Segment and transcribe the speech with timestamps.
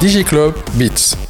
[0.00, 1.29] DigiClub Beats.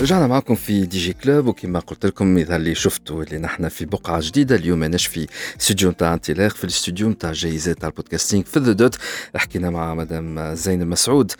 [0.00, 3.84] رجعنا معكم في دي جي كلوب وكما قلت لكم إذا اللي شفتوا اللي نحن في
[3.84, 5.26] بقعة جديدة اليوم ماناش في
[5.60, 8.96] استوديو نتاع انطلاق في الاستوديو نتاع جايزات تاع البودكاستينغ في ذا دوت.
[9.36, 11.32] حكينا مع مدام زينب مسعود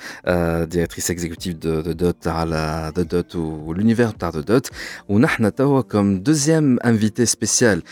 [0.62, 4.70] ديريكتريس اكزيكوتيف دو ذا دوت على ذا دوت والونيفير نتاع ذا دوت.
[5.08, 7.82] ونحن توا كم دوزيام انفيتي سبيسيال.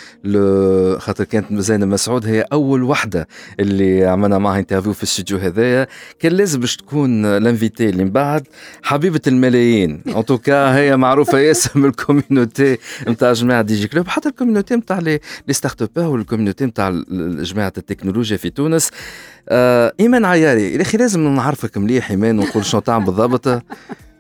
[0.99, 3.29] خاطر كانت زينب مسعود هي أول وحدة
[3.61, 5.87] اللي عملنا معها انترفيو في الاستوديو هذايا.
[6.19, 8.47] كان لازم باش تكون الانفيتي اللي من بعد
[8.83, 10.03] حبيبة الملايين.
[10.07, 14.99] ان توكا هي معروفة ياسر من الكوميونيتي نتاع جماعة دي جي كلوب حتى الكوميونيتي نتاع
[14.99, 16.91] لي ستارت اب والكوميونيتي نتاع
[17.41, 18.91] جماعة التكنولوجيا في تونس.
[19.49, 23.63] آه إيمان عياري يا أخي لازم نعرفك مليح إيمان ونقول شنو تعمل بالضبط.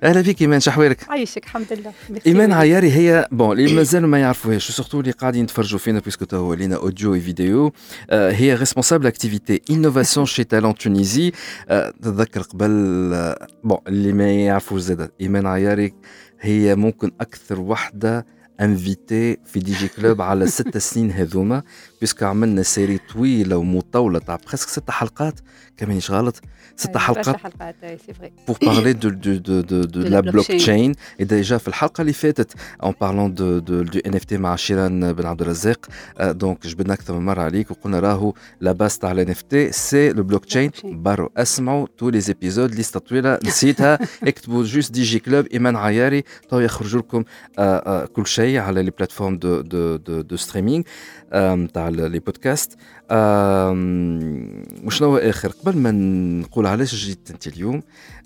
[0.02, 1.92] أهلا فيك إيمان شحوالك عايشك الحمد لله.
[2.27, 6.36] إيمان عياري هي بون اللي مازالوا ما يعرفوهاش سورتو اللي قاعدين يتفرجوا فينا بيسكو تو
[6.36, 7.73] ولينا اوديو وفيديو
[8.11, 11.33] آه هي ريسبونسابل اكتيفيتي انوفاسيون شي تالون تونيزي
[11.69, 12.70] آه تتذكر قبل
[13.14, 15.94] آه بون اللي ما يعرفوش زاد إيمان عياري
[16.41, 18.27] هي ممكن أكثر وحدة
[18.61, 21.62] انفيتي في دي جي كلوب على ست سنين هذوما
[22.00, 25.41] بيسكو عملنا سيري طويلة ومطولة تاع بريسك ست حلقات.
[25.79, 26.41] كمان غلط
[26.77, 27.37] ست حلقات
[28.51, 30.93] pour parler de, de, de, de, de la blockchain.
[31.21, 35.27] et déjà في الحلقة اللي فاتت en parlant de, de, du NFT مع شيران بن
[35.27, 35.87] عبد الرزاق
[36.21, 40.23] دونك جبنا أكثر من مرة عليك وقلنا راهو لا باس تاع ال NFT سي لو
[40.23, 43.99] بلوكتشين برو اسمعوا تو لي زيبيزود ليست طويلة نسيتها.
[44.29, 46.25] اكتبوا جوست دي جي كلوب إيمان عياري.
[46.49, 47.25] تو يخرجوا لكم
[48.12, 50.83] كل شيء على لي بلاتفورم دو دو دو, دو ستريمينغ
[51.75, 52.77] تاع لي بودكاست
[54.84, 55.91] وشنو آخر؟ قبل ما
[56.41, 57.83] نقول علاش جيت أنت اليوم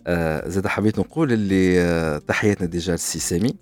[0.06, 3.54] آه زاد حبيت نقول اللي آه تحياتنا ديجا للسي سامي.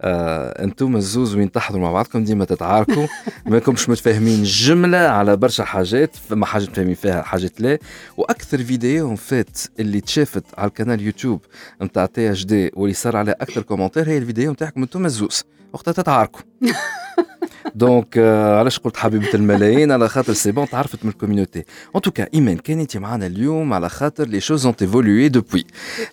[0.00, 3.06] آه أنتم الزوز وين تحضروا مع بعضكم ديما تتعاركوا.
[3.46, 7.78] ماكمش متفاهمين جملة على برشا حاجات فما حاجة متفاهمين فيها حاجات لا.
[8.16, 11.40] وأكثر فيديو فات اللي تشافت على القناه يوتيوب
[11.82, 15.44] نتاع تي اش دي واللي صار عليه أكثر كومنتير هي الفيديو نتاعكم أنتم الزوز.
[15.72, 16.40] وقتها تتعاركوا.
[17.74, 18.18] دونك
[18.58, 21.64] علاش قلت حبيبة الملايين؟ على خاطر سي بون تعرفت من الكوميونيتي.
[21.96, 25.64] ان توكا ايمان كان انت معنا اليوم على خاطر لي شوز اون ايفولوي دوبوي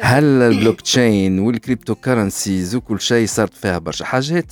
[0.02, 4.52] هل البلوك تشين والكريبتو كارنسيز وكل شيء صارت فيها برشا حاجات؟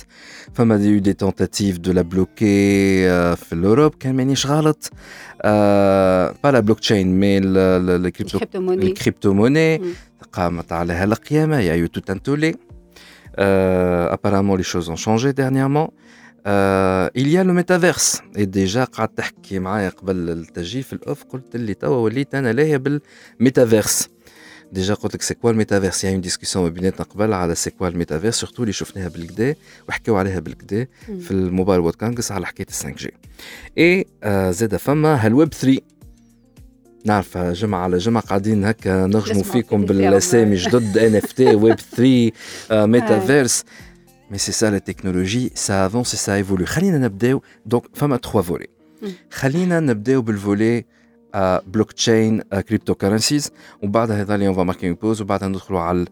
[0.54, 2.46] فما دي دي تونتاتيف دو لا بلوكي
[3.36, 4.90] في الأوروب كان مانيش غلط.
[5.44, 9.80] با لا بلوك تشين مي الكريبتو موني
[10.32, 12.54] قامت عليها القيامة يا يو توت ان تولي
[14.16, 15.88] apparemment les choses ont changé dernièrement.
[16.46, 21.24] آه il y a le metaverse et déjà قعدت تحكي معايا قبل التجي في الأوف
[21.24, 24.08] قلت لي توا وليت أنا لاهيه بالميتافيرس.
[24.72, 28.34] ديجا قلت لك سي كوا الميتافيرس يعني ديسكسيون ما بيناتنا قبل على سي كوا الميتافيرس
[28.34, 29.54] سورتو اللي شفناها بالكدا
[29.88, 30.86] وحكيو عليها بالكدا
[31.20, 33.14] في الموبايل وورد كونغرس على حكاية 5 جي
[33.78, 35.78] اي آه زاد فما هالويب 3
[37.04, 42.86] نعرف جمعة على جمعة قاعدين هكا نغجموا فيكم بالأسامي جدد ان اف تي ويب 3
[42.86, 43.64] ميتافيرس.
[44.31, 46.65] Mais c'est ça la technologie, ça avance et ça évolue.
[46.65, 47.41] خلينا نبداو
[47.73, 48.69] donc فما trois volets.
[49.31, 50.85] خلينا نبداو بالفولي
[51.67, 53.51] بلوكتشين كريبتو كارنسيز
[53.83, 56.05] وبعدها هذا اللي اون فا ماركي بوز وبعدها ندخلوا على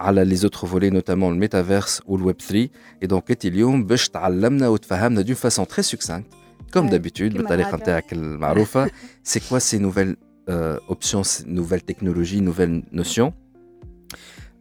[0.00, 2.68] على لي زوتر فولي نوتامون الميتافيرس والويب 3
[3.02, 6.26] اي دونك انت اليوم باش تعلمنا وتفهمنا دون فاسون تري سوكسانت
[6.72, 8.90] كوم دابيتود بالطريقه نتاعك المعروفه
[9.24, 10.16] سي كوا سي نوفيل
[10.48, 13.32] اوبسيون نوفيل تكنولوجي نوفيل نوسيون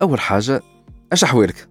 [0.02, 0.62] اول حاجه
[1.12, 1.68] اش احوالك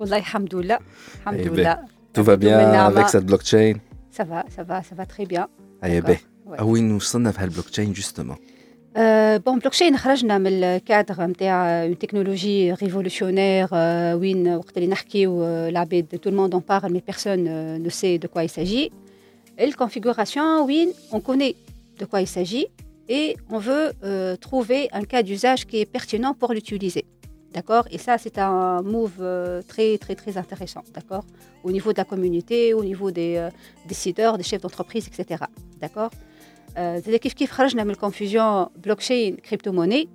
[0.00, 0.78] والله الحمد لله
[1.20, 1.78] الحمد لله
[2.14, 2.58] Tout va bien
[2.90, 3.74] avec cette blockchain
[4.18, 5.48] Ça va, ça va, ça va très bien.
[5.84, 6.18] اي باهي
[6.62, 8.36] وين وصلنا في هالبلوك تشين جوستومون
[8.96, 13.68] بون بلوك تشين خرجنا من الكادر نتاع اون تكنولوجي ريفولوشنير
[14.14, 17.44] وين وقت اللي نحكيو العباد تو الموند اون بارل مي بيرسون
[17.82, 18.92] نو سي دو كوا يساجي
[19.60, 21.56] الكونفيغوراسيون وين اون كوني
[22.00, 22.66] de quoi il s'agit
[23.08, 27.04] et on veut euh, trouver un cas d'usage qui est pertinent pour l'utiliser.
[27.52, 30.82] D'accord Et ça, c'est un move euh, très, très, très intéressant.
[30.92, 31.24] D'accord
[31.62, 33.50] Au niveau de la communauté, au niveau des euh,
[33.86, 35.44] décideurs, des chefs d'entreprise, etc.
[35.80, 36.10] D'accord
[36.76, 40.08] C'est كيف كيف خرجنا من الكونفوزيون blockchain crypto-monnaie.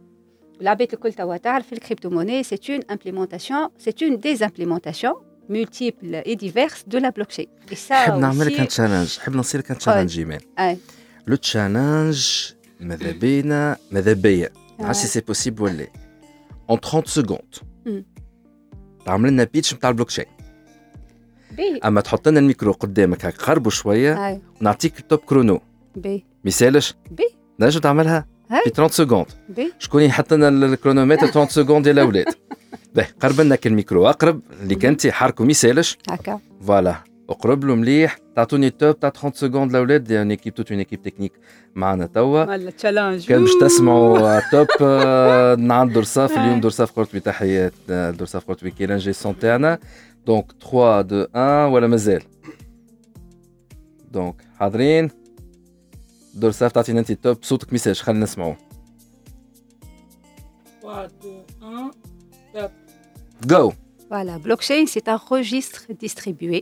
[0.62, 5.16] العباد الكل توا تعرف الكريبتو-monnaie, c'est une implémentation, c'est une des implémentations
[5.50, 7.48] multiples et diverses de la blockchain.
[7.72, 10.40] Et ça حب نعمل لك تشالنج حب نصير لك تشالنج ايمان
[11.28, 12.28] لو تشالنج
[12.80, 14.50] ماذا بينا ماذا بيا
[14.80, 15.88] عرفت سي بوسيبل ولا
[16.70, 18.05] اون 30 سكوند
[19.06, 20.25] تعمل لنا بيتش نتاع البلوك تشين
[21.56, 24.28] بي أما تحط لنا الميكرو قدامك هكا قربوا شوية.
[24.28, 25.61] اي ونعطيك التوب كرونو
[25.96, 26.14] بي
[26.44, 27.25] ما يسالش بي
[27.61, 28.26] نجم تعملها.
[28.64, 29.26] في 30 سكوند
[29.78, 32.25] شكون يحط لنا الكرونومتر 30 سكوند يا الأولاد؟
[32.94, 34.08] باهي قرب لنا الميكرو.
[34.08, 36.40] أقرب اللي كنتي حركوا ما يسالش هكا.
[36.66, 36.96] فوالا.
[37.28, 38.19] اقرب له مليح.
[38.36, 41.34] تعطوني التوب تاع 30 سكوند الاولاد دي ان ايكيب توت اون ايكيب تكنيك
[41.75, 44.68] معنا توا ولا تشالنج كان باش تسمعوا توب
[45.60, 49.80] نعم درصاف اليوم درصاف قرطبي تحيات درصاف قرطبي كي لانجيسون تاعنا
[50.25, 52.24] دونك 3 2 1 ولا مازال
[54.12, 55.10] دونك حاضرين
[56.34, 58.57] درصاف تعطينا انت التوب صوتك ميساج خلينا نسمعوه
[60.81, 61.06] 3,
[61.62, 61.92] 2,
[62.56, 62.72] 1,
[63.46, 63.72] جو
[64.10, 66.62] Voilà, blockchain, c'est un registre distribué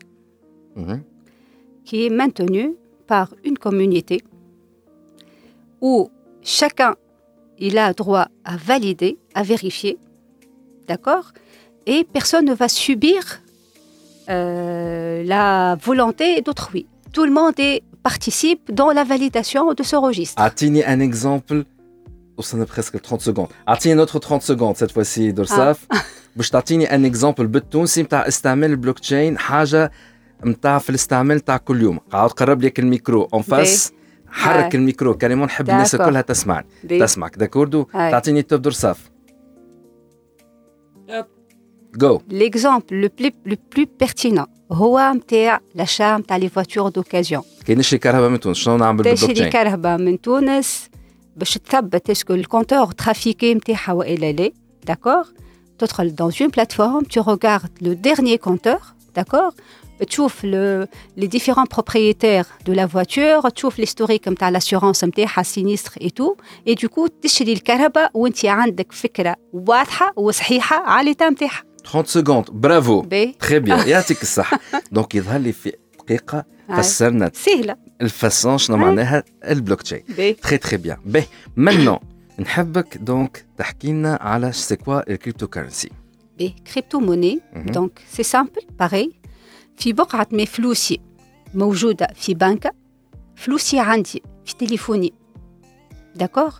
[1.85, 2.63] qui est maintenu
[3.11, 4.17] par une communauté
[5.81, 6.09] où
[6.43, 6.95] chacun
[7.59, 9.97] il a droit à valider, à vérifier,
[10.89, 11.25] d'accord
[11.93, 13.19] Et personne ne va subir
[14.29, 15.45] euh, la
[15.87, 16.85] volonté d'autrui.
[17.13, 20.39] Tout le monde est- participe dans la validation de ce registre.
[20.41, 21.65] اعطيني ان اكزامبل
[22.37, 25.85] وصلنا بريسك ل 30 سكوند اعطيني نوتر 30 سكوند سيت فوسي درصاف
[26.35, 29.91] باش تعطيني ان اكزامبل بالتونسي نتاع استعمال البلوك تشين حاجه
[30.44, 31.98] نتاع في الاستعمال نتاع كل يوم.
[31.98, 33.92] قاعد قرب لك الميكرو اون فاس
[34.26, 34.74] حرك.
[34.74, 35.96] الميكرو كريمون نحب الناس.
[35.96, 37.38] كلها تسمعني تسمعك.
[37.38, 37.82] داكوردو.
[37.92, 39.12] تعطيني التوب درصاف
[41.08, 41.26] Yep.
[41.96, 44.48] جو L'exemple le plus, le plus pertinent.
[44.72, 47.42] هو متاع l'achat متاع les voitures d'occasion.
[47.64, 50.90] كي نشري كهرباء من تونس شنو نعمل بالبلوك تشري تشين كهرباء من تونس
[51.36, 54.50] باش تثبت اسكو الكونتور ترافيكي نتاعها والا لا
[54.86, 55.24] داكور
[55.78, 59.52] تدخل dans une plateforme tu regardes le dernier compteur d'accord?
[60.01, 60.87] تشوف le,
[61.17, 66.35] les différents propriétaires de la voiture تشوف l'historique نتاع l'assurance نتاعها sinistre et tout
[66.67, 72.45] et du coup تشري الكهرباء وانت عندك فكره واضحه وصحيحه على l'état نتاعها 30 سكوند
[72.51, 74.59] برافو باهي تري بيان يعطيك الصحه
[74.91, 76.45] دونك يظهر لي في دقيقه
[76.77, 78.79] فسرنا سهله الفاسون شنو آه.
[78.79, 81.25] معناها البلوك تشين باهي تري تري بيان باهي
[81.55, 81.99] مانون
[82.39, 85.89] نحبك دونك تحكي لنا على سي كوا الكريبتو كارنسي
[86.39, 87.65] باهي كريبتو موني مهم.
[87.65, 89.11] دونك سي سامبل باغي
[89.76, 91.00] في بقعة مي فلوسي
[91.54, 92.72] موجودة في بنكة
[93.36, 95.12] فلوسي عندي في تليفوني.
[96.14, 96.52] داكور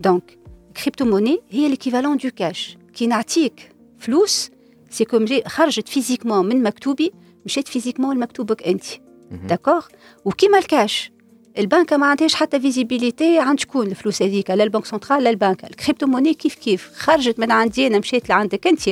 [0.00, 0.38] دونك
[0.76, 4.50] كريبتو موني هي ليكيفالون دو كاش كي نعطيك فلوس
[4.90, 7.12] سي كوم جي خرجت فيزيكمون من مكتوبي
[7.46, 8.84] مشيت فيزيكمون لمكتوبك أنت.
[9.30, 9.84] داكور
[10.24, 11.12] وكيما الكاش
[11.58, 16.06] البنكة ما عندهاش حتى فيزيبيليتي عند شكون الفلوس هذيك؟ لا البنك سنترال لا البنكه الكريبتو
[16.06, 18.90] موني كيف كيف؟ خرجت من عندي أنا مشيت لعندك أنت.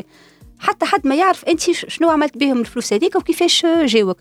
[0.58, 4.18] حتى حد ما يعرف أنت شنو عملت بهم الفلوس هذيك وكيفاش جاوك.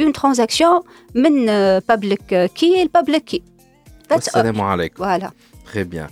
[0.00, 0.80] اون ترانزاكسيون
[1.14, 1.46] من
[1.78, 3.42] بابليك كي لبابليك كي
[4.12, 5.30] السلام عليكم فوالا
[5.72, 6.08] تري بيان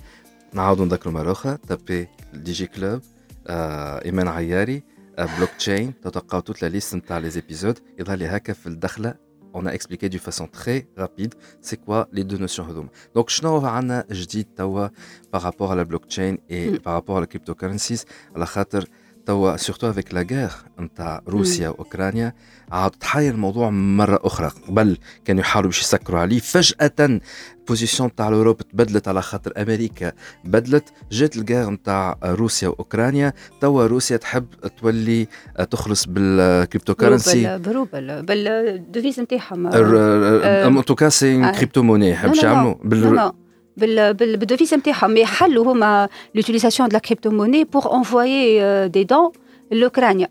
[0.53, 3.01] نعاودوا نذكروا مرة أخرى تابي دي جي كلوب
[3.47, 4.83] آه، إيمان عياري
[5.19, 9.29] بلوك تشين تلقاو توت لا ليست نتاع لي زيبيزود يظهر لي هكا في الدخلة.
[9.55, 11.35] On a expliqué de façon très rapide
[11.67, 12.89] c'est quoi les deux notions هذوما.
[13.15, 14.89] دونك شنو عندنا جديد توا
[15.37, 16.79] par rapport à la blockchain et Mm.
[16.79, 18.05] par rapport à la cryptocurrencies
[18.37, 18.85] على خاطر
[19.29, 22.35] توا surtout avec la guerre نتاع روسيا وأوكرانيا
[22.73, 26.39] عاد تحير الموضوع مرة أخرى قبل كانوا يحاولوا باش يسكروا عليه.
[26.39, 30.13] فجأة البوزيسيون تاع الأوروب تبدلت على خاطر أمريكا
[30.45, 30.85] بدلت.
[31.13, 33.33] جات الجير نتاع روسيا وأوكرانيا.
[33.61, 34.47] توا روسيا تحب
[34.81, 35.27] تولي
[35.71, 41.53] تخلص بالكريبتو كارنسي بروبل بروبل بالديفيز نتاعهم ان توكا سي آه.
[41.53, 43.33] كريبتو موني حب non, يعملوا؟
[43.78, 44.00] non, بال non.
[44.00, 49.32] بال بال بالديفيز نتاعهم يحلوا هما l'utilisation de la crypto-monnaie pour envoyer euh, des dons
[49.72, 50.28] l'Ukraine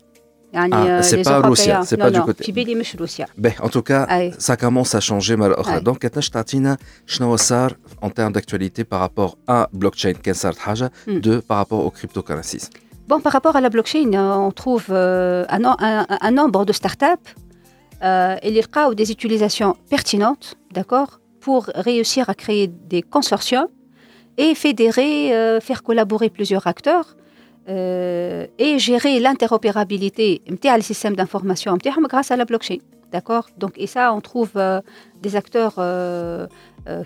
[0.53, 1.83] يعني Ah, euh, c'est les pas Russia, Européens.
[1.89, 4.31] c'est Non, pas du non, côté- في بالي مش روسيا باهي ان توكا أي.
[4.31, 5.79] ça commence à changer مرة أخرى أي.
[5.79, 6.77] دونك كتنجم تعطينا
[7.07, 11.11] شنو صار en termes d'actualité par rapport à blockchain كان صارت حاجة Mm.
[11.11, 12.69] de par rapport aux cryptocurrencies
[13.09, 16.61] Bon, par rapport à la blockchain, euh, on trouve euh, un, no- un- un nombre
[16.69, 17.27] de startups
[18.03, 21.09] euh, et les cas ou des utilisations pertinentes, d'accord,
[21.48, 23.68] pour réussir à créer des consortiums
[24.36, 27.16] et fédérer, euh, faire collaborer plusieurs acteurs
[27.70, 31.78] euh, et gérer l'interopérabilité du système d'information
[32.12, 32.80] grâce à la blockchain.
[33.12, 33.46] D'accord?
[33.56, 34.82] Donc, et ça, on trouve euh,
[35.22, 35.76] des acteurs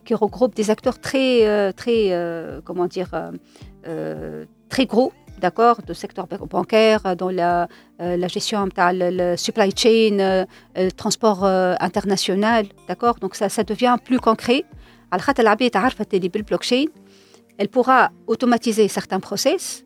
[0.04, 2.00] qui regroupent des acteurs très, très
[2.64, 3.10] comment dire,
[4.68, 7.68] très gros d'accord, du secteur bancaire, euh, dans la,
[8.00, 10.46] euh, la gestion le supply chain,
[10.76, 13.16] le transport international, d'accord.
[13.20, 14.64] Donc ça, devient plus concret.
[15.10, 15.26] Alors,
[16.48, 16.84] blockchain,
[17.58, 19.84] elle pourra automatiser certains process,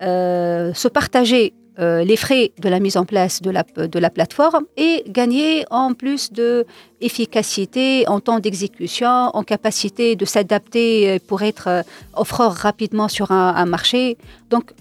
[0.00, 5.02] se partager les frais de la mise en place de la, de la plateforme et
[5.08, 6.64] gagner en plus de
[7.00, 11.82] efficacité en temps d'exécution, en capacité de s'adapter pour être
[12.14, 14.16] offreur rapidement sur un, un, marché.
[14.50, 14.72] Donc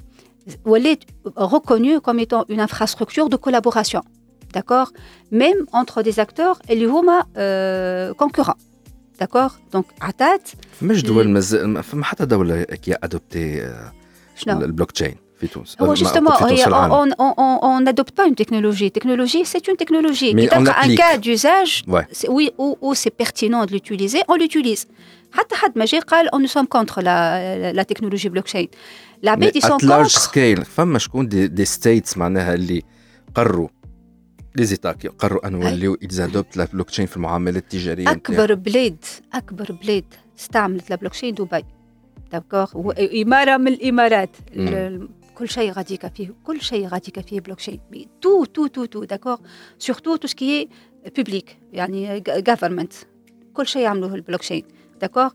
[0.92, 1.02] est
[1.37, 4.02] reconnue comme étant une infrastructure de collaboration,
[4.56, 4.88] d'accord
[5.42, 6.88] Même entre des acteurs et les
[7.37, 8.60] euh, concurrents.
[9.20, 10.48] D'accord Donc, عطات
[10.80, 13.72] فماش دول مازال ما فما حتى دولة كي ادوبتي
[14.37, 16.92] شنو البلوك تشين في تونس هو ما- justement, في تونس، في هي- العالم.
[16.92, 18.90] on on- on- on n'adopte pas une technologie.
[18.90, 20.34] Technologie, c'est une technologie.
[20.34, 20.98] Mais Qui on donne un l'applique.
[20.98, 22.06] cas d'usage, Ouais.
[22.18, 24.87] c'est- oui, où, où c'est pertinent de l'utiliser, on l'utilise.
[25.32, 28.66] حتى حد ما جا قال on nous sommes contre la, la technologie blockchain.
[29.23, 32.81] العباد يسون لارج سكيل فما شكون دي, دي ستيتس معناها اللي
[33.35, 33.67] قروا
[34.55, 40.05] لي زيتاك قروا أنه يوليو يزادوبت البلوك تشين في المعاملات التجارية أكبر بلاد أكبر بلاد
[40.39, 41.65] استعملت البلوك تشين دبي.
[42.31, 44.29] داكوغ إمارة من الإمارات.
[45.35, 47.79] كل شيء غادي فيه كل شيء غادي فيه بلوك تشين
[48.21, 49.37] تو تو تو تو داكوغ
[49.79, 50.69] سورتو تو سكي
[51.17, 52.93] بوبليك يعني غفرمنت
[53.53, 54.63] كل شيء يعملوه البلوك تشين
[55.01, 55.29] داكوغ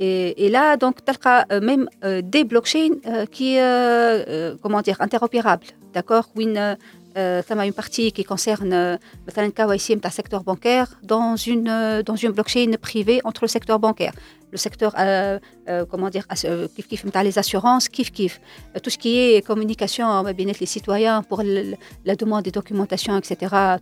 [0.00, 4.80] Et, et là, donc, تلقى euh, même euh, des blockchains euh, qui, euh, euh, comment
[4.88, 6.76] dire, interopérables, d'accord Où une,
[7.16, 8.96] euh, ça m'a une partie qui concerne euh,
[9.28, 13.78] مثلا KYC نتاع secteur bancaire dans une euh, dans une blockchain privée entre le secteur
[13.80, 14.12] bancaire
[14.52, 18.38] le secteur euh, euh, comment dire ass- euh, كيف كيف نتاع les assurances كيف كيف
[18.76, 21.74] Euh, tout ce qui est communication ما بين les citoyens pour le-
[22.06, 23.32] la demande des documentations etc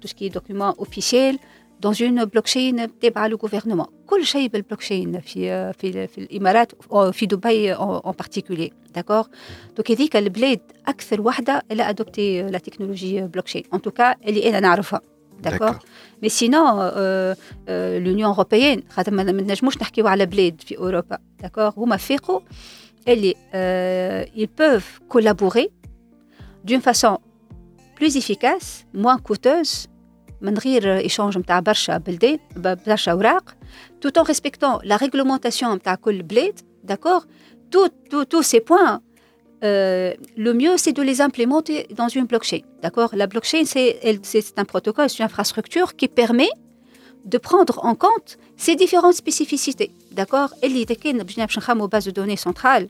[0.01, 1.37] tout ce qui est documents officiels
[1.81, 6.73] dans une blockchain تابعة le gouvernement كل شيء بالبلوكشين في في في الامارات
[7.13, 9.27] في دبي en en particulier d'accord
[9.81, 14.61] donc هذيك البلاد اكثر وحده اللي ادوبتي لا تكنولوجي بلوكشين en tout cas اللي انا
[14.61, 15.01] نعرفها
[15.43, 15.79] d'accord
[16.23, 17.35] Mais sinon, euh,
[17.69, 22.41] euh, l'Union européenne, خاطر ما ما نجموش نحكيو على بلاد في اوروبا داكور هما فيقوا
[23.09, 25.69] اللي euh, ils peuvent collaborer
[26.65, 27.19] d'une façon
[27.97, 29.89] plus efficace, moins coûteuse
[30.41, 33.55] من غير ايشونج نتاع برشا بلدان ب- برشا اوراق
[34.07, 37.21] tout en respectant la réglementation نتاع كل بلاد داكور
[37.77, 39.01] tout tout tous ces points
[39.65, 40.13] euh,
[40.47, 42.63] le mieux, c'est de les implémenter dans une blockchain.
[42.85, 46.53] D'accord La blockchain, c'est elle- c'est un protocole, c'est une infrastructure qui permet
[47.33, 48.31] de prendre en compte
[48.65, 49.91] ces différentes spécificités.
[50.19, 52.87] D'accord اللي إذا كان باش باش نخمو base de données centrale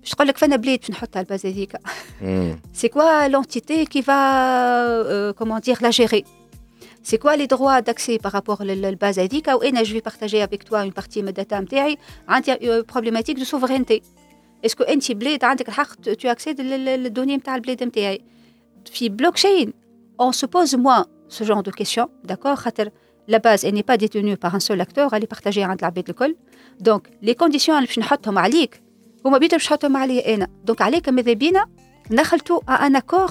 [0.00, 1.76] باش تقول لك فانا بلاد باش نحطها الباز هذيك
[2.22, 2.60] مم.
[2.82, 4.22] c'est quoi l'entité qui va,
[4.88, 6.24] euh, comment dire, la gérer
[7.06, 10.00] C'est quoi les droits d'accès par rapport à la base هذيك ou أنا je vais
[10.00, 11.98] partager avec toi une partie de data نتاعي
[12.28, 14.02] عندي euh, problématique de souveraineté
[14.64, 18.20] Est-ce que أنت بلاد عندك الحق tu accèdes للدوني نتاع البلاد نتاعي
[18.92, 19.68] في blockchain
[20.22, 22.90] on se pose moins ce genre de questions d'accord خاطر
[23.28, 26.08] la base elle n'est pas détenue par un seul acteur elle est partagée عند العباد
[26.08, 26.36] الكل
[26.88, 28.82] donc les conditions اللي باش نحطهم عليك
[29.26, 31.66] هما بيتهم باش نحطهم عليا انا دونك عليك ماذا بينا
[32.10, 33.30] نخلطوا ان اكور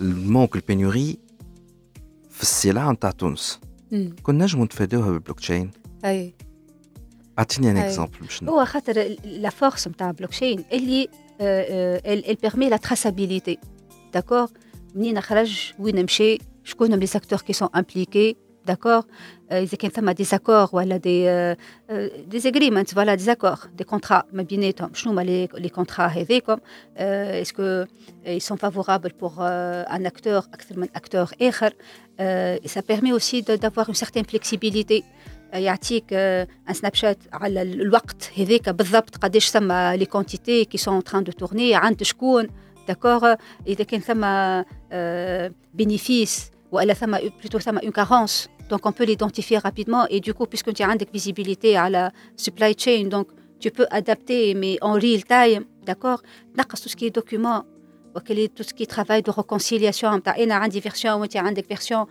[0.00, 1.18] المونك البينوري
[2.30, 3.60] في السلع نتاع تونس
[3.92, 4.14] مم.
[4.22, 5.70] كنا نجمو نتفاداوها بالبلوكشين
[6.04, 6.34] اي
[7.38, 7.86] اعطيني ان أي.
[7.86, 11.08] اكزومبل باش ن- هو خاطر لا فورس نتاع بلوكشين اللي
[12.04, 13.54] elle permet la traçabilité
[14.16, 14.50] d'accord
[14.94, 19.02] منين خرج وين مشى شكون هم لي ساكتور كي سون امبليكي داكور
[19.52, 21.24] اذا كان ثم دي زاكور ولا دي
[22.26, 26.56] دي اجريمنت فوالا دي زاكور دي كونترا ما بيناتهم شنو هما لي لي كونترا هذيكم
[26.96, 27.84] اسكو
[28.26, 33.12] ils sont favorables pour euh, un acteur اكثر من اكتور اخر euh, et ça permet
[33.12, 35.04] aussi de- d'avoir une certaine flexibilité
[35.54, 41.24] يعطيك ان سناب شات على الوقت هذاك بالضبط قداش ثم لي كونتيتي كي سون تران
[41.24, 42.46] دو تورني عند شكون
[42.88, 43.34] داكور
[43.66, 44.24] اذا كان ثم
[45.74, 50.05] بينيفيس ولا ثم بلوتو ثم اون كارونس Donc, on peut l'identifier rapidement.
[50.09, 53.27] Et du coup, puisque tu as une visibilité à la supply chain, donc
[53.59, 56.21] tu peux adapter, mais en real time, d'accord?
[56.57, 57.63] Tout ce qui est documents,
[58.13, 62.07] tout ce qui est travail de réconciliation, tu as une version, tu as une version,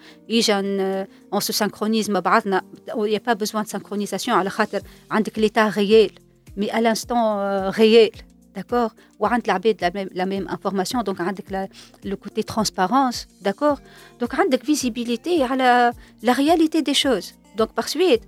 [1.32, 6.10] on se synchronise, il n'y a pas besoin de synchronisation, à l'état réel,
[6.56, 8.10] mais à l'instant euh, réel.
[8.55, 11.67] d'accord وعند العباد la même, la même information donc عندك la,
[12.03, 13.79] le côté transparence d'accord
[14.19, 15.91] donc عندك visibilité على
[16.23, 18.23] la réalité des choses donc par suite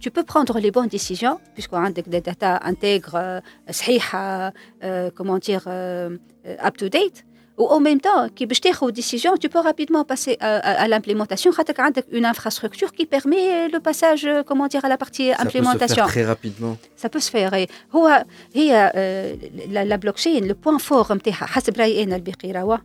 [0.00, 3.40] tu peux prendre les bonnes décisions puisque عندك des data intègres euh,
[3.70, 4.52] صحيحة
[4.82, 6.16] euh, comment dire euh,
[6.46, 7.24] euh, up to date
[7.60, 10.88] ou en même temps qui باش تاخذ décision tu peux rapidement passer à, à, à
[10.88, 15.30] l'implémentation خاطر عندك une infrastructure qui permet le passage euh, comment dire à la partie
[15.30, 16.76] Ça peut se implémentation faire très rapidement.
[17.02, 17.66] ça peut se faire إيه.
[17.96, 19.34] هو هي آه،
[19.68, 22.78] لا لا بلوكشين لو بوان فور نتاعها حسب رايي انا الباقي راهو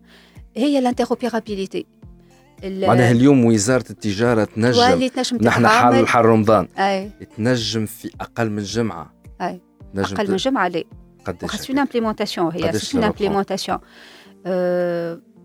[0.58, 1.86] هي الانتروبيرابيليتي
[2.64, 8.12] معناها اليوم وزارة التجارة تنجم واللي تنجم نحن حال تتعامل حال رمضان اي تنجم في
[8.22, 9.62] أقل من جمعة أي.
[9.96, 10.84] تنجم اقل ت- من جمعه لا
[11.26, 12.40] قداش C'est une implémentation.
[12.56, 13.80] هي قداش C'est
[14.46, 15.22] une ça va implémentation.
[15.22, 15.36] Euh,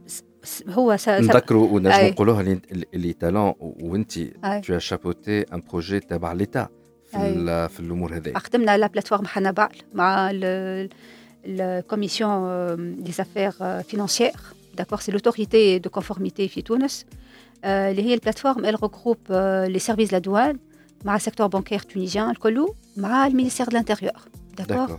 [0.42, 2.10] س- هو ça- ça- نذكروا ونجموا أي.
[2.10, 2.60] نقولوها اللي
[2.94, 4.62] اللي تالون وانت أي.
[4.62, 6.68] tu as chapeauté un projet تبع ليتا
[7.06, 7.32] في أي.
[7.32, 10.30] ال- في الامور هذه خدمنا لا بلاتفورم حنبال مع
[11.44, 17.06] الكوميسيون des affaires euh, financières d'accord c'est l'autorité de conformité في تونس
[17.64, 20.56] آه، اللي هي البلاتفورم elle regroupe euh, les services de la douane
[21.04, 24.26] مع السيكتور بانكير tunisien الكلو مع المينيستère de l'intérieur
[24.60, 24.98] d'accord D'accord.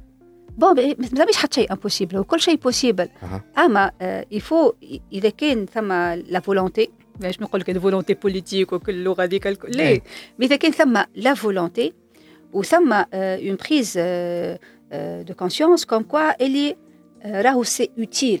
[0.60, 3.44] بون بي- ما مش حتى شيء امبوسيبل وكل شيء بوسيبل أها.
[3.58, 3.90] اما
[4.30, 4.72] يفو
[5.12, 6.90] اذا كان ثم لا فولونتي
[7.20, 10.02] باش نقول لك فولونتي بوليتيك وكل اللغه هذيك الكل- لا أي.
[10.38, 11.92] مي اذا كان ثم لا فولونتي
[12.52, 13.98] وثم اون بريز
[15.28, 16.76] دو كونسيونس كوم كوا اللي
[17.22, 18.40] آه، راهو سي اوتيل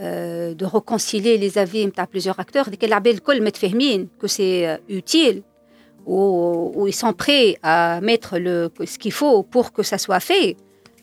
[0.00, 2.66] de réconcilier les avis à plusieurs acteurs.
[2.70, 5.42] Que c'est euh, utile,
[6.06, 10.20] ou, ou ils sont prêts à mettre le, ce qu'il faut pour que ça soit
[10.20, 10.56] fait,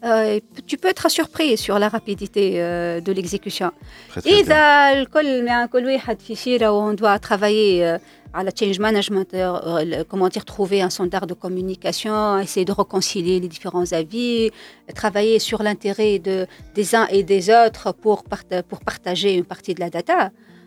[0.05, 3.71] euh, tu peux être surpris sur la rapidité euh, de l'exécution.
[4.11, 4.39] Très, très bien.
[4.41, 7.99] إذا الكل مع كل واحد في شيرة وون دوا ترافايي
[8.35, 9.37] على تشينج مانجمنت
[10.11, 14.51] comment dire trouver un standard de communication essayer de réconcilier les différents avis
[14.95, 19.75] travailler sur l'intérêt de des uns et des autres pour parta- pour partager une partie
[19.75, 20.31] de la data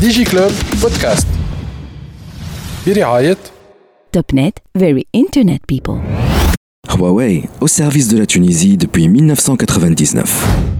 [0.00, 1.26] ديجي كلوب بودكاست
[2.86, 3.38] برعاية
[4.16, 5.98] Topnet, very internet people.
[6.90, 10.72] Huawei, au service de la Tunisie depuis 1999.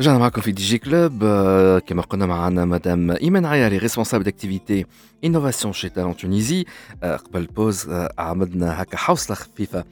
[0.00, 4.86] رجعنا معكم في دي جي كلوب آه، كما قلنا معنا مدام ايمان عياري ريسبونسابل داكتيفيتي
[5.24, 6.64] انوفاسيون شي تالون تونيزي
[7.02, 9.84] آه، قبل البوز آه، عملنا هكا حوصله خفيفه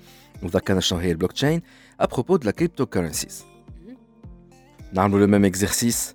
[0.43, 1.63] وذكرنا شنو هي البلوك تشين
[2.01, 3.45] ابروبو دو لا كريبتو كورنسيز
[4.93, 6.15] نعملوا لو ميم اكزرسيس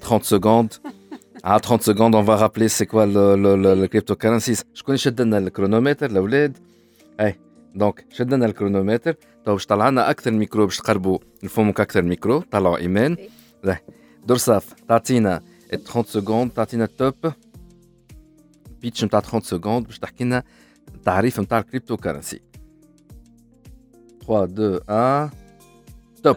[0.00, 0.72] 30 سكوند
[1.44, 4.64] à 30 secondes, on va rappeler c'est quoi le, le, le, le cryptocurrencies.
[4.74, 6.58] شكون يشد لنا الكرونومتر الاولاد؟
[7.20, 7.38] اي
[7.74, 9.12] دونك شد لنا الكرونومتر
[9.44, 13.16] تو باش طلع لنا اكثر ميكرو باش تقربوا لفمك اكثر ميكرو طلعوا ايمان
[13.64, 13.78] لا
[14.26, 17.14] دور صاف تعطينا 30 سكوند تعطينا التوب
[18.82, 20.42] بيتش نتاع 30 سكوند باش تحكي لنا
[20.94, 22.40] التعريف نتاع الكريبتو كرنسي
[24.26, 25.30] 3 2 1
[26.22, 26.36] توب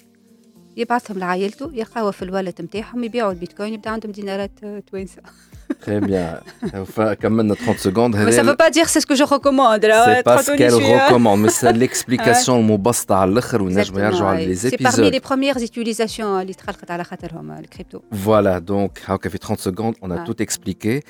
[0.77, 5.21] يبعثهم لعائلته يلقاو في الوالد نتاعهم يبيعوا البيتكوين يبدأ عندهم دينارات آه، توانسة
[5.79, 6.39] Très bien.
[6.83, 7.15] Enfin,
[7.55, 9.81] 30 سكوند Mais ça ne veut pas dire c'est ce que je recommande.
[9.81, 11.49] C'est pas ce qu'elle recommande,
[12.49, 14.79] مبسطة على الآخر ونجم يرجعوا على les épisodes.
[14.79, 15.19] C'est parmi les
[16.21, 18.01] اللي تخلقت على خاطرهم الكريبتو.
[18.25, 21.01] فوالا دونك هاكا في 30 سكوند on a tout expliqué.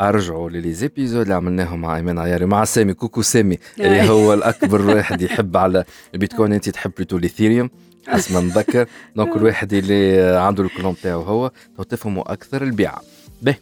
[0.00, 0.90] أرجعوا للي
[1.22, 2.94] اللي عملناهم مع إيمان عياري مع سامي.
[2.94, 5.84] كوكو سامي اللي هو الأكبر واحد يحب على
[6.14, 6.52] البيتكوين.
[6.52, 7.70] أنت تحب بلوتو الإثيريوم.
[8.08, 8.86] حسب ما نتذكر
[9.16, 13.00] دونك الواحد اللي عنده الكلون تاعو هو تو تفهموا أكثر البيعه
[13.42, 13.54] به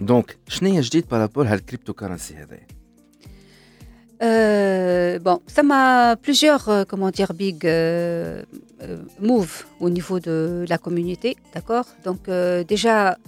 [0.00, 2.58] دونك شنو هي جديد بارابور هالكريبتو كرنسي هذا
[4.22, 8.42] Euh, bon, ça m'a plusieurs, euh, comment dire, big euh,
[8.82, 13.18] euh, moves au niveau de la communauté, d'accord Donc euh, déjà,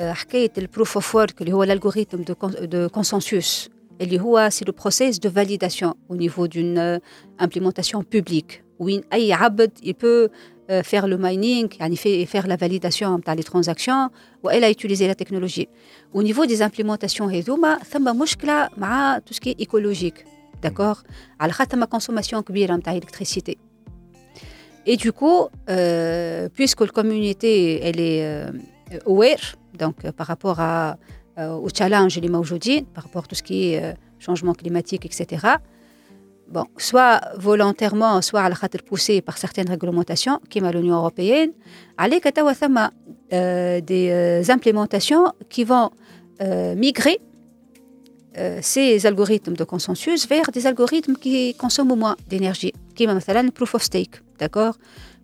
[0.00, 3.68] euh, حكاية le proof of work اللي هو l'algorithme de, con- de consensus
[4.01, 6.99] اللي هو c'est le process de validation au niveau d'une euh,
[7.39, 10.29] implémentation publique وين اي عبد il peut
[10.71, 14.11] euh, faire le mining يعني fait faire la validation نتاع les transactions
[14.43, 15.67] والا utiliser la technologie
[16.13, 20.25] au niveau des implémentations هذوما ثم مشكله مع tout ce qui est écologique
[20.65, 21.03] d'accord
[21.39, 23.55] على خاطر ما consommation كبيره نتاع électricité
[24.85, 28.51] et du coup euh, puisque la communauté elle est euh,
[29.05, 29.45] aware
[29.77, 30.97] donc euh, par rapport à
[31.38, 32.30] euh, aux challenges les
[32.94, 35.46] par rapport à tout ce qui est euh, changement climatique, etc.
[36.48, 41.50] Bon, soit volontairement, soit à la poussé par certaines réglementations, qui à l'Union européenne,
[41.98, 42.20] allez
[43.34, 45.90] euh, des euh, implémentations qui vont
[46.76, 47.18] migrer
[48.60, 53.74] ces algorithmes de consensus vers des algorithmes qui consomment moins d'énergie, qui est, par proof
[53.74, 54.76] of stake, d'accord?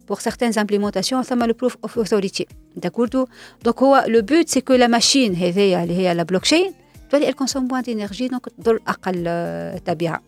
[0.08, 3.26] Pour certaines implémentations, ثم le proof of authority, d'accord
[3.66, 6.72] Donc هو- le but c'est que la machine هذيا اللي هي la blockchain,
[7.12, 10.22] تولي elle consomme moins d'énergie, donc تضر أقل euh, تبعها.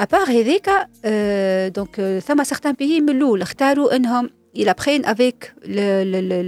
[0.00, 5.04] À part هذيك euh, donc euh, ثم certains pays من الاول اختاروا انهم ils apprennent
[5.04, 6.38] avec le, le, le,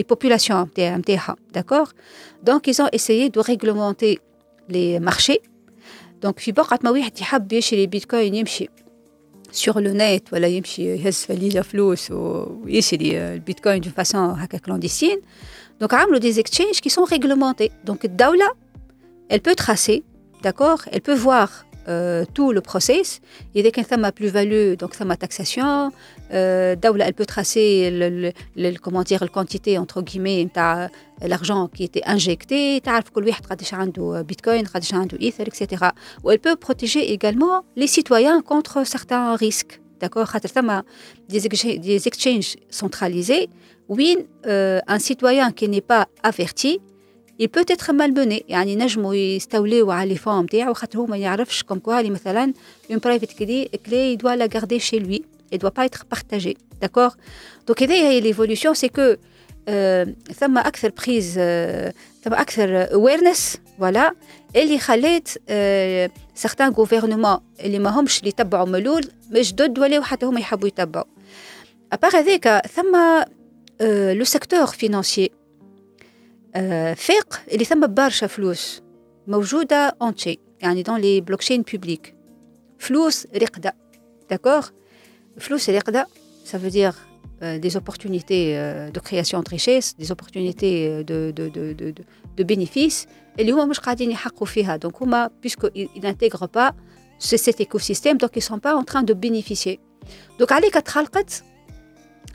[0.00, 1.88] les populations نتاع- نتاعها d'accord
[2.50, 4.18] donc ils ont essayé de réglementer
[4.68, 5.40] les marchés
[6.26, 8.68] donc في وقت ما واحد يحب يشري بيتكوين يمشي
[9.54, 15.20] sur le net ولا يمشي يهز فليسه فلوس ويشري البيتكوين de façon هكا clandestine
[15.84, 18.50] donc عملوا des exchanges qui sont réglementés donc الدولة
[19.28, 20.02] elle peut tracer
[20.42, 23.21] d'accord elle peut voir euh, tout le process.
[23.53, 25.91] Il y a quelqu'un plus-value, donc ça ma taxation.
[26.33, 30.87] Euh, elle peut tracer le, comment dire, la quantité, entre guillemets, euh,
[31.21, 32.81] l'argent qui était injecté.
[32.87, 34.65] Euh, Bitcoin,
[35.19, 35.85] Ether, etc.
[36.23, 39.79] Ou elle peut protéger également les citoyens contre certains risques.
[39.99, 40.29] D'accord?
[41.29, 43.49] Des exchanges centralisés
[43.87, 43.97] où
[44.45, 46.79] un citoyen qui n'est pas averti,
[47.41, 51.79] اي بوتيتر مالبوني يعني نجموا يستوليو على لي فون نتاعو خاطر هو ما يعرفش كوم
[51.79, 52.53] كوا مثلا
[52.91, 57.09] اون برايفت كلي كلي دوا لا غاردي شي لوي اي دوا با ايتر بارتاجي داكور
[57.67, 59.15] دونك هذه هي ليفولوسيون سي كو
[60.39, 61.93] ثم أكثر بريز euh،
[62.23, 64.11] ثم أكثر اويرنس فوالا
[64.55, 70.39] اللي خلات euh، سارتان غوفرنمون اللي ماهمش اللي تبعوا ملول مش ضد ولاو حتى هما
[70.39, 71.05] يحبوا يتبعوا.
[71.93, 72.97] ابار هذاك ثم
[74.13, 75.31] لو سيكتور فينانسيي
[76.54, 78.82] financier آه، فاق اللي ثم برشا فلوس
[79.26, 82.14] موجودة اونتشي يعني دون لي بلوكشين بوبليك
[82.78, 83.74] فلوس رقدة
[84.30, 84.66] داكوغ
[85.38, 86.06] فلوس رقدة
[86.52, 86.94] ça veut dire
[87.42, 91.90] euh, des opportunités euh, de création de richesse, des opportunités euh, de, de, de, de,
[91.90, 92.02] de,
[92.36, 93.06] de bénéfices
[93.38, 96.72] اللي هما مش قاعدين يحققوا فيها donc هما puisque ils n'intègrent pas
[97.18, 99.78] ce- cet écosystème donc ils sont pas en train de bénéficier
[100.42, 101.42] donc عليك تخلقت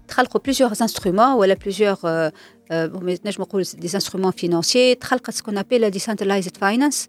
[0.07, 2.29] تخلقوا plusieurs instruments ولا plusieurs euh,
[2.71, 7.07] euh, bon, mais نجم نقول des instruments financiers تخلقت ce qu'on appelle la decentralized finance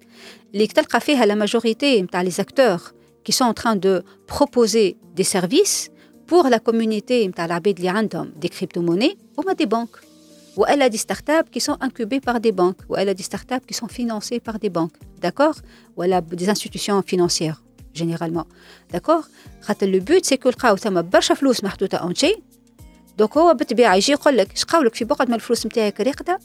[0.55, 5.25] اللي تلقى فيها la majorité نتاع les acteurs qui sont en train de proposer des
[5.25, 5.91] services
[6.27, 10.01] pour la communauté نتاع العباد اللي عندهم des crypto-monnaies هما des banques
[10.57, 14.41] والا des startups qui sont incubées par des banques والا des startups qui sont financées
[14.41, 15.57] par des banques d'accord
[15.97, 17.63] ولا des institutions financières
[17.95, 18.47] généralement
[18.93, 19.25] d'accord
[19.63, 20.77] خاطر le but c'est que لقاو
[23.22, 26.40] دونك هو بالطبيعه يجي يقول لك اش قولك في بقعه ما الفلوس نتاعك راقده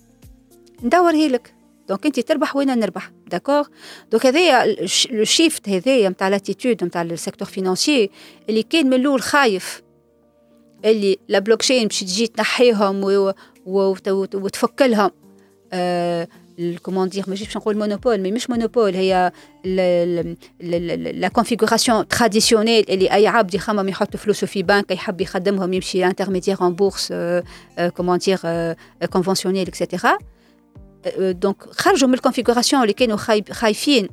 [0.83, 1.55] ندورها لك.
[1.89, 3.67] دونك أنت تربح وأنا نربح داكوغ؟
[4.11, 4.77] دونك هذايا
[5.11, 8.11] لو شيفت هذايا نتاع لاتيتود نتاع السيكتور فينانسيي
[8.49, 9.83] اللي كان من الأول خايف
[10.85, 13.33] اللي لا بلوكشين باش تجي تنحيهم و-
[13.67, 15.11] و- وت- وتفك لهم.
[15.73, 16.29] آه
[16.82, 19.32] كومون دير ماشي باش نقول مونوبول مي مش مونوبول هي
[21.14, 26.58] لا كونفيغوراسيون تراديسيونيل اللي اي عبد يخمم يحط فلوسه في بنك يحب يخدمهم يمشي انترميديير
[26.62, 27.14] ان بورس
[27.98, 28.38] كومون دير
[29.14, 30.18] كونفنسيونيل اكسيتيرا
[31.18, 34.08] دونك خرجوا من الكونفيغوراسيون اللي كانوا خايب- خايفين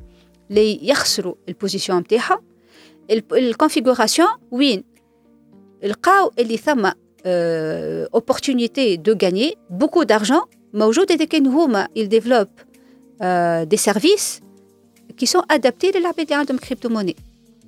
[0.49, 2.39] لي يخسروا البوزيسيون نتاعهم
[3.31, 4.83] الكونفيغوراسيون وين
[5.83, 6.89] لقاو اللي ثم
[8.19, 12.61] opportunité de gagner beaucoup d'argent موجود إذا كان هما ils développent
[13.21, 14.41] euh, des services
[15.21, 17.15] qui sont adaptés للعباد اللي عندهم كريبتو موني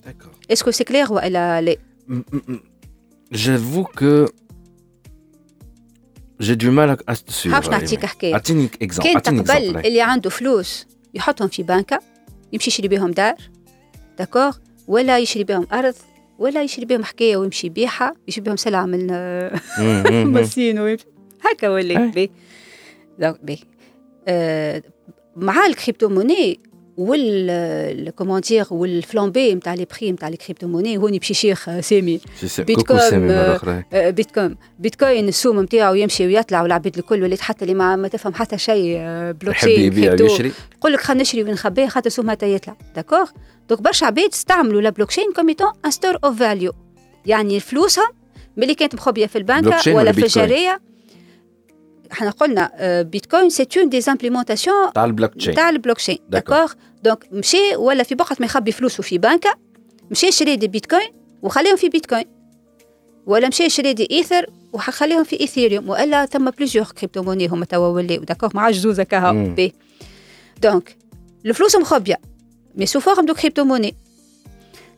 [0.06, 0.54] D'accord.
[0.54, 1.76] est-ce que c'est clair ولا لا
[2.10, 2.60] Mm, mm, mm.
[3.44, 4.12] J'avoue que
[6.40, 7.56] j'ai du mal à, à te suivre.
[7.56, 8.06] حابش نعطيك Rémi.
[8.06, 12.00] حكايه اعطيني اكزامبل كان اعطيني تقبل اكزامبل اللي عنده فلوس يحطهم في بنكة
[12.54, 13.36] يمشي يشري بهم دار
[14.18, 14.58] داكوغ
[14.88, 15.94] ولا يشري بهم أرض
[16.40, 19.08] ولا يشري بهم حكاية ويمشي يبيعها يشري بهم سلعة من
[20.26, 21.06] من الصين ويمشي
[21.42, 22.30] هكا ولا أي.
[25.37, 26.61] مع الكريبتو موني
[26.97, 32.21] وال كومون دير والفلامبي نتاع لي بري نتاع لي كريبتو موني هوني يشيخ سامي.
[32.59, 33.85] بيتكوين سامي أخرى.
[33.93, 38.99] بيتكوين بيتكوين السوم نتاعو يمشي ويطلع والعباد الكل ولات حتى اللي ما, تفهم حتى شيء
[39.33, 40.53] بلوكشين يبيع ويشري.
[40.79, 42.77] يقول لك خلينا نشري ونخبيه حتى السوم حتى يطلع.
[42.97, 43.29] داكوغ
[43.69, 46.73] دونك برشا عباد استعملوا لا بلوكشين كوم ايتون ان ستور اوف فاليو
[47.27, 48.09] يعني فلوسهم
[48.57, 50.81] ملي كانت مخبية في البنكه ولا في الجاريه
[52.13, 57.33] إحنا قلنا بيتكوين سي اون دي امبليمونتاسيون تاع البلوك تشين تاع البلوك تشين داكوغ دونك
[57.33, 59.55] مشي ولا في بقعه ما يخبي فلوسه في بنكة
[60.11, 61.11] مشي شري دي بيتكوين
[61.43, 62.25] وخليهم في بيتكوين.
[63.27, 65.89] ولا مشي شري دي إيثر وخليهم في إيثيريوم.
[65.89, 69.75] وإلا ثم بليزيور كريبتو موني هما توا ولاو داكوغ ما عادش زوزه كها بي.
[70.63, 70.97] دونك
[71.47, 72.21] الفلوس مخبية.
[72.75, 73.97] مي سو فورم دو كريبتو موني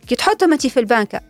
[0.08, 1.20] كي تحطهم أنت في البنكة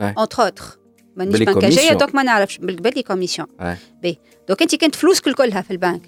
[0.00, 0.78] اونتر اوتر
[1.16, 3.46] مانيش بنكاجيه دونك ما نعرفش بالي كوميسيون
[4.02, 6.02] بي دونك انت كانت فلوسك كلها في البنك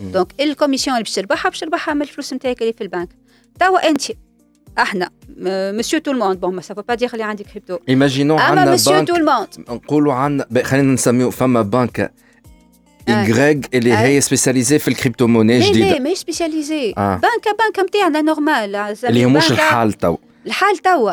[0.00, 3.08] دونك الكوميسيون اللي باش تربحها باش تربحها من الفلوس نتاعك اللي في البنك
[3.60, 4.02] توا انت
[4.78, 5.10] إحنا
[5.72, 9.16] مسيو تو الموند بون ما سافو با دير اللي عندك كريبتو ايماجينو عندنا مسيو تو
[9.16, 12.12] الموند نقولوا عندنا خلينا نسميو فما بنك
[13.08, 17.14] إيغريغ اللي هي سبيسياليزي في الكريبتو موني جديده لا ماهيش سبيسياليزي آه.
[17.14, 21.12] بنكه بنكه نتاعنا نورمال اللي هو مش الحال تو الحال توا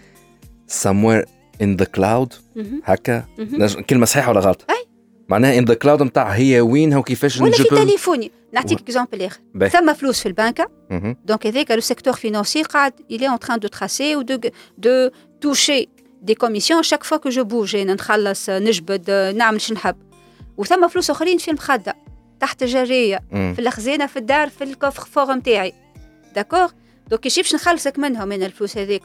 [0.71, 1.25] somewhere
[1.61, 2.33] in the cloud.
[2.85, 3.25] هكا.
[3.89, 4.87] كلمة صحيحة ولا غلط؟ أي.
[5.29, 8.31] معناها ان ذا كلاود نتاع هي وينها وكيفاش ولا في تليفوني.
[8.53, 9.39] نعطيك اكزومبل آخر.
[9.67, 10.67] ثم فلوس في البنكة.
[11.25, 15.11] دونك هذاك لو سيكتور فينانسي قاعد il est en train de tracer ou de de
[15.45, 15.87] toucher
[16.29, 17.75] des commissions chaque fois que je bouge.
[17.75, 19.95] أنا نخلص نجبد نعمل شو نحب
[20.57, 21.95] وثم فلوس اخرين في المخده
[22.39, 23.53] تحت جاريه مم.
[23.55, 25.73] في الخزانه في الدار في الكوفر فور نتاعي
[26.35, 26.71] داكوغ
[27.11, 29.03] دونك كيفاش باش نخلصك منهم من الفلوس هذيك.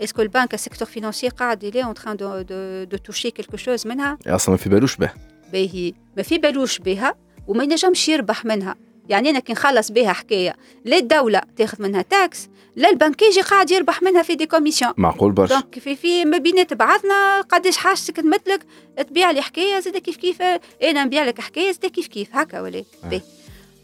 [0.00, 4.18] اسكو البنك السيكتور فينانسي قاعد est en train de de de toucher quelque chose منها
[4.26, 5.10] أصلا ما في بالوش به
[5.52, 7.14] باهي ما في بالوش بها
[7.46, 8.76] وما ينجمش يربح منها
[9.08, 14.02] يعني أنا كي نخلص بها حكايه لا الدولة تاخذ منها تاكس لا البنكيجي قاعد يربح
[14.02, 18.66] منها في دي كوميسيون معقول برشا دونك في في ما بينات بعضنا قداش حاجتك تمثلك
[19.08, 20.42] تبيع لي حكايه زاد كيف كيف
[20.82, 22.84] أنا نبيع لك حكايه زاد كيف كيف هكا ولا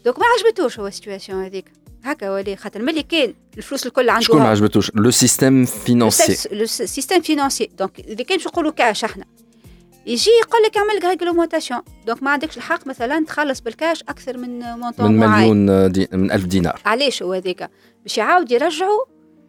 [0.05, 1.65] دونك ما عجبتوش هو السيتواسيون هذيك
[2.03, 2.81] هكا ولا خاطر.
[2.81, 7.99] ملي كان الفلوس الكل عنده شكون ما عجبتوش؟ لو سيستيم فينانسي لو سيستيم فينانسي دونك
[7.99, 9.25] إذا كان باش نقولوا كاش إحنا.
[10.05, 15.11] يجي يقول لك اعمل ريغلومونتاسيون دونك ما عندكش الحق مثلا تخلص بالكاش أكثر من مونطون
[15.11, 15.65] من معين.
[15.65, 16.81] مليون دي من ألف دينار.
[16.85, 17.69] علاش هو هذاك
[18.03, 19.05] باش يعاود يرجعوا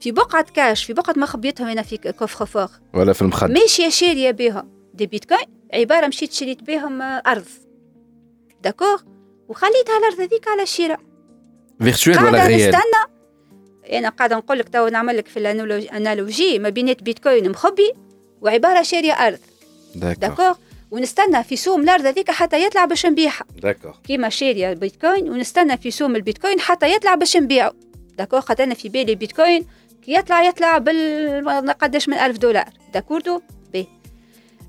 [0.00, 3.88] في بقعة كاش في بقعة ما خبيتهم هنا في كوفر فور ولا في المخد ماشية
[3.88, 7.44] شارية بهم دي بيتكوين عبارة مشيت شريت بهم آه، أرض.
[8.62, 9.00] داكوغ
[9.48, 11.00] وخليتها الأرض هذيك على الشراء
[11.80, 13.18] فيرتويل ولا غيال نستنى.
[13.92, 17.92] أنا قاعدة نقول لك تو نعمل لك في الأنالوجي أنالوجي ما بينات بيتكوين مخبي
[18.40, 19.38] وعبارة شارية أرض.
[19.94, 20.54] داكوغ
[20.90, 23.94] ونستنى في سوم الأرض هذيك حتى يطلع باش نبيعها داكور.
[24.04, 27.72] كيما شارية بيتكوين ونستنى في سوم البيتكوين حتى يطلع باش نبيعه
[28.18, 29.68] داكوغ خاطر أنا في بالي بيتكوين كي
[30.08, 32.68] يطلع يطلع بال قداش من ألف دولار.
[32.94, 33.40] داكوردو
[33.72, 33.88] بي.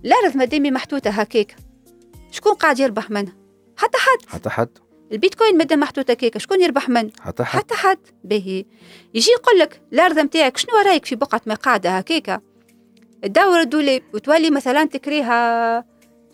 [0.05, 1.55] الأرض مادامي محطوطة هكاك
[2.31, 3.33] شكون قاعد يربح منها؟
[3.77, 4.29] حتى حد.
[4.29, 4.69] حتى حد.
[5.11, 7.59] البيتكوين مادام محطوطة هكاك شكون يربح منه حتى حد.
[7.59, 7.97] حتى حد.
[8.23, 8.65] باهي
[9.13, 12.41] يجي يقول لك الأرض نتاعك شنو رأيك في بقعة ما قاعدة هكاكا
[13.23, 15.85] تدور الدولاب وتولي مثلا تكريها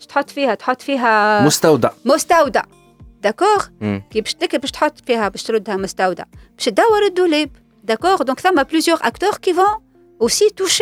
[0.08, 1.90] تحط فيها تحط فيها مستودع.
[2.04, 2.62] مستودع.
[3.22, 3.66] داكوغ.
[4.10, 6.24] كي باش باش تحط فيها باش تردها مستودع.
[6.56, 7.50] باش تدور الدولاب
[7.85, 9.65] داكوغ دونك ثما بليزيور اكتور كي فون
[10.23, 10.81] aussi toucher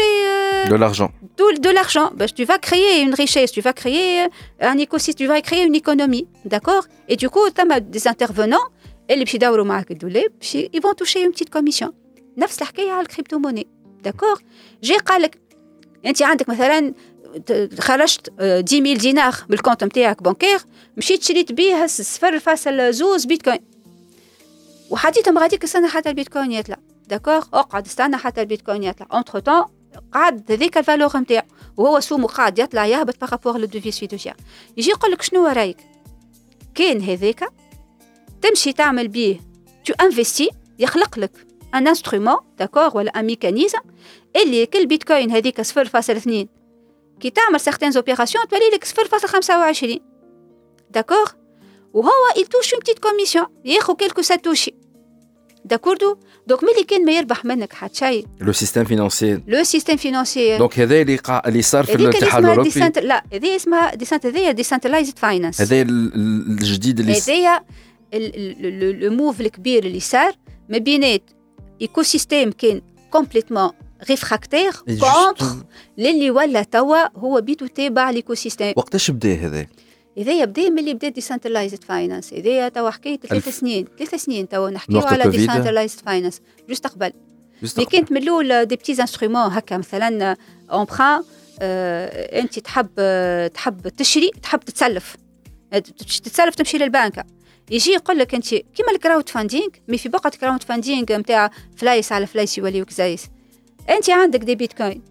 [0.65, 2.09] euh, دو لارجون de, de l'argent.
[2.19, 4.27] Ben, tu vas créer une richesse, tu vas créer
[4.71, 8.67] un écosystème, tu vas créer une économie, d'accord Et du coup, tu as des intervenants,
[9.09, 11.89] et les يدوروا معك الدولاب باش ils vont toucher une petite commission.
[12.37, 13.67] نفس الحكاية على الكريبتو-موني,
[14.07, 14.41] d'accord
[14.83, 15.39] جاي قال لك
[16.05, 16.93] انت عندك مثلا
[17.45, 20.59] ت- خرجت آه، 10 000 دينار من الكونت نتاعك بانكير
[20.97, 23.59] مشيت شريت بيه صفر فاصل زوز بيتكوين
[24.89, 26.77] وحديتهم غاديك استنى حتى البيتكوين يطلع
[27.08, 29.64] داكوغ اقعد استنى حتى البيتكوين يطلع اونتر تون
[30.12, 34.34] قعد هذيك الفالور نتاعو وهو سومو قاعد يطلع يهبط بارابور لو دوفيس فيدوسيير
[34.76, 35.76] يجي يقول لك شنو رايك
[36.74, 37.48] كان هذاك
[38.42, 39.40] تمشي تعمل بيه
[39.84, 43.78] تو انفستي يخلق لك ان انسترومون داكوغ ولا ان ميكانيزم
[44.36, 46.46] اللي كل بيتكوين هذيك 0.2
[47.20, 50.00] كي تعمل سيغتان اوبيراسيون تولي لك 0.25
[50.90, 51.30] داكوغ
[51.92, 54.74] وهو يتوش اون بتيت كوميسيون ياخذ كيلكو ساتوشي
[55.64, 60.58] داكوردو دونك ملي كان ما يربح منك حتى شيء لو سيستيم فينانسي لو سيستيم فينانسي
[60.58, 61.42] دونك هذا اللي قا...
[61.48, 65.88] اللي صار في الاتحاد الاوروبي ديسنت لا هذه اسمها ديسنت هذه ديسنتلايزد فاينانس هذا ال-
[66.14, 67.64] ال- الجديد اللي هذايا
[69.00, 70.32] لو موف الكبير اللي صار
[70.68, 71.30] ما بينات
[71.82, 73.70] ايكو سيستيم كان كومبليتمون
[74.10, 75.46] ريفراكتير كونتر
[75.98, 79.66] للي ولا توا هو بيتو تابع ليكو سيستيم وقتاش بدا هذا؟
[80.18, 83.58] هذايا بدا ملي بدأ ديسنتلايزد فاينانس هذايا توا حكايه ثلاث.
[83.58, 85.40] سنين ثلاث سنين توا نحكيو على الكوفيد.
[85.40, 87.12] ديسنتلايزد فاينانس جوست قبل.
[87.78, 90.36] مي كانت من الأول دي بتيز انسترومون هكا مثلا
[90.72, 91.22] امبران
[91.60, 95.16] أنت تحب آه، تحب تشري تحب تتسلف.
[95.72, 97.24] آه، تتسلف تمشي للبنكه
[97.70, 102.26] يجي يقول لك أنت كيما الكراود فاندينغ مي في بقعه كراود فاندينغ نتاع فلايس على
[102.26, 103.26] فلايس يوليوك زايس.
[103.90, 105.02] أنت عندك دي بيتكوين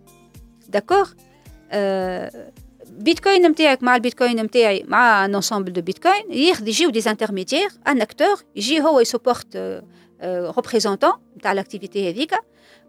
[0.69, 1.09] داكوغ
[1.71, 2.51] آه،
[2.99, 8.43] بيتكوين نتاعك مع البيتكوين نتاعي مع ان دو بيتكوين ياخذ يجيو دي انترميديير ان اكتور
[8.55, 9.81] يجي هو يسوبورت
[10.23, 12.35] ريبريزونتون نتاع لاكتيفيتي هذيك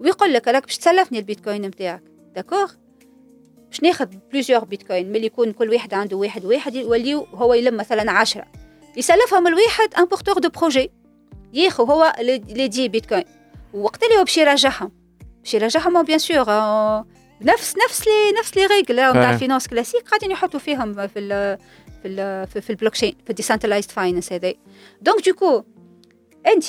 [0.00, 2.02] ويقول لك راك باش تسلفني البيتكوين نتاعك
[2.34, 2.72] داكوغ
[3.68, 8.12] باش ناخذ بليزيور بيتكوين ملي يكون كل واحد عنده واحد واحد يوليو هو يلم مثلا
[8.12, 8.46] عشرة
[8.96, 10.90] يسلفهم الواحد ان بورتور دو بروجي
[11.52, 13.24] ياخذ هو لي دي بيتكوين
[13.74, 14.92] ووقت اللي هو باش يراجعهم
[15.42, 16.44] باش يراجعهم بيان سور
[17.43, 19.33] نفس نفس لي نفس لي ريغل نتاع آه.
[19.33, 21.57] الفينانس كلاسيك قاعدين يحطوا فيهم في ال
[22.01, 24.53] في ال في, في البلوك تشين في الديسنتلايزد فاينانس هذا
[25.01, 25.63] دونك دوكو
[26.47, 26.65] انت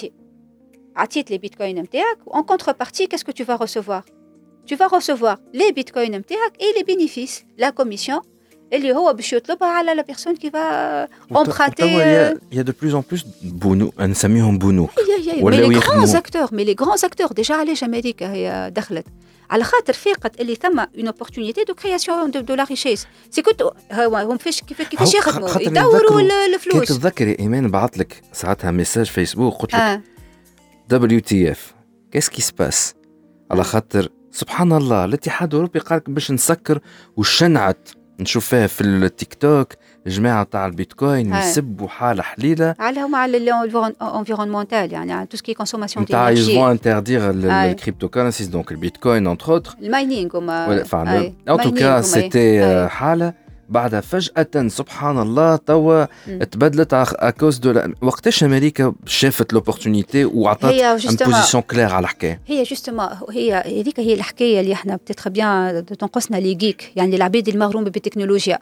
[0.96, 4.04] عطيت لي بيتكوين نتاعك وان كونتر بارتي كاسكو تو فا ريسيفوار
[4.70, 8.20] tu vas recevoir les bitcoins نتاعك et les bénéfices la commission
[8.72, 13.04] اللي هو باش يطلبها على لا بيرسون كي فا emprunter يا يا دو بلوز اون
[13.10, 14.90] بلوس بونو نسميهم بنوك
[15.34, 16.04] مي ولاو لي يخدموا.
[16.04, 19.06] غران اكتور مي لي غران اكتور ديجا علاش امريكا هي دخلت
[19.49, 23.63] على خاطر فاقت اللي ثم اون اوبورتونيتي دو كرياسيون دو, دو لا ريشيس سي كنت
[23.91, 26.21] هم فيش كيف كيفاش هو يخدموا يدوروا
[26.55, 26.87] الفلوس.
[26.87, 30.01] تتذكر يا إيمان بعث لك ساعتها ميساج فيسبوك قلت لك
[30.89, 31.73] دبليو تي اف
[32.11, 32.93] كيس كي سباس
[33.51, 36.79] على خاطر سبحان الله الاتحاد الأوروبي قال لك باش نسكر
[37.17, 37.89] وشنعت.
[38.19, 39.73] نشوف فيها في التيك توك
[40.06, 41.44] الجماعه تاع البيتكوين آه.
[41.44, 43.36] يسبوا حاله حليله على هما على
[44.02, 47.30] الانفيرونمونتال يعني على تو سكي كونسوماسيون نتاع يزفون انتردير آه.
[47.70, 54.01] الكريبتو كورنسيز دونك البيتكوين انتر اوتر الماينينغ هما فعلا ان تو كا سيتي حاله بعدها
[54.01, 56.05] فجأة سبحان الله توا.
[56.51, 63.07] تبدلت اكوز دو وقتاش أمريكا شافت لوبورتونيتي وعطات ان بوزيسيون كلير على الحكاية؟ هي جوستومون
[63.31, 68.59] هي هذيك هي الحكاية اللي إحنا بتتخ بيان تنقصنا لي جيك يعني العبيد المغرومة بالتكنولوجيا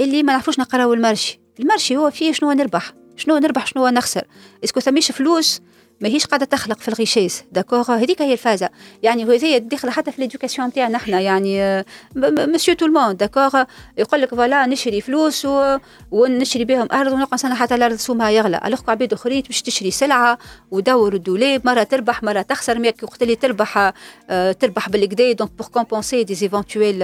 [0.00, 4.24] اللي ما نعرفوش نقراو المارشي المارشي هو فيه شنو نربح؟ شنو نربح؟ شنو نخسر؟
[4.64, 5.60] اسكو ثميش فلوس
[6.02, 8.70] ماهيش قاعدة تخلق في الغيشيس داكوغ هذيك هي الفازه
[9.02, 11.84] يعني هذه داخله حتى في ليدوكاسيون نتاعنا إحنا يعني
[12.16, 13.64] مسيو تو الموند داكوغ
[13.98, 15.78] يقول لك فوالا نشري فلوس و...
[16.10, 18.60] ونشري بهم أرض سنه حتى الأرض سومها يغلى.
[18.64, 20.38] ألوغ عباد أخرين باش تشري سلعة
[20.70, 22.78] ودور الدولاب مرة تربح مرة تخسر.
[22.78, 23.92] مي وقت اللي تربح
[24.30, 26.98] آه، تربح بالكدا دونك بور كومبونسي دي ايفونتويل.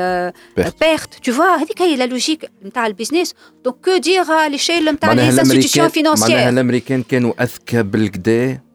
[0.57, 3.35] بيرت تو فوا هذيك هي لا لوجيك نتاع البيزنس
[3.65, 8.68] دونك كو دير ليشيل نتاع معناها لي انستيتيوشن الامريكان معناها فينانسيير الأمريكان كانوا أذكى بالكدا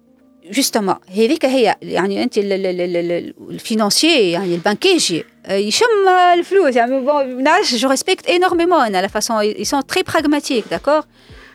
[0.50, 6.34] جوستومون هذيك هي يعني انت ال- ال- ال- ال- الفينانسيي يعني البنكيجي آه، يشم آه،
[6.34, 10.74] الفلوس يعني بون ما نعرفش جو ريسبكت انورميمون انا لا فاسون ils sont très pragmatiques
[10.74, 11.04] d'accord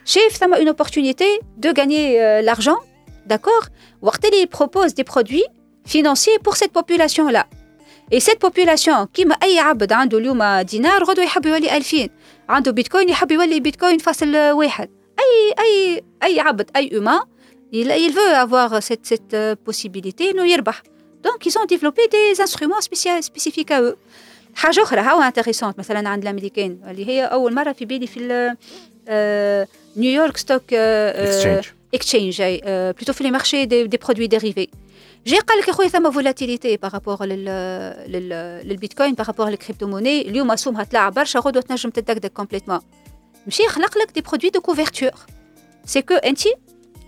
[0.05, 1.26] شايف ثم une opportunité
[1.66, 2.78] de gagner euh, l'argent
[3.34, 3.68] d'accord
[4.01, 5.47] وقت اللي propose des produits
[5.88, 7.45] financiers pour cette population là
[8.11, 12.09] Et cette population, كيما أي عبد عنده اليوم دينار غدوة يحب يولي 2000
[12.49, 14.89] عنده بيتكوين يحب يولي بيتكوين فاصل واحد
[15.20, 17.26] أي أي أي عبد أي humain
[17.74, 20.84] il, il veut avoir cette, cette euh, possibilité إنه يربح
[21.28, 23.95] donc ils ont développé des instruments spéciaux- spécifiques à eux
[24.55, 28.57] حاجة أخرى هاو انتريسونت مثلا عند الأمريكان اللي هي أول مرة في بالي في ال-
[29.07, 31.68] آه، نيويورك ستوك Exchange.
[31.93, 34.68] اكسشينج بلوتو في لي مارشي دي, دي برودوي ديريفي
[35.28, 37.45] جاي قال لك يا خويا ثم فولاتيليتي بارابور لل
[38.07, 38.30] لل
[38.68, 42.80] للبيتكوين بارابور للكريبتو موني اليوم اسهمها تلعب برشا غدوه تنجم تدقدق كومبليتمون
[43.47, 45.11] مشي يخلق لك دي برودوي دو كوفرتور
[45.86, 46.39] سي كو انت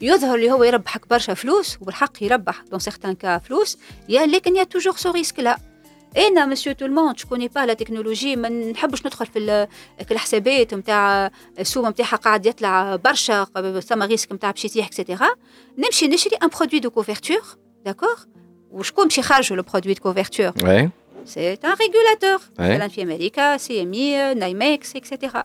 [0.00, 2.62] يظهر اللي هو يربحك برشا فلوس وبالحق يربح.
[2.70, 3.78] دون سيغتان كا فلوس
[4.08, 5.58] يا لكن يا توجور سو ريسك لا
[6.16, 9.68] أنا مسيو تو الموند جو كوني با لا تكنولوجي ما نحبش ندخل في ال-
[10.04, 13.44] في الحسابات نتاع السوم نتاعها قاعد يطلع برشا
[13.88, 15.28] ثم ريسك نتاع باش يطيح اكسيتيرا
[15.78, 17.42] نمشي نشري ان برودوي دو كوفرتور
[17.84, 18.16] داكور
[18.70, 20.52] وشكون باش يخرجوا لو برودوي دو كوفرتور.
[21.24, 22.60] سي ان ريغولاتور Ouais.
[22.60, 25.44] مثلا في أمريكا سي ام اي نايمكس اكسيتيرا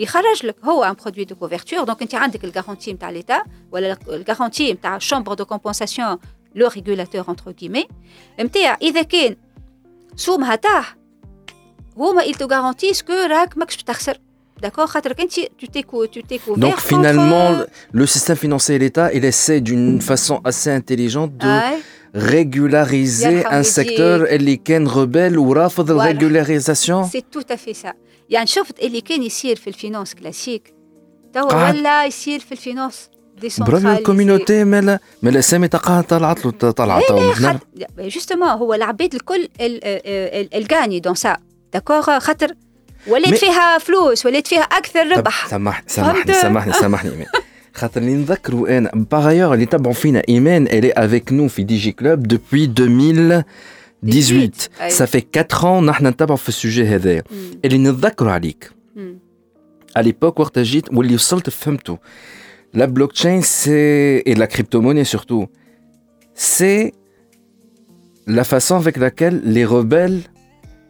[0.00, 4.72] يخرج لك هو ان برودوي دو كوفرتور دونك انت عندك الغارونتي نتاع ليتا ولا الغارونتي
[4.72, 6.18] نتاع شامبر دو كومبونساسيون
[6.54, 7.84] لو ريغولاتور انتر كيمي
[8.40, 9.36] نتاع اذا كان
[10.16, 10.96] سومها طاح
[11.96, 14.18] هما ils te garantissent que راك ماكش تخسر
[14.62, 17.48] داكور خاطرك انت tu t'es cou- tu t'es couvert Donc contre- finalement,
[18.00, 21.78] le système financier et l'État, il essaie d'une façon assez intelligente de آي.
[22.14, 23.86] régulariser يرحم un يزيد.
[23.86, 26.00] secteur اللي كان rebelle ورافض Voilà.
[26.00, 27.04] الريغولاريزاسيون.
[27.08, 27.92] سي تو افي سا
[28.31, 30.73] يعني شفت اللي كان يصير في الفينانس كلاسيك؟
[31.33, 33.09] توا ولا يصير في الفينانس
[33.59, 37.03] برافو الكوميونيتي مالا مالا سامي تقاها طلعت له طلعت
[37.99, 39.49] جوستومون هو العباد الكل
[40.55, 41.37] الجاني دون سا.
[41.73, 42.55] داكوغ خاطر
[43.07, 45.47] ولات فيها فلوس ولات فيها أكثر ربح.
[45.47, 47.25] سامحني سامحني سامحني سامحني
[47.73, 51.91] خاطر اللي نذكروا أنا باغ اللي تبعوا فينا إيمان الي افيك نو في دي جي
[51.91, 53.43] كلوب دوبوي 2000
[54.03, 57.23] 18 ça fait 4 ans نحن نتبعوا في السوجي هذا
[57.65, 58.71] اللي نتذكروا عليك
[59.99, 61.97] à l'époque وقت جيت واللي وصلت فهمته
[62.77, 65.45] la blockchain c'est et la crypto-monnaie surtout
[66.33, 66.93] c'est
[68.27, 70.21] la façon avec laquelle les rebelles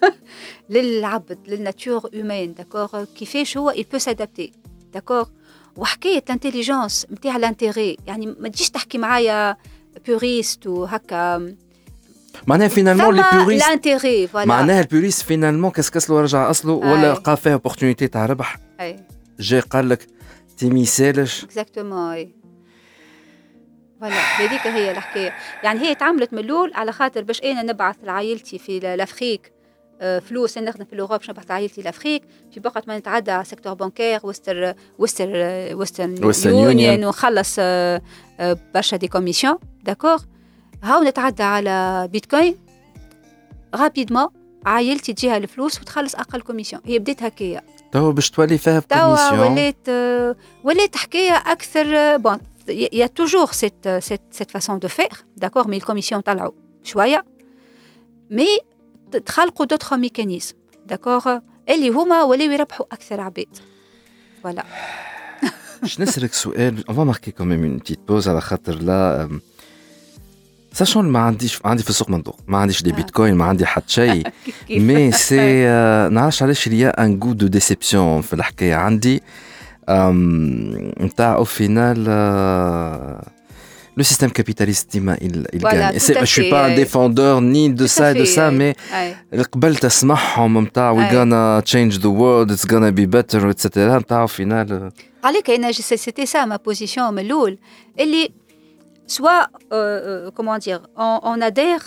[0.70, 4.50] للعبد للناتور هيومان داكور كيفاش هو peut s'adapter
[4.92, 5.28] داكور
[5.76, 9.56] وحكاية الانتيليجونس نتاع الانتيغي يعني ما تجيش تحكي معايا
[10.06, 11.54] بوريست وهكا
[12.46, 17.12] معناها فينالمون لي بوريست الانتيغي فوالا معناها البوريست فينالمون كسكس له رجع أصله؟ ولا.
[17.12, 18.56] لقى فيها اوبورتونيتي تاع ربح.
[18.80, 18.96] أي.
[19.40, 20.06] جاي قال لك
[20.58, 22.34] تي ميسالش اكزاكتومون أي.
[24.00, 25.32] فوالا هذيك هي الحكاية.
[25.62, 29.52] يعني هي تعملت من الأول على خاطر باش أنا نبعث لعائلتي في لافريك
[30.00, 30.58] فلوس.
[30.58, 32.22] أنا نخدم في الأوروب باش نبعث عائلتي لافريك
[32.52, 35.28] في وقت ما نتعدى على سيكتور بانكير وستر وستر
[35.76, 37.04] وسترن Western يونيون.
[37.04, 38.02] ونخلص آه،
[38.40, 39.58] آه، برشا دي كوميسيون.
[39.82, 40.18] داكور.
[40.82, 42.56] هاو نتعدى على بيتكوين.
[43.74, 44.28] رابيدمون.
[44.66, 46.82] عائلتي تجيها الفلوس وتخلص أقل كوميسيون.
[46.84, 49.52] هي بدات هكايا توا باش تولي فيها توا كوميسيون.
[49.52, 52.38] ولات آه، ولات حكاية أكثر بون
[53.20, 57.24] toujours cette, cette, cette façon de faire, d'accord, mais les commissions طلعوا شوية.
[58.30, 58.60] Mais
[59.26, 60.56] تخلقوا d'autres mécanismes,
[60.92, 61.28] d'accord,
[61.68, 63.58] اللي هما ولاو يربحوا أكثر عباد.
[64.44, 64.62] Voilà.
[65.82, 69.28] باش نسألك سؤال on va marquer quand même une petite pause على خاطر لا
[70.72, 72.94] ساشون ما عنديش عندي في السوق مندوق ما عنديش دي آه.
[72.94, 74.26] بيتكوين ما عندي حتى شيء؟
[74.70, 75.66] مي سي
[76.08, 79.22] نعرفش علاش a un goût de déception في الحكاية عندي
[81.00, 83.35] نتاع au final euh,
[83.97, 85.93] le système capitaliste ديما il, il Voilà, gagne.
[85.93, 86.75] tout C'est- à Je suis fait, pas un ouais.
[86.75, 88.55] défendeur ni de Tout ça à et de fait, ça, ouais.
[88.59, 88.73] mais
[89.37, 89.43] Ouais.
[89.51, 91.11] قبل تسمعهم نتاع we Ouais.
[91.13, 93.67] gonna change the world, it's gonna be better, etc.
[93.99, 94.89] نتاع au final euh,
[95.23, 97.57] عليك انا ج- c'était ça ma position من الاول
[97.99, 98.29] اللي
[99.07, 101.85] soit euh, euh, comment dire on, on adhère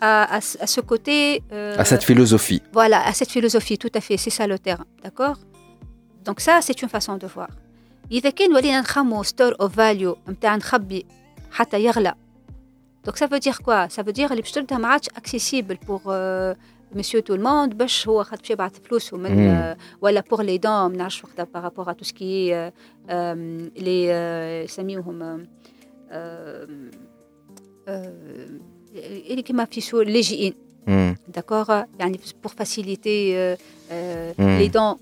[0.00, 2.60] à, à, ce- à ce côté euh, à cette philosophie.
[2.78, 5.36] voilà à cette philosophie tout à fait c'est ça le terrain d'accord
[6.26, 7.50] donc ça c'est une façon de voir
[8.12, 11.06] اذا كان ولينا نخمو store of value نتاع نخبي
[11.50, 12.14] حتى يغلى
[13.08, 16.00] donc ça veut dire quoi ça veut dire اللي باش تبدا ما عادش accessible pour
[16.06, 16.54] euh,
[16.98, 19.48] monsieur tout le monde باش هو خاطر باش يبعث فلوسه من مم.
[19.48, 22.52] آه، ولا pour les dents ما نعرفش وقتها par rapport à tout ce qui est
[22.54, 22.70] euh,
[23.10, 25.46] euh, les euh, يسميوهم آه،
[26.10, 26.66] آه،
[27.88, 28.12] آه،
[29.30, 30.54] اللي كيما في سور لاجئين
[30.88, 31.14] Hmm.
[31.34, 33.34] داكوغ يعني بور فاسيليتي
[34.38, 34.58] مم.
[34.58, 34.96] لي دون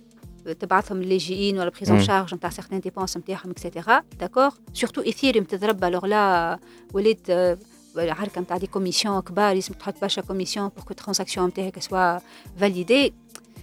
[0.60, 2.04] تبعثهم للاجئين ولا بريز ان مم.
[2.04, 6.60] شارج نتاع سيغتان ديبونس نتاعهم اكسيتيرا داكوغ سورتو ايثيريوم تضرب الوغ لا
[6.94, 7.58] وليت آه،
[7.98, 12.20] عركة نتاع دي كوميسيون كبار لازم تحط برشا كوميسيون بور كو ترانزاكسيون نتاعك سوا
[12.60, 13.14] فاليدي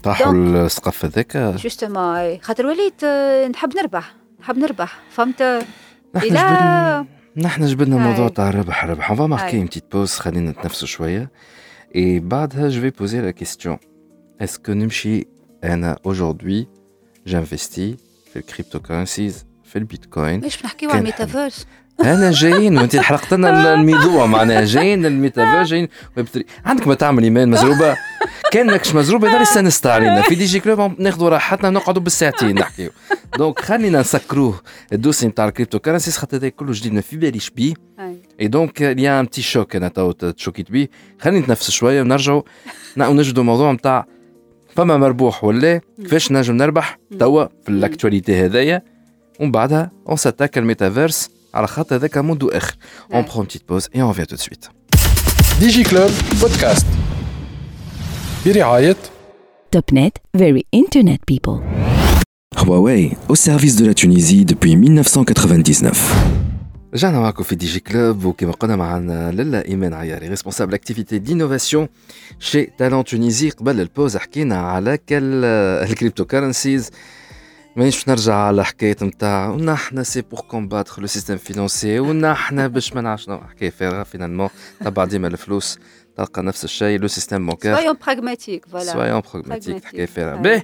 [0.02, 5.66] طاحوا السقف هذاك؟ جوستومون خاطر وليت آه، نحب نربح نحب نربح فهمت؟
[6.16, 7.06] جبنا
[7.36, 8.10] نحن جبنا هاي.
[8.10, 11.30] موضوع تاع الربح ربح on va marquer une petite pause خلينا نتنفسوا شوية.
[11.94, 13.78] Et بعدها je vais poser la question.
[14.42, 15.26] Est-ce que نمشي
[15.66, 16.66] أنا aujourd'hui
[17.28, 17.96] j'investis
[18.32, 21.66] في الكريبتوكرنسيز في البيتكوين ليش نحكيو كان على الميتافيرس؟
[22.00, 27.22] أنا جايين وانت حرقت لنا الموضوع معناها جايين الميتافير جايين ويب 3 عندك ما تعمل
[27.22, 27.96] إيمان مزروبة؟
[28.52, 32.90] كان ماكش مزروبة يظهر استانست علينا في دي جي كلوب ناخذوا راحتنا نقعدوا بالساعتين نحكيو.
[33.38, 34.60] دونك خلينا نسكروه.
[34.92, 37.74] الدوسي نتاع الكريبتو كرنسيز خاطر هذا كله جديد ما في باليش بيه.
[38.40, 38.48] أي.
[38.48, 40.88] دونك يا ان تي شوك أنا تو تشوكيت بيه.
[41.20, 42.42] خلينا نتنفس شوية ونرجعوا.
[42.96, 44.06] نجدوا موضوع نتاع
[44.76, 48.82] فما مربوح ولا كيفاش نجم نربح؟ توا في الاكtualité هذايا.
[49.40, 52.76] ومن بعدها اون ساتاك الميتافيرس على خاطر هذاك منذ آخر.
[53.14, 53.24] اون.
[53.32, 54.66] برون بتيت بوز اي اون فيان تو سويت
[55.60, 56.10] ديجي كلوب
[56.40, 56.86] بودكاست
[58.46, 58.96] برعاية
[59.76, 61.58] Top Net, very internet people.
[62.56, 66.55] Huawei, au service de la Tunisie depuis 1999.
[66.94, 71.88] رجعنا معكم في دي جي كلوب وكما قلنا معنا لالا إيمان عياري ريسبونسابل اكتيفيتي دينوفاسيون
[72.38, 75.44] شي تالون تونيزي قبل البوز حكينا على كال
[75.90, 76.90] الكريبتو كرنسيز
[77.76, 83.00] مانيش نرجع على حكاية نتاع ونحن سي بور كومباتر لو سيستيم فينونسي ونحن باش ما
[83.00, 84.48] نعرفش حكاية فارغه فينالمون
[84.80, 85.78] تبع ديما الفلوس.
[86.16, 88.78] تلقى نفس الشيء لو سيستيم بانكير soyons pragmatiques voilà.
[88.82, 89.22] سويون.
[89.84, 90.40] حكايه فارغه Ouais.
[90.42, 90.62] باهي.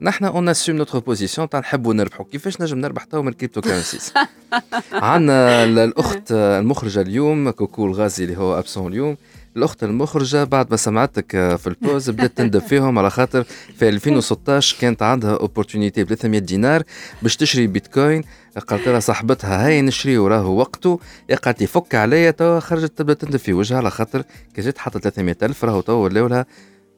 [0.00, 2.26] نحن اون اسيوم نوتر بوزيسيون تاع نحبوا نربحوا.
[2.32, 4.12] كيفاش نجم نربح تو من الكريبتو كرنسيز
[4.92, 9.16] عندنا الأخت المخرجة اليوم كوكو الغازي اللي هو ابسون اليوم.
[9.56, 13.44] الأخت المخرجة بعد ما سمعتك في البوز بدأت تندب فيهم على خاطر
[13.78, 16.82] في 2016 كانت عندها اوبورتونيتي ب 300 دينار
[17.22, 18.24] باش تشري بيتكوين.
[18.58, 21.00] قالت لها صاحبتها هاي نشري وراه وقته
[21.42, 24.22] قالت لي فك عليا توا خرجت تبدا تندب في وجهها على خاطر
[24.54, 26.46] كي جات حطت 300 ألف راهو توا ولاو لها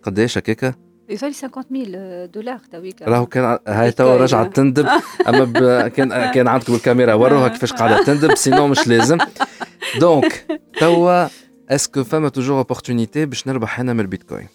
[0.03, 0.75] قداش هكاكا.
[1.09, 3.93] يظل 50 000 دولار تويك راهو كان هاي.
[3.93, 4.87] توا رجعت تندب
[5.29, 5.89] أما ب...
[5.89, 9.19] كان كان عندكم الكاميرا وروها كيفاش قاعدة تندب سينو مش لازم.
[10.01, 10.47] دونك
[10.81, 11.27] توا
[11.71, 14.49] اسكو فما توجور اوبورتونيتي باش نربح هنا من البيتكوين؟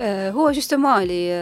[0.00, 1.32] آه، هو جوستومون اللي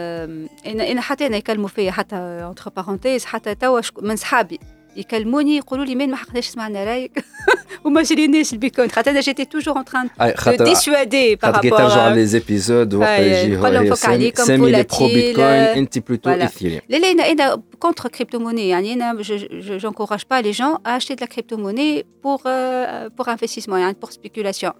[0.65, 4.59] أنا أنا حتى أنا يكلموا فيا حتى اونتر بارونتيز حتى توا من صحابي.
[4.95, 7.25] يكلموني يقولوا لي مين ما حقناش سمعنا رايك.
[7.84, 11.62] وما شريناش البيتكوين خاطر انا جيتي توجور اون تران اي دو خاطر ديسوادي بار خاطر
[11.62, 14.82] كي ترجعوا رابور لي زيبيزود وقت أي، يجي نقول لهم هو فك عليكم سامي لي
[14.82, 16.42] برو فولاتيل، بيتكوين انت بلوتو voilà.
[16.42, 19.22] ايثيريوم لا لا انا انا كونتر كريبتو موني يعني انا
[19.60, 24.12] جونكوراج با لي جون ا acheter de la crypto-monnaie pour euh, pour investissement يعني pour
[24.12, 24.72] spéculation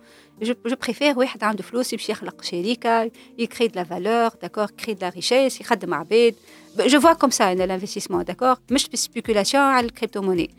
[0.42, 4.94] je, je préfère واحد عنده فلوس يمشي يخلق شركه يكري de la valeur d'accord كري
[4.94, 6.34] de la richesse يخدم عباد
[6.78, 10.50] je vois comme ça انا l'investissement d'accord مش بالسبيكولاسيون على الكريبتو موني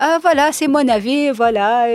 [0.00, 1.86] آه فوالا سي مون افي فوالا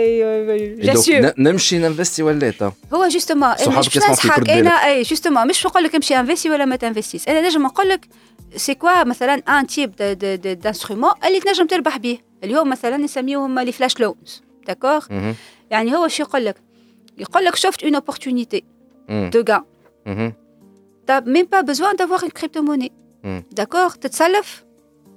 [0.78, 5.02] جاسيور نمشي ننفستي ولا تا هو جوستومون صحابك مش يسمعوا فيك ننصحك رد انا اي
[5.02, 8.06] جوستومون مش نقول لك امشي انفستي ولا ما تنفستيش انا نجم نقول لك
[8.56, 9.96] سي كوا مثلا ان تيب
[10.62, 15.34] دانسترومون اللي تنجم تربح به اليوم مثلا نسميهم لي فلاش لونز داكوغ مهم.
[15.70, 16.56] يعني هو شو يقول لك
[17.18, 18.64] يقول لك شفت اون اوبورتونيتي
[19.08, 19.30] مم.
[19.32, 19.62] دو غان
[20.06, 20.32] مهم.
[21.08, 22.92] t'as même pas besoin d'avoir une crypto-monnaie.
[23.24, 23.40] Mm.
[23.60, 24.64] D'accord تتسلف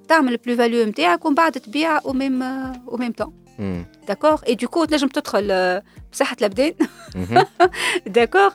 [0.08, 2.44] تعمل البلو فاليو نتاعك ومن بعد تبيع au même
[2.88, 3.32] au même temps.
[3.60, 3.86] مم.
[4.08, 6.74] D'accord Et du coup تنجم تدخل آه، بصحة الأبدان
[7.16, 7.46] مهم.
[8.18, 8.54] D'accord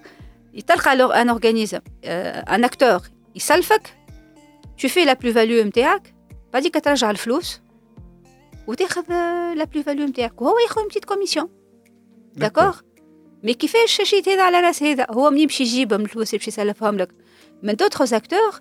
[0.66, 3.02] تلقى alors un organisme euh, un acteur
[3.36, 3.96] يسلفك
[4.76, 6.14] tu fais la plus-value نتاعك
[6.52, 7.60] بعديك ترجع الفلوس
[8.66, 11.46] وتاخذ آه، la plus-value نتاعك وهو ياخذ une petite commission.
[12.40, 12.82] D'accord
[13.42, 16.96] مي كيفاش شريت هذا على راس هذا هو من يمشي يجيب من الفلوس يمشي يسلفهم
[16.96, 17.08] لك
[17.62, 18.60] من دوتر اكتور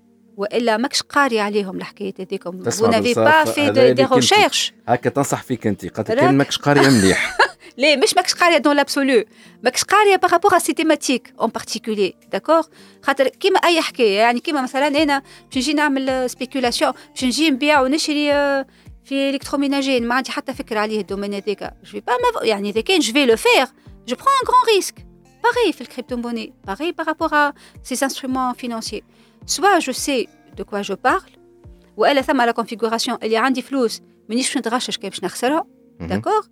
[0.37, 2.69] وإلا ماكش قاري عليهم الحكايات هذيكم.
[2.69, 5.85] فو نافي با في دي ريشيرش هكا تنصح فيك انت.
[5.85, 7.37] قالت كان ماكش قارية مليح.
[7.77, 9.23] لا مش ماكش قارية دون لابسولو
[9.63, 12.67] ماكش قارية بارابور ا سي تيماتيك اون بارتيكولي داكوغ
[13.01, 14.17] خاطر كيما أي حكاية.
[14.17, 18.31] يعني كيما مثلا أنا باش نجي نعمل سبيكولاسيون باش نجي نبيع ونشري
[19.05, 20.07] في إلكتروميناجين.
[20.07, 23.35] ما عندي حتى فكرة عليه الدومين هذاك جو با يعني إذا كان جو في لو
[23.35, 23.65] فير
[24.07, 24.95] جو برون ان غران ريسك
[25.41, 27.53] pareil في الكريبتو موني par rapport à
[27.83, 29.03] ces instruments financiers.
[29.46, 30.26] soit je sais
[30.58, 31.36] de quoi je parle
[31.96, 35.64] والا ثم لا كونفيغوراسيون اللي عندي فلوس مانيش باش نتغشش كيف باش نخسرها
[36.00, 36.42] داكوغ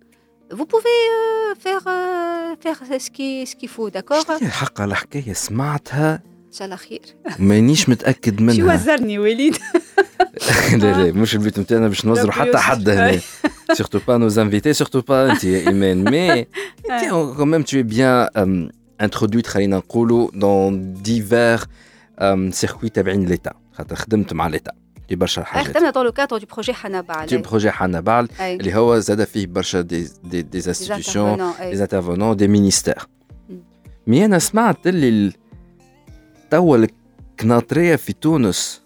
[0.53, 6.13] vous pouvez euh, faire euh, faire ce qui ce qu'il faut d'accord الحق الحكايه سمعتها
[6.47, 7.01] ان شاء الله خير
[7.39, 9.57] مانيش متاكد شو منها وزرني وليد
[10.71, 13.19] لا لا مش البيت نتاعنا باش نوزروا حتى حد هنا
[13.73, 16.45] surtout pas nos invités surtout pas انت يا ايمان mais
[16.87, 18.69] quand même tu es bien euh,
[19.07, 20.73] introduite خلينا نقولوا dans
[21.07, 21.65] divers
[22.52, 23.52] circuits تابعين ليتا.
[23.72, 24.72] خاطر خدمت مع ليتا
[25.08, 25.76] في برشا حاجات.
[25.76, 27.28] خدمنا dans le cadre du projet حنبال.
[27.28, 28.56] في بروجي حنبال أي.
[28.56, 31.52] اللي هو زاد فيه برشا دي دي انستيتيوشن.
[31.60, 32.98] دي انترفونون دي مينيستير.
[34.06, 35.34] مي أنا سمعت اللي ال-
[36.50, 38.82] توا الكناطريه في تونس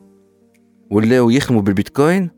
[0.90, 2.30] ولاو يخدموا بالبيتكوين؟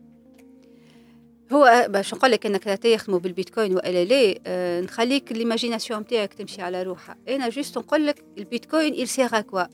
[1.53, 6.83] هو باش نقول لك إنك يخدموا بالبيتكوين وإلا لا آه نخليك ليماجيناسيون نتاعك تمشي على
[6.83, 7.17] روحها.
[7.29, 9.67] أنا جوست نقول لك البيتكوين il sert à quoi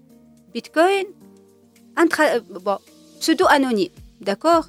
[0.55, 1.07] بيتكوين
[1.98, 2.76] انت بون
[3.20, 3.90] بسودو انونيم
[4.20, 4.64] داكور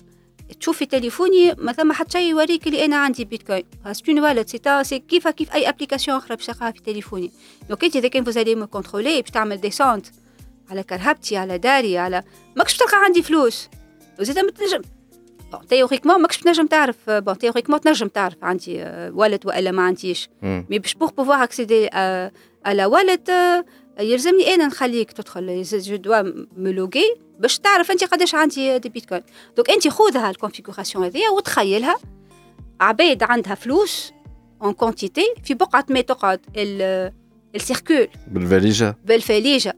[0.60, 4.84] تشوف في تليفوني ما ثم حتى شيء يوريك اللي أنا عندي بيتكوين سي والت سي
[4.84, 7.32] سي كيف كيف أي ابليكاسيون أخرى باش تلقاها في تليفوني
[7.70, 10.08] دونك انت إذا كان فوزالي مو كونترولي باش تعمل ديسونت
[10.70, 12.24] على كرهبتي على داري على
[12.56, 13.70] ماكش تلقى عندي فلوس.
[14.20, 14.82] وزيد ما تنجم
[15.52, 20.30] بون تيوريكمون ماكش تنجم تعرف بون تيوريكمون تنجم تعرف عندي والد وإلا ما عنديش.
[20.42, 21.90] مي باش بوغ بوفوار اكسيدي
[22.66, 23.30] على والد
[24.00, 25.64] يلزمني أنا نخليك تدخل.
[25.64, 26.22] جو دوا
[26.58, 29.22] ملوغي باش تعرف أنت قداش عندي دي بيتكوين.
[29.58, 31.96] دونك أنت خذها الكونفيغوراسيون هذيا وتخيلها.
[32.82, 34.12] عباد عندها فلوس
[34.64, 37.14] اون كونتيتي في بقعة ما تقعد ال-
[37.56, 39.78] السيركول بالفاليجه بالفليجه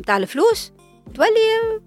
[0.00, 0.72] نتاع الفلوس
[1.14, 1.80] تولي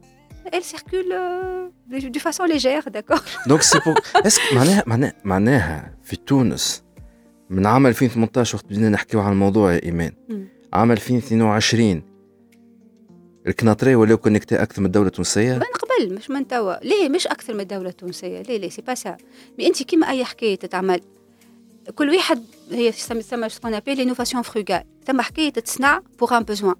[0.56, 3.48] elle circule euh, de façon légère, d'accord.
[3.48, 6.84] دونك سي بور اسك معناها معناها معناها في تونس
[7.50, 10.12] من عام 2018 وقت بدينا نحكيو على الموضوع يا إيمان.
[10.76, 12.02] عام 2022
[13.48, 15.54] الكناطريه ولاو كونكتي أكثر من الدولة التونسية.
[15.54, 16.84] من قبل مش من توا.
[16.84, 18.42] ليه؟ مش أكثر من الدولة التونسية.
[18.42, 19.18] ليه؟ ليه؟ سي با سا
[19.60, 21.02] مي أنت كيما أي حكاية تتعمل.
[21.96, 26.76] كل واحد هي تسمى سكون ابيل لينوفاسيون فروغال ثم حكاية تصنع بوغ ان بوزوان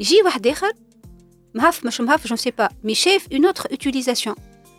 [0.00, 0.72] يجي واحد آخر
[1.54, 4.36] مهف مش مهف جو سي با مي شاف اون اوتر اوتيليزاسيون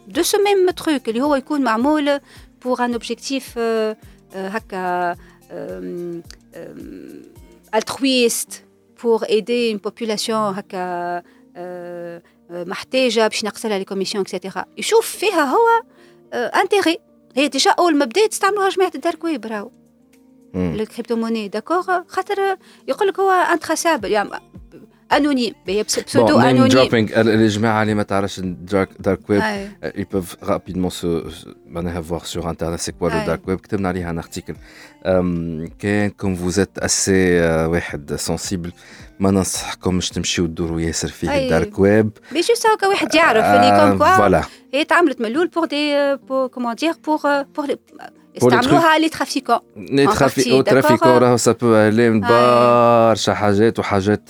[0.08, 2.20] دو سو ميم تروك اللي هو يكون معمول
[2.64, 3.60] بوغ ان اوبجيكتيف
[4.34, 5.16] هكا
[7.76, 8.65] الترويست
[9.03, 11.24] بوغ ايدي اون بوبولاسيون هكا
[12.51, 15.84] محتاجه باش نقصلها لي كوميسيون اكسيتيرا يشوف فيها هو
[16.34, 16.99] انتيغي
[17.36, 19.72] هي ديجا اول ما بدات استعملوها جماعة الدارك ويب راهو.
[20.55, 22.57] الكريبتو موني داكوغ خاطر
[22.88, 24.30] يقول لك هو انتراسابل يعني
[25.12, 29.41] انونيم هي بس- بسودو انونيم dropping الجماعه اللي ما تعرفش الدارك دارك ويب
[29.86, 33.28] ils peuvent rapidement se se- معناها voir sur internet c'est quoi le Ouais.
[33.30, 33.55] dark web.
[33.62, 34.53] كتبنا عليها article.
[35.05, 37.10] أم، كان comme vous êtes assez
[37.68, 38.70] واحد sensible
[39.20, 41.43] ما ننصحكمش تمشيو تدوروا ياسر فيه أي.
[41.45, 44.43] الدارك ويب مي جوست هكا واحد يعرف اللي كوم كوا فوالا
[44.74, 47.20] هي تعملت من الأول بور دي بور كومون دير بور
[47.55, 47.68] بور
[48.38, 51.08] استعملوها لي ترافيكون ني En ترافيك partie, أو ترافيك d'accord.
[51.08, 52.20] راهو سا بو أي.
[52.20, 54.30] برشا حاجات وحاجات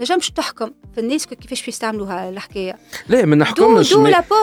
[0.00, 2.76] نجمش تحكم في الناس كيفاش يستعملوها الحكاية.
[3.08, 3.94] لا ما نحكمش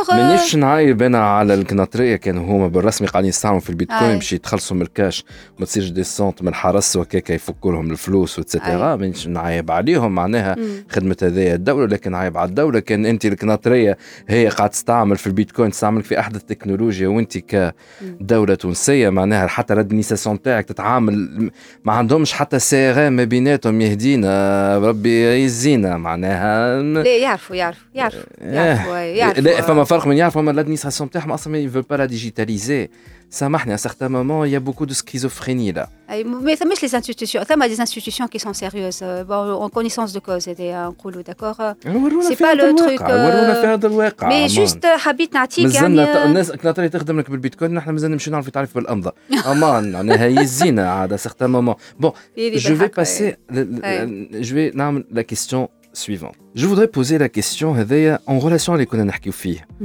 [0.09, 4.15] مانيش نعايب أنا على الكناطريه كانوا هما بالرسمي قاعدين يستعملوا في البيتكوين أي.
[4.15, 5.23] باش يتخلصوا من الكاش
[5.57, 10.55] وما تصيرش ديسونت من الحرس وهكاك يفكوا لهم الفلوس وتسيتيرا مانيش نعايب عليهم معناها
[10.89, 12.79] خدمة هذايا الدولة لكن عيب على الدولة.
[12.79, 13.97] كان أنت الكناطرية
[14.27, 20.41] هي قاعد تستعمل في البيتكوين تستعمل في أحدث التكنولوجيا وأنت كدولة تونسية معناها حتى الادمينستراسيون
[20.41, 21.51] تاعك تتعامل
[21.85, 28.23] ما عندهمش حتى سي آر ما بيناتهم يهدينا ربي يزينا معناها لا يعرفوا يعرفوا يعرفوا
[28.41, 29.41] يعرفوا يعرفوا.
[29.41, 32.89] لا فما فرق من يعرفوا اما الادمينستراسيون تاعهم أصلا ما يفو با لا ديجيتاليزي
[33.30, 36.90] سامحني à certains moments il y a beaucoup de schizophrénie là أي، ما ثماش لي
[36.98, 41.54] انستيتيوشن ثما دي انستيتيوشن كي سون سيريوز اون كونيسونس دو كوز هذايا نقولوا داكور
[41.86, 44.46] ورونا C'est في pas هذا le truc, الواقع ورونا في euh, هذا الواقع مي أمان.
[44.46, 48.50] جوست حبيت نعطيك مازلنا يعني يعني الناس كناطري تخدم لك بالبيتكوين نحن مازلنا نمشي نعرف
[48.50, 49.12] تعرف بالامضه
[49.46, 54.44] امان معناها يزينا عاد سيغتان مومون بون هذه je vais بالحق، passer le- le- Ouais.
[54.46, 58.84] je vais نعمل la question suivante je voudrais poser la question هذايا en relation اللي
[58.84, 59.84] كنا نحكيو فيه Mm.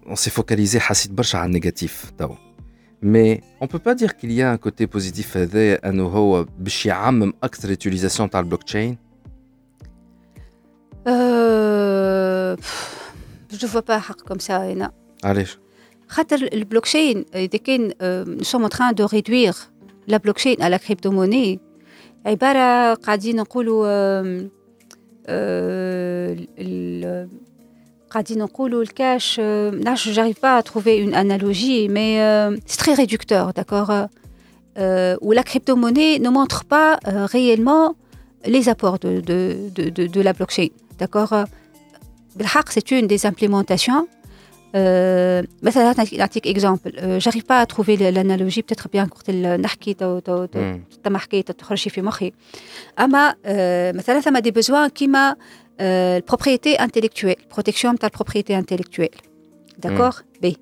[0.00, 2.34] bon on s'est focalisé حسيت برشا على النيجاتيف تو
[3.02, 6.86] mais on peut pas dire qu'il y a un côté positif هذايا انه هو باش
[6.86, 8.96] يعمم اكثر utilisation تاع البلوك تشين
[11.08, 12.56] Euh,
[13.52, 14.92] je ne vois pas comme ça هنا
[15.24, 15.58] علاش
[16.08, 17.92] خاطر البلوكشين اذا كان
[18.40, 19.72] nous sommes en train de réduire
[20.08, 21.58] la blockchain à la crypto-monnaie
[22.26, 23.86] عبارة قاعدين نقولوا
[28.10, 32.20] آم، آه، ال- قاعدين نقولوا الكاش آه، نعرفش j'arrive pas à trouver une analogie mais
[32.20, 33.90] euh, c'est très réducteur d'accord
[34.78, 37.86] euh, où la crypto-monnaie ne montre pas euh, réellement
[38.54, 39.38] les apports de, de,
[39.76, 40.68] de, de, de la blockchain
[41.00, 41.32] d'accord
[42.36, 44.06] بالحق c'est une des implémentations
[44.74, 50.18] Euh, مثلا نعطيك- نعطيك اكزامبل جاريف با تروفي l'analogie peut-être bien وقت ال- نحكي تو
[50.18, 50.98] تو تو Mm.
[51.04, 52.32] تم حكيت تخرجي في مخي
[53.00, 55.36] اما آه، مثلا ثم دي بوزوان كيما
[55.80, 59.08] البروبريتي انتيليكتويل بروتيكسيون تاع البروبريتي انتيليكتويل
[59.78, 60.10] داكور
[60.42, 60.56] بي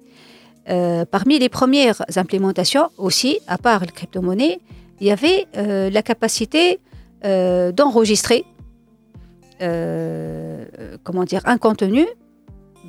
[0.66, 4.57] Euh, parmi les premières implémentations aussi, à part le crypto-monnaie,
[5.01, 8.40] il y avait euh, la capacité euh, d'enregistrer
[9.62, 10.64] euh,
[11.05, 12.05] comment dire, un contenu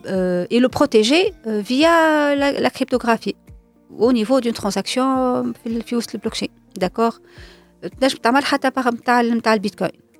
[0.08, 3.36] euh, et le protéger euh, via la, la cryptographie
[4.08, 5.08] au niveau d'une transaction
[5.64, 6.16] في ال- في وسط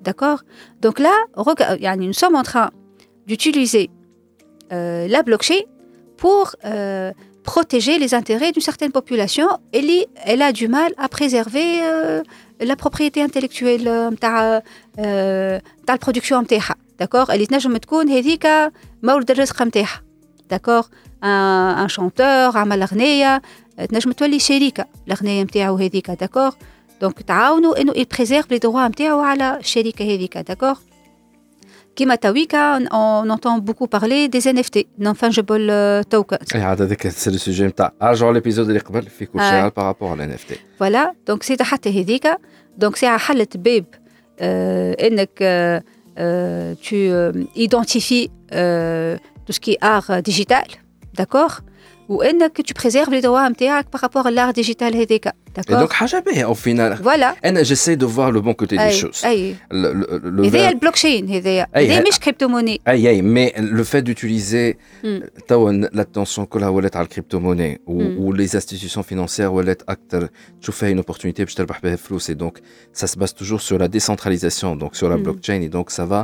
[0.00, 0.40] داكور تنجم تعمل حتى par نتاع ال- نتاع البيتكوين داكور
[0.82, 2.70] دونك لا rega- يعني nous sommes en train
[3.28, 3.90] d'utiliser
[4.72, 5.62] euh, la blockchain
[6.22, 7.12] pour euh,
[7.52, 12.22] protéger les intérêts d'une certaine population et elle a du mal à préserver euh,
[12.60, 14.62] la propriété intellectuelle euh, نتاع
[14.98, 18.46] آه، نتاع البرودكسيون نتاعها داكور اللي تنجم تكون هذيك
[19.02, 20.02] مورد الرزق نتاعها
[20.50, 20.82] داكور
[21.24, 23.42] ان شونتور عمل اغنيه
[23.78, 26.50] آه، تنجم تولي شريكه الاغنيه نتاعو هذيك داكور
[27.00, 30.76] دونك تعاونوا انه يبريزيرف لي دروا نتاعو على الشركه هذيك داكور
[31.96, 37.08] كيما تويكا on entend beaucoup parler des NFT non fungible euh, tokens اي عاد هذاك
[37.08, 39.68] سي لو سوجي نتاع ارجعوا ليبيزود اللي قبل في كل شيء آه.
[39.68, 42.28] بارابور على ان اف تي فوالا دونك سي حتى هذيك
[42.78, 43.84] دونك ساعة حلت باب
[44.40, 45.82] آه انك آه
[46.18, 47.32] آه tu euh,
[47.66, 49.16] identifies euh,
[49.46, 50.66] tout ce qui est art digital
[51.18, 51.60] d'accord
[52.10, 55.92] وانك tu préserves les droits نتاعك par rapport à l'art digital هذيك Et d'accord donc
[55.92, 59.24] حاجه باهيه او فينال فوالا انا جيسي دو فوار لو بون كوتي دي اي شوز
[59.24, 63.08] اي Le- le- le هذايا verbe- البلوكشين هذايا أي، هذايا ه- مش كريبتو موني اي
[63.10, 64.74] اي مي لو فات دوتيليزي
[65.04, 65.22] مم.
[65.48, 68.18] توا لاتونسيون كلها ولات على الكريبتو موني مم.
[68.18, 70.28] ولي انستيتيوشن فينانسيير ولات اكثر
[70.62, 72.58] تشوف فيها اون اوبورتونيتي باش تربح بها فلوس اي دونك
[72.98, 75.22] ça se base toujours sur la décentralisation donc sur la Mm.
[75.22, 76.20] blockchain et donc ça va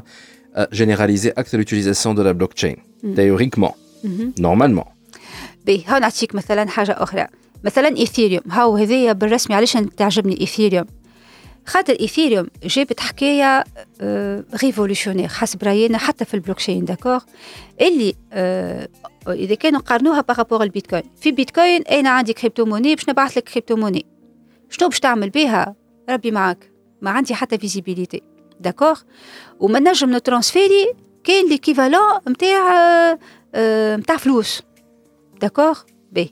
[0.56, 3.14] euh, généraliser acte l'utilisation de la blockchain Mm.
[3.14, 4.32] théoriquement مهم.
[4.40, 4.86] normalement
[5.67, 7.27] باهي ها نعطيك مثلا حاجة أخرى.
[7.63, 8.43] مثلا إيثيريوم.
[8.51, 10.85] هاو هذيا بالرسمي علاش تعجبني إيثيريوم؟
[11.65, 13.63] خاطر إيثيريوم جابت حكاية
[14.63, 17.19] ريفولوشونير حسب راينا حتى في البلوكشين داكور؟
[17.81, 18.87] اللي آه،
[19.27, 23.75] إذا كانوا قارنوها بارابور البيتكوين في بيتكوين أنا عندي كريبتو موني باش نبعث لك كريبتو
[23.75, 24.05] موني
[24.69, 25.75] شنو باش تعمل بها؟
[26.09, 26.71] ربي معاك.
[27.01, 28.21] ما عندي حتى فيزيبيليتي
[28.59, 28.97] داكور؟
[29.59, 30.93] وما نجم نترانسفيري
[31.23, 33.19] كاين ليكيفالون نتاع آه،
[33.55, 34.66] آه، نتاع فلوس.
[35.40, 35.76] داكور
[36.12, 36.28] باهي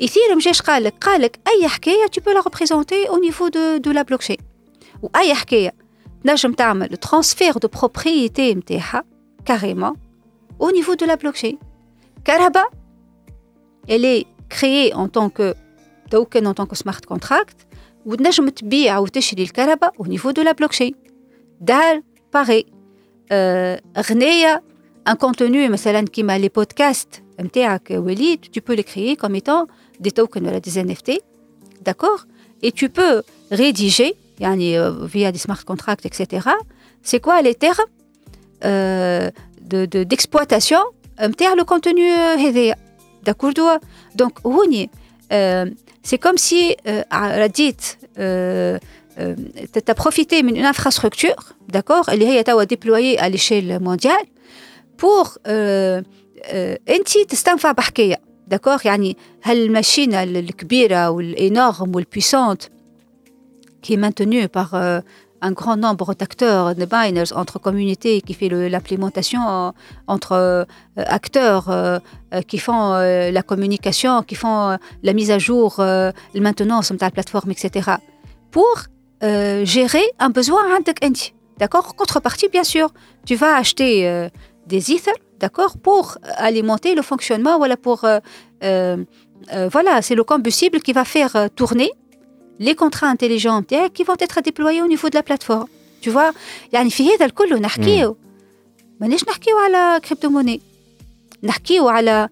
[0.00, 3.78] ايثيريوم جاش قال لك قال لك اي حكايه tu peux la représenter au niveau de
[3.78, 4.42] de la blockchain
[5.02, 5.74] واي حكايه
[6.24, 9.04] تنجم تعمل ترانسفير دو بروبريتي نتاعها
[9.44, 9.96] كاريمون
[10.62, 11.54] au niveau de la blockchain
[12.24, 12.70] كهرباء
[13.88, 15.54] elle est créée en tant que
[16.10, 17.66] token en tant que smart contract
[18.06, 20.92] وتنجم تبيع وتشري الكهرباء au niveau de la blockchain
[21.60, 22.02] دار
[22.34, 22.66] باغي
[23.32, 24.62] آه، أغنية
[25.08, 27.23] un contenu مثلا كيما لي بودكاست نتاعك وليد
[28.51, 29.67] tu peux les créer comme étant
[29.99, 31.21] des tokens, des NFT,
[31.81, 32.25] d'accord?
[32.61, 36.47] Et tu peux rédiger, euh, via des smart contracts, etc.,
[37.01, 37.75] c'est quoi les termes
[38.63, 39.29] euh,
[39.61, 40.79] d'exploitation?
[41.19, 42.73] De, de, le contenu euh,
[43.23, 43.79] d'accord
[44.15, 44.33] Donc,
[45.31, 45.65] euh,
[46.03, 47.03] c'est comme si, euh,
[47.49, 47.73] tu
[48.19, 48.77] euh,
[49.17, 52.09] as profité d'une infrastructure, d'accord?
[52.09, 54.25] Elle est déployée à l'échelle mondiale
[54.97, 55.37] pour
[56.88, 62.62] انت تستنفع بحكايه داكوغ يعني هالماشينه الكبيره والانورم والبويسونت
[63.82, 65.00] qui est maintenue par euh,
[65.42, 69.70] un grand nombre d'acteurs, de miners, entre communautés, qui fait l'implémentation euh,
[70.06, 70.64] entre euh,
[70.96, 71.98] acteurs euh,
[72.46, 77.50] qui font la communication, qui font la mise à jour, la maintenance de la plateforme,
[77.50, 77.90] etc.
[78.50, 78.84] Pour
[79.22, 80.62] gérer un besoin
[81.58, 82.92] D'accord Contrepartie, bien sûr,
[83.26, 84.28] tu vas acheter
[84.66, 87.98] des ethers, d'accord, pour alimenter le fonctionnement, voilà, pour,
[89.76, 91.90] voilà, c'est le combustible qui va faire tourner
[92.66, 93.62] les contrats intelligents
[93.94, 95.68] qui vont être déployés au niveau de la plateforme.
[96.02, 96.32] Tu vois,
[96.72, 98.16] يعني في هذا الكل نحكيو
[99.00, 100.60] مانيش نحكيو على كريبتو موني
[101.42, 102.28] نحكيو على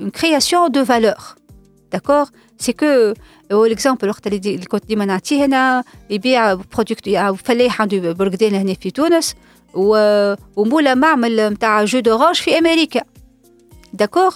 [0.00, 1.36] une création de valeur.
[1.92, 3.14] D'accord C'est que
[3.50, 7.08] l'exemple وقت اللي كنت ديما نعطيه هنا يبيع برودكت
[7.44, 9.34] فلاح عنده برقدين هنا في تونس
[9.75, 13.01] ومولا معمل نتاع جو دورانج في أمريكا.
[13.93, 14.33] داكور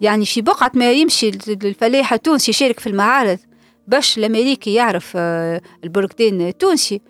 [0.00, 3.38] يعني في بقعة ما يمشي الفلاح التونسي يشارك في المعارض
[3.88, 5.12] باش الأمريكي يعرف
[5.84, 7.00] البركدين التونسي.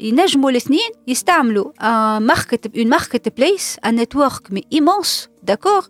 [0.00, 1.72] ينجموا الاثنين يستعملوا
[2.18, 5.88] ماركت اون ماركت بليس ان نتورك مي ايمونس داكور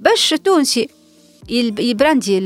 [0.00, 0.88] باش التونسي
[1.48, 2.36] يبراندي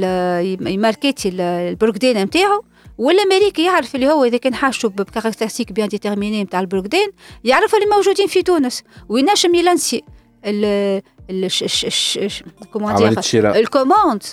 [0.73, 2.65] يماركيتي البركدين نتاعو
[2.98, 7.08] والامريكي يعرف اللي هو اذا كان حاشو بكاركترستيك بيان ديتيرميني نتاع البركدين
[7.44, 10.04] يعرف اللي موجودين في تونس وينجم يلانسي
[10.46, 11.02] ال
[13.56, 14.24] الكوموند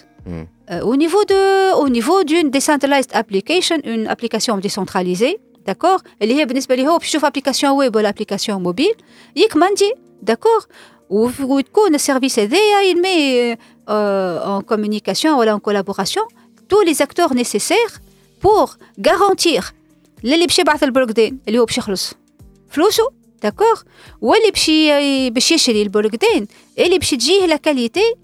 [0.70, 6.44] Euh, au niveau de, au niveau d'une decentralized application, une application décentralisée, d'accord اللي هي
[6.44, 8.96] بالنسبة لي هو باش يشوف application web ولا application mobile
[9.36, 9.94] يكمندي
[10.30, 10.66] d'accord
[11.10, 16.22] وتكون السيرفيس هذايا il met euh, en communication ولا en collaboration
[16.68, 18.00] tous les acteurs nécessaires
[18.43, 18.69] pour
[19.07, 19.63] garantir
[20.23, 22.13] اللي باش يبعث البروكدين اللي هو باش يخلص
[22.69, 23.03] فلوسه
[23.43, 23.81] داكوغ
[24.21, 24.71] واللي باش
[25.33, 26.47] باش يشري البروكدين
[26.79, 28.15] اللي باش تجيه لا كاليتي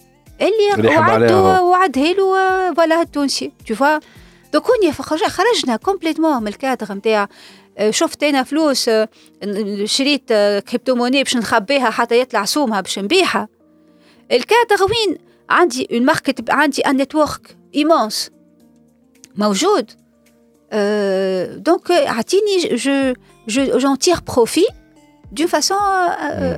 [0.41, 3.99] اللي وعدوا وعدها له فوالا التونسي تو فوا
[4.53, 7.29] دوك هوني خرجنا كومبليتمون من الكادر نتاع
[7.89, 8.89] شفت أنا فلوس
[9.83, 10.27] شريت
[10.67, 13.47] كريبتو موني باش نخبيها حتى يطلع سومها باش نبيعها
[14.31, 15.17] الكادر وين
[15.49, 18.31] عندي اون ماركت عندي ان نتورك ايمونس
[19.35, 19.91] موجود
[21.57, 23.13] دونك اعطيني جو
[23.47, 24.65] جون تير بروفي
[25.31, 25.77] دون فاسون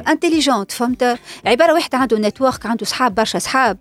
[0.08, 3.78] انتيليجونت فهمت عبارة واحد عنده نتورك عنده صحاب برشا صحاب.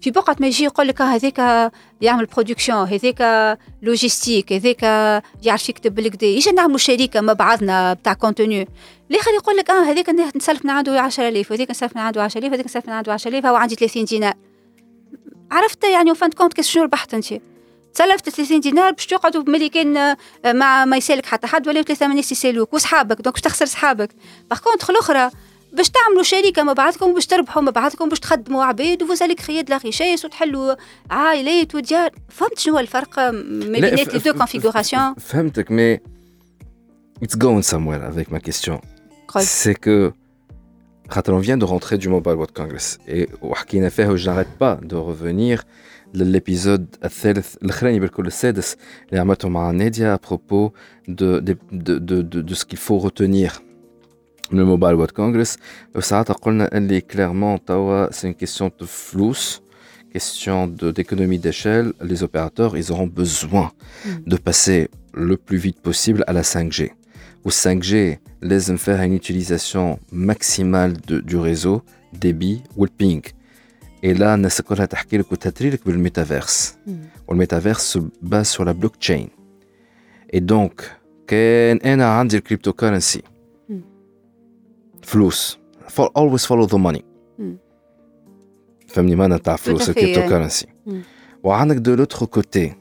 [0.00, 4.82] في بقعة ما يجي يقول لك هذاك يعمل برودكسيون هذاك لوجيستيك هذاك
[5.42, 6.26] يعرف يكتب بالكدا.
[6.26, 8.68] يجي نعملوا شركة مع بعضنا بتاع كونتوني
[9.10, 12.66] الآخر يقول لك آه هذاك نسلف من عنده 10000 وهذاك نسلف من عنده 10000 وهذاك
[12.66, 14.34] نسلف من عنده 10000 هو عندي 30 دينار
[15.50, 17.34] عرفت يعني وفانت كونت كيس شنو ربحت أنت.
[17.94, 22.32] تسلفت 30 دينار باش تقعدوا ملي كان ما ما يسالك حتى حد ولا ثلاثة ناس
[22.32, 24.10] يسالوك وصحابك دونك باش تخسر صحابك.
[24.50, 25.30] باغ كونتخ الاخرى
[25.72, 29.74] باش تعملوا شركة مع بعضكم باش تربحوا مع بعضكم باش تخدموا عباد وفوز كريي دو
[29.74, 30.74] لا ريشيس وتحلوا
[31.10, 32.10] عائلات وديار.
[32.28, 36.00] فهمت شنو الفرق ما بين لي دو كونفيغوراسيون فهمتك مي
[37.20, 38.80] It's going somewhere avec ma question.
[39.40, 40.12] C'est que
[41.36, 42.98] on vient de rentrer du Mobile World Congress.
[43.08, 43.26] Et
[44.20, 45.64] je n'arrête pas de revenir.
[46.14, 46.86] L'épisode
[50.04, 50.72] à propos
[51.06, 53.62] de, de, de, de, de ce qu'il faut retenir
[54.50, 55.58] le Mobile World Congress
[57.02, 57.58] clairement
[58.10, 59.34] c'est une question de flou
[60.12, 61.92] question d'économie d'échelle.
[62.02, 63.72] Les opérateurs ils auront besoin
[64.04, 64.10] mm.
[64.26, 66.92] de passer le plus vite possible à la 5G
[67.44, 71.82] ou 5G les faire une utilisation maximale du réseau
[72.12, 73.22] débit ou ping
[74.03, 76.75] et là, الناس كلها تحكي لك وتتري لك بالميتافيرس
[77.27, 79.27] والميتافيرس se base sur la blockchain.
[80.35, 80.83] Et donc,
[81.27, 83.21] كان انا عندي الكريبتو كورنسي
[85.01, 85.57] فلوس
[85.87, 87.01] for always follow the money
[88.87, 90.67] فهمني ما نتاع فلوس الكريبتو كورنسي
[91.43, 92.73] وعندك دو لوتر كوتي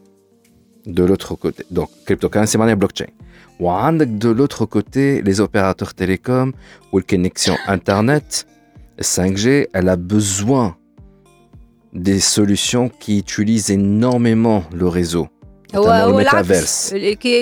[0.86, 2.92] دو لوتر كوتي دونك كريبتو كورنسي معناها بلوك
[3.60, 6.54] وعندك دو لوتر كوتي les opérateurs télécom
[6.92, 8.32] والكونيكسيون انترنت
[9.02, 10.74] 5G elle a besoin
[11.96, 15.28] des solutions qui utilisent énormément le réseau,
[15.74, 16.92] notamment le metaverse.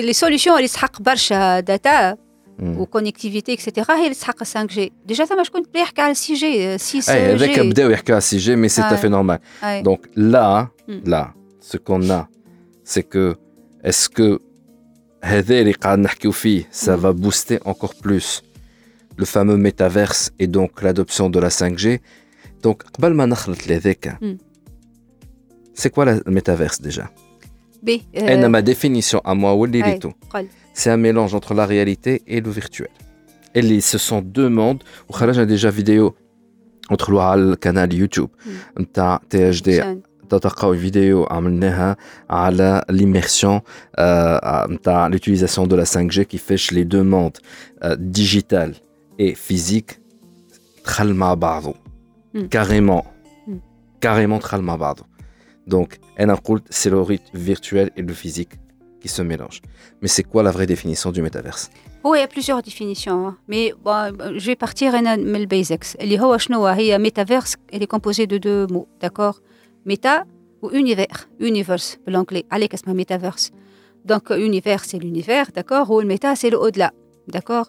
[0.09, 2.17] Les solutions, elles sont برشا data
[2.61, 6.77] وكونيكتيفيتي اكسيتيرا هي اللي تحقق 5 جي ديجا ثما شكون بدا يحكي على 6 جي
[6.77, 9.39] 6 جي هذاك بداو يحكوا على 6 جي مي سي tout à fait normal
[9.83, 10.67] donc là
[11.05, 12.27] là ce qu'on a
[12.83, 13.35] c'est que
[13.83, 14.39] est-ce que
[15.23, 18.41] هذا اللي قاعد نحكيو فيه ça va booster encore plus
[19.17, 21.99] le fameux métaverse et donc l'adoption de la 5G
[22.65, 24.44] donc قبل ما نخلط لهذاك Mm.
[25.75, 27.05] c'est quoi le métaverse déjà
[27.83, 30.47] باهي Elle آه، ma définition à moi واللي أي، ريتو قل
[30.77, 32.87] c'est un mélange entre la réalité et le virtuel.
[33.55, 34.83] Et les, ce sont deux mondes.
[35.09, 36.13] وخرجنا déjà vidéo
[36.93, 38.29] entre على القناه يوتيوب
[38.79, 40.01] نتاع تي اتش دي عشان.
[40.29, 41.97] تلقاو فيديو عملناها
[42.29, 43.59] على l'immersion
[43.99, 47.37] euh, نتاع l'utilisation de la 5G كيفاش les deux mondes
[47.83, 48.71] euh, digital
[49.19, 49.99] et physique
[50.85, 51.73] دخل مع بعضه
[52.35, 52.39] Mm.
[52.39, 53.51] carrément Mm.
[54.05, 55.03] carrément دخل مع بعضه
[55.67, 58.53] donc انا قلت c'est le rythme virtuel et le physique
[59.01, 59.61] qui se mélangent
[60.01, 61.69] mais c'est quoi la vraie définition du métaverse
[62.05, 63.37] هو il y a plusieurs définitions hein.
[63.47, 67.97] mais bon, je vais partir أنا من البيزكس اللي هو شنو هي ميتافيرس elle est
[67.97, 69.41] composée de deux mots d'accord
[69.85, 70.23] méta
[70.63, 73.51] ou univers univers بالانجلي عليك اسمها ميتافيرس
[74.11, 76.91] donc univers c'est l'univers d'accord ou le méta c'est le au-delà
[77.27, 77.67] d'accord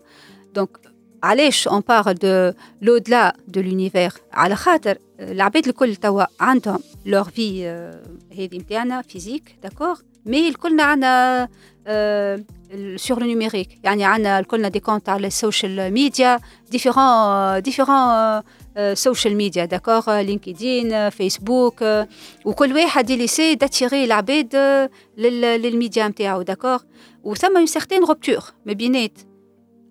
[0.58, 0.70] donc
[1.22, 7.62] علاش on parle de l'au-delà de l'univers على خاطر العباد الكل توا عندهم leur vie
[7.64, 7.96] euh,
[8.38, 11.48] هذه نتاعنا فيزيك d'accord mais الكلنا عندنا
[11.86, 12.40] euh,
[12.96, 18.42] sur le numérique يعني عندنا الكلنا دي كونت على السوشيال ميديا ديفيرون ديفيرون
[18.94, 22.08] سوشيال ميديا داكور لينكدين فيسبوك آه،
[22.44, 26.78] وكل واحد اللي سي داتيري العباد آه، لل- للميديا نتاعو داكور
[27.24, 29.18] وثم اون سيغتين روبتور ما بينات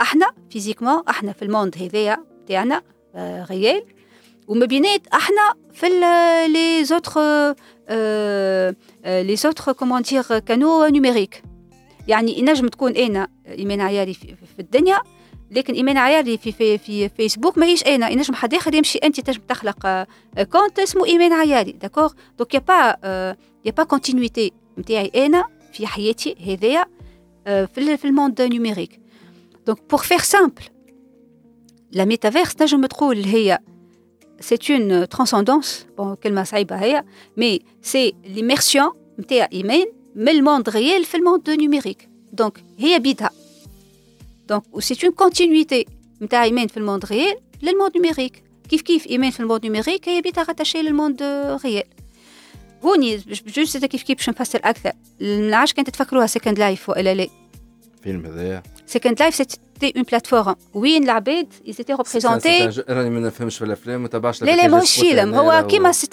[0.02, 2.18] احنا فيزيكمون احنا في الموند هذايا
[2.48, 2.82] تاعنا
[3.52, 3.84] ريال
[4.49, 5.89] وما بينات إحنا في
[6.49, 7.55] لي زوتر
[9.07, 11.43] لي زوتر كومون دير كانو نوميريك
[12.09, 15.03] يعني ينجم تكون أنا ايمان عياري في, الدنيا
[15.51, 18.09] لكن ايمان عياري في في في فيسبوك ماهيش أنا.
[18.09, 20.07] ينجم حد آخر يمشي انت تنجم تخلق آه،
[20.53, 22.97] كونت اسمه ايمان عياري داكور دونك يا با
[23.65, 26.87] يا با كونتينيتي نتاعي أنا في حياتي هذايا
[27.47, 29.01] آه، في في الموند نيميريك
[29.67, 30.63] دونك بور فير سامبل
[31.93, 33.59] لا ميتافيرس نجم تقول هي
[34.40, 37.04] c'est une transcendance bon كلمة صعيبة هي
[37.40, 39.86] mais c'est l'immersion نتاع إيمان
[40.16, 43.30] من الموند ريال في الموند نيميريك دونك هي بيدها
[44.50, 45.86] دونك و سي اون كونتينيتي
[46.22, 50.44] نتاع ايمان في الموند ريال للموند نيميريك كيف كيف ايمان في الموند نيميريك هي بيدها
[50.44, 51.24] راتاشي للموند
[51.66, 51.84] ريال
[52.84, 53.18] هوني
[53.48, 57.28] جوست كيف كيف باش نفسر اكثر نعرفش كانت تفكروها سكند لايف والا لا
[58.04, 60.55] فيلم هذايا Second Life, c'était une plateforme.
[60.75, 61.01] Oui,
[61.65, 62.69] ils étaient représentés.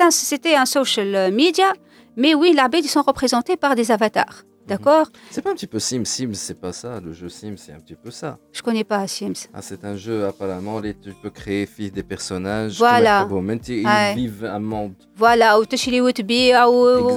[0.09, 1.74] C'était un social media,
[2.17, 4.43] mais oui, ils sont représentés par des avatars.
[4.63, 4.67] Mhm.
[4.67, 5.07] D'accord?
[5.30, 6.05] C'est pas un petit peu Sims.
[6.05, 6.99] Sims, c'est pas ça.
[7.03, 8.38] Le jeu Sims, c'est un petit peu ça.
[8.53, 9.47] Je connais pas Sims.
[9.53, 12.78] Ah, c'est un jeu, apparemment, où tu peux créer des personnages.
[12.78, 13.28] Voilà.
[13.67, 14.93] Ils vivent un monde.
[15.15, 15.59] Voilà.
[15.59, 16.01] Ou tu chez les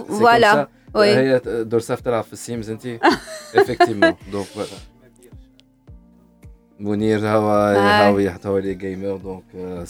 [0.09, 0.69] Voilà.
[0.95, 1.09] Oui.
[1.09, 2.03] Euh, Dorsaf
[2.33, 2.63] Sims,
[3.55, 4.17] effectivement.
[4.33, 4.71] Donc voilà.
[6.80, 7.50] منير هو
[8.10, 9.44] هو هو لي جيمر دونك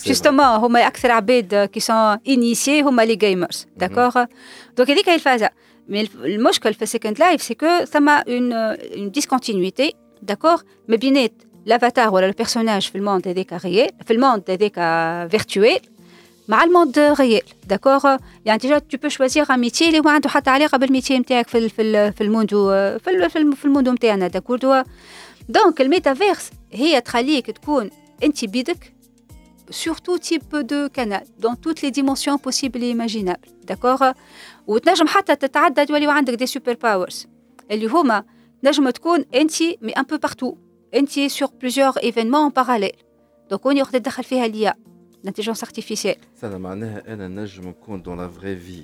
[0.08, 4.26] جوستومون هما اكثر عباد كي سون انيسيي هما لي جيمرز داكوغ
[4.78, 5.50] دونك هذيك هي الفازه
[5.90, 11.34] مي المشكل في سكند لايف سي كو ثم اون اون ديسكونتينيتي داكوغ ما بينات
[11.66, 14.74] لافاتار ولا البيرسوناج في الموند هذاك ريال في الموند هذاك
[15.32, 15.80] فيرتويل
[16.48, 20.50] مع الموند ريال داكوغ يعني ديجا تو بو شوازيغ ان ميتي اللي ما عنده حتى
[20.50, 22.70] علاقه بالميتي نتاعك في ال- في ال- في الموندو
[23.00, 24.84] في ال- في الم- في الموندو نتاعنا داكور
[25.50, 27.90] دونك الميتافيرس هي تخليك تكون
[28.24, 28.94] انت بيدك
[29.72, 33.48] sur tout type de canal, dans toutes les dimensions possibles et imaginables.
[33.68, 34.14] D'accord
[34.68, 37.28] وتنجم حتى تتعدى تولي عندك دي سوبر باورز
[37.72, 38.24] اللي هما
[38.64, 40.56] تنجم تكون انت مي ان بو بارتو
[40.94, 43.04] انت sur plusieurs événements en parallèle.
[43.50, 44.74] دونك وين يقدر تدخل فيها ليا
[45.28, 46.20] l'intelligence artificielle.
[46.42, 48.84] سنة معناها أنا نجم نكون دون لا فري في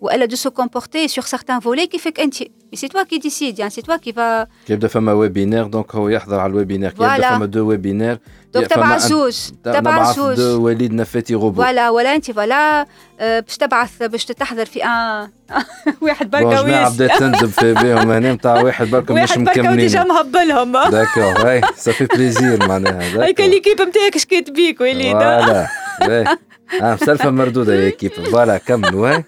[0.00, 2.34] والا دو سو كومبورتي سور سارتان فولي كيفك انت
[2.74, 6.38] سي توا كي ديسيد يعني سي توا كي فا كيبدا فما ويبينير دونك هو يحضر
[6.40, 8.18] على الويبينير كيبدا فما دو ويبينير
[8.54, 12.86] دونك تبع زوج تبع زوج وليد نفاتي غوبو فوالا ولا انت فوالا
[13.20, 15.28] باش تبعث باش تحضر في ان
[16.02, 16.92] واحد بركه ويس.
[16.94, 20.72] بدات تندب في بيهم هنا نتاع واحد بركا مش مكملين واحد بركه ديجا مهبلهم.
[20.72, 25.12] داكور اي سافي بليزير معناها هيك ليكيب نتاعك شكيت بيك وليد.
[25.12, 25.66] فوالا
[26.81, 29.23] مسلفة مردودة يا كيب فوالا كملوا هاي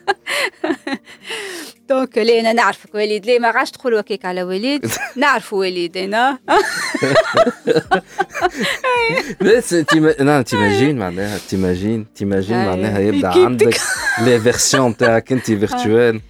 [1.90, 4.86] دونك لا انا نعرفك وليد لا ما عادش تقولوا هكاك على وليد
[5.16, 6.40] نعرفوا وليد انا
[9.42, 12.66] بس تيما- لا تيماجين معناها تيماجين تيماجين أي.
[12.68, 13.78] معناها يبدا كيف عندك
[14.22, 16.22] لي فيرسيون تاعك انت فيرتوال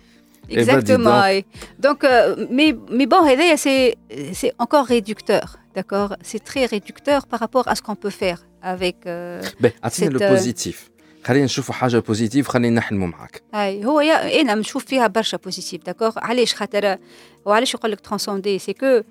[0.52, 1.42] Exactement.
[1.86, 3.96] Donc, euh, mais, mais bon, هذايا c'est
[4.40, 8.96] c'est encore réducteur, d'accord C'est très réducteur par rapport à ce qu'on peut faire avec.
[9.08, 10.89] euh, باهي اعطينا C'est, لو euh, بوزيتيف
[11.25, 13.43] خلينا نشوفوا حاجة بوزيتيف خلينا نحلموا معاك.
[13.55, 16.99] هاي هو يا أنا نشوف فيها برشا بوزيتيف داكوغ علاش؟ خاطر
[17.45, 19.03] وعلاش يقول لك ترانسوندي سي كو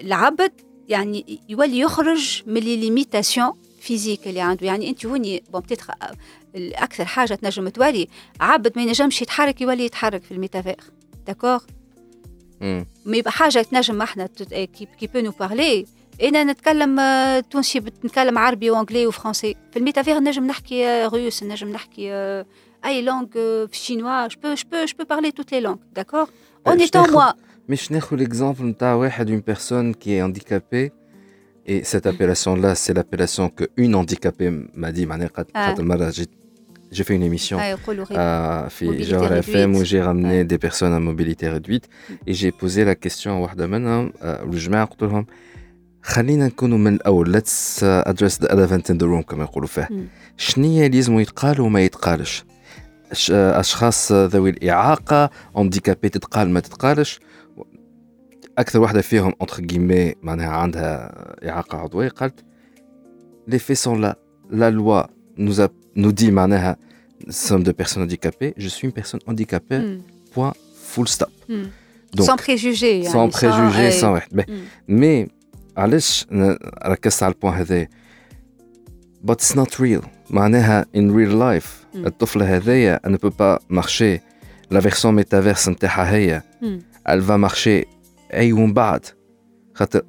[0.00, 0.52] العبد
[0.88, 4.66] يعني يولي يخرج من لي ليميتاسيون فيزيك اللي عنده.
[4.66, 5.86] يعني أنت هوني بون بتيتر
[6.56, 8.08] أكثر حاجة تنجم تولي
[8.40, 10.76] عبد ما ينجمش يتحرك يولي يتحرك في الميتافير
[11.26, 11.62] داكوغ
[13.06, 14.28] يبقى حاجة تنجم إحنا
[14.98, 15.86] كي بو نو بارلي
[16.23, 21.69] انا نتكلم آه، تونسي نتكلم عربي وانجلي وفرنسي في الميتافير نجم نحكي آه، روس نجم
[21.69, 22.45] نحكي آه،
[22.85, 23.25] اي لونغ
[23.67, 26.27] في chinois je peux je peux je peux parler toutes les langues d'accord
[26.65, 27.33] en je étant t'ai- moi
[27.69, 30.91] مش ناخذ l'exemple نتاع واحد une personne qui est handicapée
[31.67, 35.67] et cette appellation là c'est l'appellation que une handicapée m'a dit معناها قد آه.
[35.69, 36.29] خاطر مرة جيت
[36.93, 39.81] j'ai fait une émission هاي يقولوا غير euh, في Mobilité Jawhara FM réduite.
[39.81, 40.47] où j'ai ramené Ouais.
[40.53, 41.85] des personnes à mobilité réduite
[42.27, 43.67] et j'ai posé la question à واحدة
[46.03, 49.87] خلينا نكونوا من الأول let's uh, address the elephant in the room كما يقولوا فيه
[49.91, 50.07] مم.
[50.37, 52.43] شنية اللي لازم يتقال وما يتقالش
[53.13, 57.19] أش- آه، أشخاص ذوي الإعاقة handicapé تتقال ما تتقالش
[58.57, 61.11] أكثر واحدة فيهم entre guillemets معناها عندها
[61.49, 62.39] إعاقة عضوية قالت
[63.51, 64.15] les faits sont là
[64.51, 66.77] la loi nous, a, nous dit معناها
[67.27, 70.01] nous sommes des personnes handicapées je suis une personne handicapée مم.
[70.35, 70.53] point
[70.95, 71.69] full stop مم.
[72.17, 74.01] donc sans préjugés يعني sans préjugés أي.
[74.01, 74.45] sans واحد باهي.
[74.87, 75.27] مم.
[75.80, 76.26] علاش
[76.86, 77.86] ركزت على البوان هذا
[79.26, 82.06] but it's not real معناها in real life مم.
[82.06, 84.20] الطفلة هذايا ne peut pas marcher
[84.74, 86.80] la version métaverse نتاعها هي مم.
[87.08, 87.86] elle va marcher
[88.34, 89.06] أي ومن بعد
[89.74, 90.02] خاطر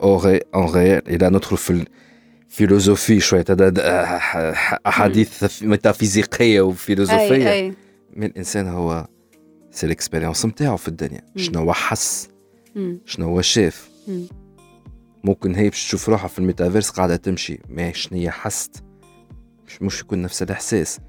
[0.55, 1.86] اون ريال إلى ندخل في
[2.49, 3.45] الفيلوزوفي شوية
[4.88, 7.74] أحاديث ميتافيزيقية وفيلوزوفية أي أي.
[8.15, 9.07] من الإنسان هو
[9.72, 11.22] سي الاكسبيريونس نتاعو في الدنيا.
[11.36, 12.30] شنو هو حس.
[13.05, 14.28] شنو هو شاف مم.
[15.24, 17.59] ممكن هي باش تشوف روحها في الميتافيرس قاعدة تمشي.
[17.69, 18.84] ما هي حست.
[19.67, 20.99] مش, مش يكون نفس الإحساس.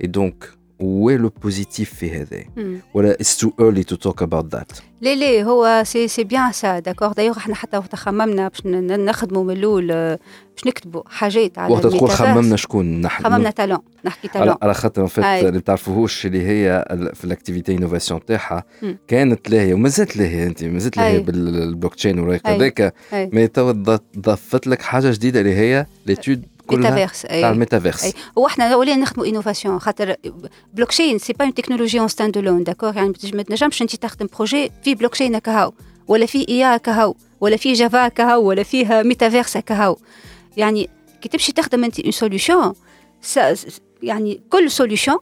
[0.00, 2.44] اي دونك وين لو بوزيتيف في هذا.
[2.94, 6.78] ولا it's too early to talk about that لا لا هو سي سي بيان سا
[6.78, 10.18] داكور دايوغ إحنا حتى وقت خممنا باش نخدموا من الأول آه،
[10.56, 12.10] باش نكتبوا حاجات على وقت تقول.
[12.10, 15.44] خممنا شكون نحن خممنا تالون نحكي تالون على خاطر فات.
[15.44, 18.98] اللي بتعرفوهوش اللي هي في الاكتيفيتي انوفاسيون تاعها مم.
[19.08, 21.18] كانت لاهيه ومازالت لاهيه أنت مازالت لاهيه.
[21.18, 22.40] بالبلوك تشين أي.
[22.46, 22.94] هذاك.
[23.12, 28.04] مي تو ض- ضفت لك حاجة جديدة اللي هي ليتود ميتافيرس تاع اي الميتافيرس.
[28.04, 30.16] اي هو إحنا ولينا نخدموا انوفاسيون خاطر
[30.74, 34.28] بلوك تشين سي با اون تكنولوجي اون ستاند الون داكور يعني ما تنجمش أنت تخدم
[34.36, 35.40] بروجي في بلوك تشين
[36.08, 39.98] ولا في إي هكا هاو ولا في جافا هكا هاو ولا فيه ميتافيرس هكا هاو
[40.56, 40.90] يعني
[41.20, 42.72] كي تمشي تخدم أنت اون سوليوشن
[44.02, 45.18] يعني كل سوليوشن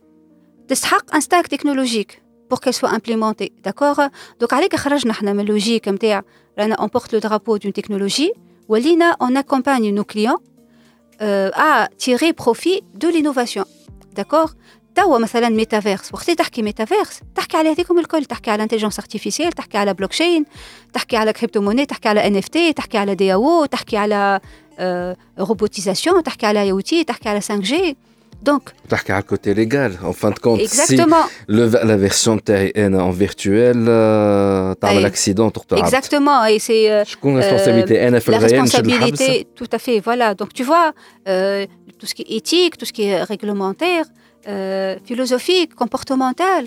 [0.69, 4.01] تستحق ان ستاك تكنولوجيك pour qu'elle soit implémentée d'accord
[4.43, 6.23] donc عليك خرجنا إحنا من اللوجيك نتاع
[6.59, 8.33] رانا on porte le drapeau d'une technologie
[8.69, 10.41] ولينا on accompagne nos clients
[11.22, 13.66] euh, à tirer profit de l'innovation
[14.16, 14.52] d'accord
[14.96, 19.52] توا مثلا ميتافيرس وقت اللي تحكي ميتافيرس تحكي على هذيكم الكل تحكي على انتليجنس ارتيفيسيال
[19.52, 20.46] تحكي على بلوك تشين
[20.94, 24.40] تحكي على كريبتو موني تحكي على ان اف تي تحكي على دي او تحكي على
[25.40, 27.98] روبوتيزاسيون تحكي على اي او تي تحكي على 5 جي
[28.47, 30.61] donc, tu as côté légal, en fin de compte.
[30.61, 31.25] Exactement.
[31.27, 35.51] Si le, la version TN en virtuel, euh, tu as et l'accident.
[35.77, 36.45] Exactement.
[36.45, 36.91] Et c'est.
[36.93, 39.99] Euh, la responsabilité, euh, la responsabilité tout à fait.
[39.99, 40.35] Voilà.
[40.35, 40.93] Donc, tu vois,
[41.29, 41.67] euh,
[41.99, 44.05] tout ce qui est éthique, tout ce qui est réglementaire,
[44.49, 46.67] euh, philosophique, comportemental,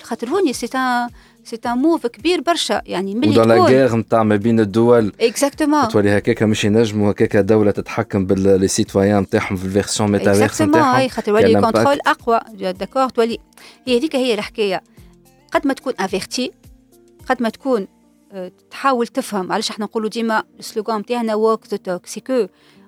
[0.53, 1.07] c'est un.
[1.49, 5.13] C'est un move كبير برشا يعني ملي ودون لا غير نتاع ما بين الدول.
[5.21, 5.87] Exactement.
[5.91, 11.09] تولي هكاك مش ينجموا هكاك دولة تتحكم باللي سيتويان نتاعهم في الفيرسيون ميتافيرس نتاعهم هاي
[11.09, 11.99] خاطر ولي كان كونترول.
[12.07, 12.39] أقوى.
[12.53, 13.39] داكور تولي.
[13.87, 14.83] هي هذيك هي الحكاية.
[15.51, 16.51] قد ما تكون افيرتي
[17.29, 17.87] قد ما تكون
[18.31, 19.51] آه، تحاول تفهم.
[19.51, 22.47] علاش إحنا نقولوا ديما السلوغان نتاعنا the talk c'est que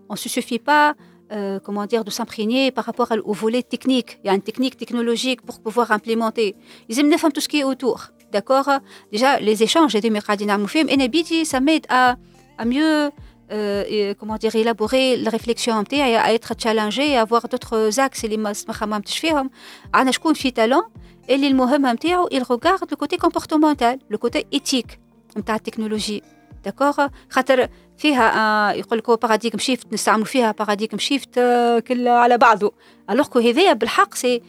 [0.10, 0.96] on se suffit pas
[1.32, 4.20] euh, comment dire de s'imprégner par rapport au volet technique.
[4.24, 6.56] Il y a une technique technologique pour pouvoir implémenter.
[6.90, 8.12] لازم نفهم tout ce qui est autour.
[8.33, 8.69] d'accord
[9.13, 12.17] déjà les échanges هذوما قاعدين نعملوا فيهم انا بيدي ça m'aide à
[12.59, 13.11] à mieux
[13.53, 18.25] euh, et, comment dire élaborer la réflexion نتاعي à être challengé à avoir d'autres axes
[18.25, 19.51] اللي ما ما خممتش فيهم
[19.95, 24.99] عندنا شكون في talent اللي المهمه نتاعو il regarde le côté comportemental le côté éthique
[25.37, 26.23] نتاع التكنولوجي
[26.65, 27.69] داكوغ خاطر
[27.99, 32.73] فيها آه يقول لك هو باراديغم شيفت نستعملوا فيها باراديغم شيفت آه كل على بعضه
[33.11, 34.43] الوغ كو هذايا بالحق سي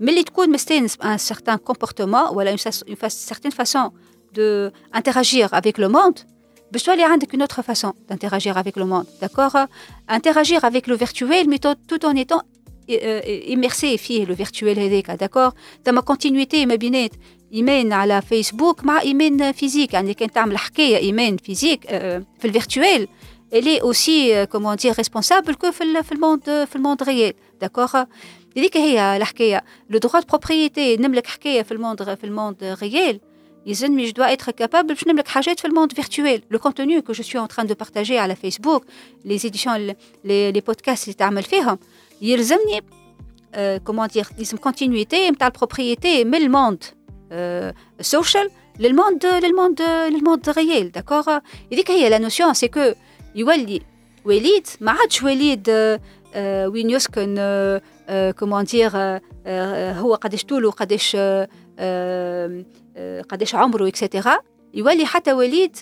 [0.00, 3.90] ملي تكون مستانس ان سيغتان كومبورتمون ولا une certaine façon
[4.34, 6.18] de interagir avec le monde
[6.72, 9.56] باش تولي عندك une autre façon d'interagir avec le monde d'accord
[10.08, 12.42] interagir avec le virtuel mais tout en étant
[13.54, 15.52] immersé فيه le virtuel هذاك d'accord
[15.84, 17.10] تما continuité ما بينات
[17.52, 21.86] ايمان على فيسبوك مع ايمان فيزيك يعني كان تعمل حكايه ايمان فيزيك
[22.38, 23.08] في الفيرتويل
[23.54, 28.04] elle est aussi comment dire responsable que في في الموند في الموند ريال داكوغ
[28.56, 33.20] هذيك هي الحكايه لو droit de propriété نملك حكايه في الموند في الموند ريال
[33.66, 37.22] يلزمني je dois être capable باش نملك حاجات في الموند فيرتويل لو contenu que je
[37.22, 38.84] suis en train de partager على فيسبوك
[39.26, 39.94] les éditions
[40.24, 41.78] les, les podcasts اللي تعمل فيهم
[42.22, 42.80] يلزمني
[43.88, 46.84] comment dire لازم continuité نتاع البروبريتي من الموند
[48.00, 51.38] سوشيال للموند للموند للموند ريال داكوغ
[51.72, 52.92] هذيك هي لا نوسيون سي كو
[53.34, 53.82] يولي
[54.24, 55.68] وليد ما عادش وليد
[56.66, 57.34] وين يسكن
[58.38, 58.90] كومون دير
[59.98, 61.16] هو قداش طوله قداش
[63.30, 64.38] قداش عمره اكسيتيرا
[64.74, 65.76] يولي حتى وليد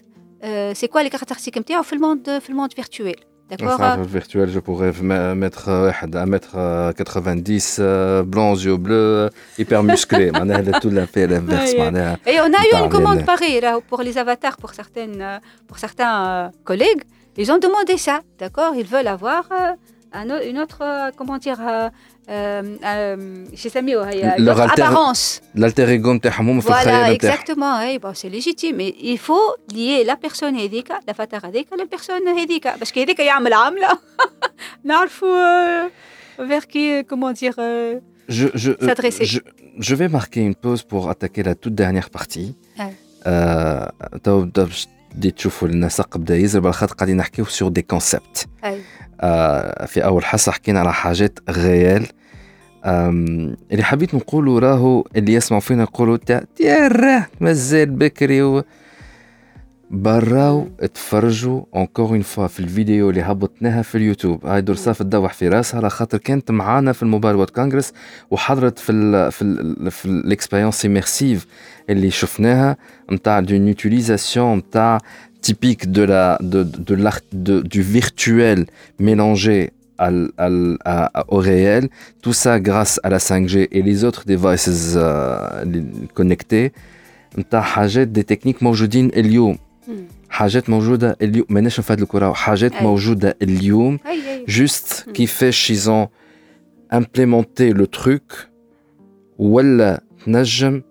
[0.72, 3.72] سي كوا لي كاركتيرستيك نتاعو في الموند في الموند فيرتويل D'accord.
[3.72, 4.92] Enfin, virtuel, je pourrais
[5.34, 10.30] mettre 1m90, blanc, yeux bleus, hyper musclé.
[10.80, 11.72] tout l'a fait l'inverse.
[11.72, 16.52] Et on a eu une commande pareille là, pour les avatars, pour, certaines, pour certains
[16.64, 17.02] collègues.
[17.36, 19.48] Ils ont demandé ça, d'accord Ils veulent avoir
[20.14, 20.80] une autre,
[21.16, 21.60] comment dire,
[23.54, 24.00] chez Samio,
[24.38, 25.40] leur apparence.
[25.54, 30.16] L'alter ego نتاعهم في Voilà, exactement, oui, bon, c'est légitime, mais il faut lier la
[30.16, 33.88] personne هذيك, l'avatar هذيك, la personne هذيك, parce que هذيك يعمل عملة,
[34.84, 35.88] نعرفوا
[36.38, 37.56] vers qui, comment dire,
[38.28, 39.24] je, je, s'adresser.
[39.24, 39.40] Je,
[39.78, 42.54] je vais marquer une pause pour attaquer la toute dernière partie.
[44.24, 44.46] تو
[45.14, 48.78] بديت تشوفوا النسق بدا يزرب على خاطر قاعدين نحكيو سور دي كونسيبت آه
[49.87, 52.07] في أول حصة حكينا على حاجات غيال.
[52.85, 56.17] اللي حبيت نقوله راهو اللي يسمعوا فينا يقولوا
[56.55, 58.63] تيا مازال بكري و...
[59.91, 64.45] براو اتفرجوا اونكور اون فوا في الفيديو اللي هبطناها في اليوتيوب.
[64.45, 67.93] هاي درسا تدوح في راسها على خاطر كانت معانا في الموبايل وورد كونغرس
[68.31, 70.85] وحضرت في ال في ال في الاكسبيريونس
[71.89, 72.77] اللي شفناها
[73.11, 74.97] نتاع دون يوتيليزاسيون نتاع
[75.44, 78.66] typique de la, de, de l'art, de, du virtuel
[78.98, 80.08] mélangé à,
[80.38, 80.48] à,
[81.18, 81.88] à, au réel,
[82.22, 85.64] tout ça grâce à la 5G et les autres devices euh,
[86.14, 86.72] connectés.
[87.38, 89.58] نتاع حاجات دي تكنيك موجودين اليوم
[90.30, 93.98] حاجات موجودة اليوم ماناش نفادلك وراو حاجات موجودة اليوم
[94.48, 96.08] جوست كيفاش ils ont
[96.92, 98.46] implémenté le truc
[99.38, 100.82] ولا تنجم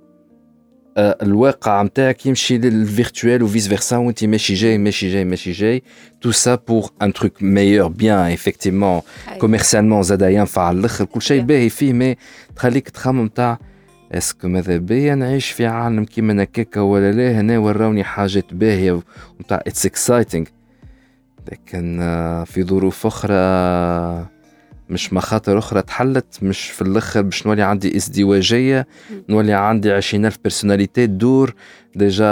[0.99, 5.83] الواقع نتاعك يمشي للفيرتوال وفيس فيرسا وانت ماشي جاي ماشي جاي ماشي جاي.
[6.21, 9.01] تو سا بور ان تروك ميور بيان ايفيكتيفمون
[9.39, 11.05] كوميرسيالمون زاد ينفع على الآخر.
[11.05, 12.17] كل شيء باهي فيه مي
[12.57, 13.59] تخليك تخمم تاع
[14.13, 19.01] اسكو ماذا بيا نعيش في عالم كيما هكاكا ولا لا؟ هنا وراوني حاجات باهية
[19.41, 20.49] وتاع اتس اكسايتنج
[21.53, 21.99] لكن
[22.47, 23.35] في ظروف أخرى
[24.89, 28.87] مش مخاطر أخرى تحلت مش في الأخر باش نولي عندي ازدواجية
[29.29, 31.55] نولي عندي عشرين ألف بيرسوناليتي تدور.
[31.95, 32.25] ديجا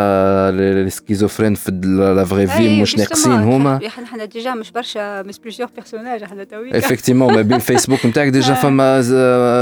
[0.51, 3.81] السكيزوفرين في لا فغي في مش ناقصين هما.
[3.87, 8.55] إحنا ديجا مش برشا مش بليزيور بيرسوناج إحنا تويك افكتيمون ما بين فيسبوك نتاعك ديجا
[8.55, 9.03] فما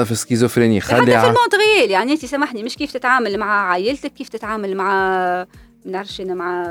[0.05, 4.12] في سكيزوفريني خلي حتى في الموند ريال يعني أنت سامحني مش كيف تتعامل مع عائلتك
[4.12, 4.91] كيف تتعامل مع
[5.85, 6.65] ما نعرفش أنا مع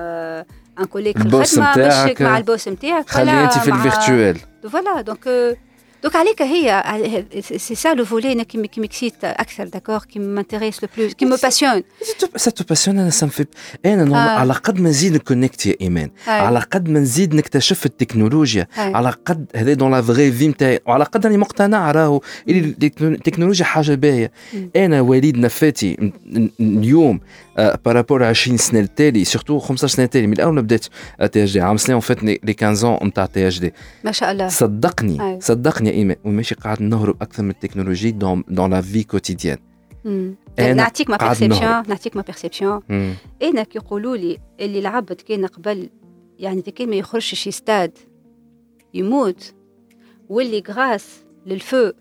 [0.80, 4.38] ان كوليك في الخدمة مش مع البوس نتاعك خلي أنت في الفيرتوال
[4.70, 5.58] فوالا دونك
[6.04, 6.84] دوك عليك هي
[7.42, 11.38] سي سا لو فولي أنا كي كسيت أكثر داكور كي مانتيريس لو بلوس كي مو
[11.44, 11.84] باسيون
[12.36, 13.46] سا تو باسيون أنا سا مفي
[13.86, 19.10] أنا على قد ما نزيد نكونكت يا ايمان على قد ما نزيد نكتشف التكنولوجيا على
[19.26, 24.32] قد هذا دون لا فغي في نتاعي وعلى قد راني مقتنع راهو التكنولوجيا حاجة باهيه
[24.76, 26.12] أنا وليد نفاتي
[26.60, 27.20] اليوم
[27.86, 30.86] بارابور 20 سنه التالي سورتو 15 سنه التالي من اول ما بدات
[31.32, 33.74] تي اش دي عام سنه فات لي 15 نتاع تي اش دي
[34.04, 34.48] ما شاء الله.
[34.48, 35.42] صدقني أي.
[35.42, 39.58] صدقني يا ايمان وماشي قاعد نهرب أكثر من التكنولوجي دون دون لا في كوتيديان
[40.60, 42.82] نعطيك ما بيرسيبسيون نعطيك ما بيرسيبسيون
[43.44, 45.90] أنا كي يقولوا لي اللي العبد كان قبل
[46.40, 47.98] يعني كان ما يخرجش يستاد
[48.94, 49.54] يموت
[50.30, 51.08] واللي غراس
[51.46, 51.92] للفو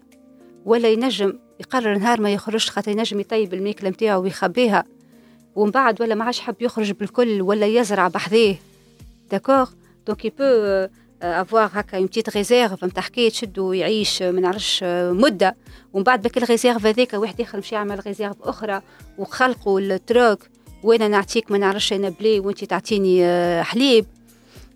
[0.64, 4.84] ولا ينجم يقرر نهار ما يخرجش خاطر ينجم يطيب الماكلة نتاعو ويخبيها.
[5.56, 8.54] ومن بعد ولا ما عادش حب يخرج بالكل ولا يزرع بحذاه.
[9.30, 9.70] داكوغ
[10.06, 10.88] دونك يبو
[11.22, 15.56] افواغ هكا اون بتيت ريزيرف نتاع حكاية تشدو يعيش ما نعرفش مدة.
[15.92, 18.82] ومن بعد بك الريزيرف هذاك واحد اخر مشى يعمل ريزيرف أخرى
[19.18, 20.38] وخلقوا التروك
[20.82, 23.24] وأنا نعطيك ما نعرفش أنا بلي وانت تعطيني
[23.62, 24.06] حليب.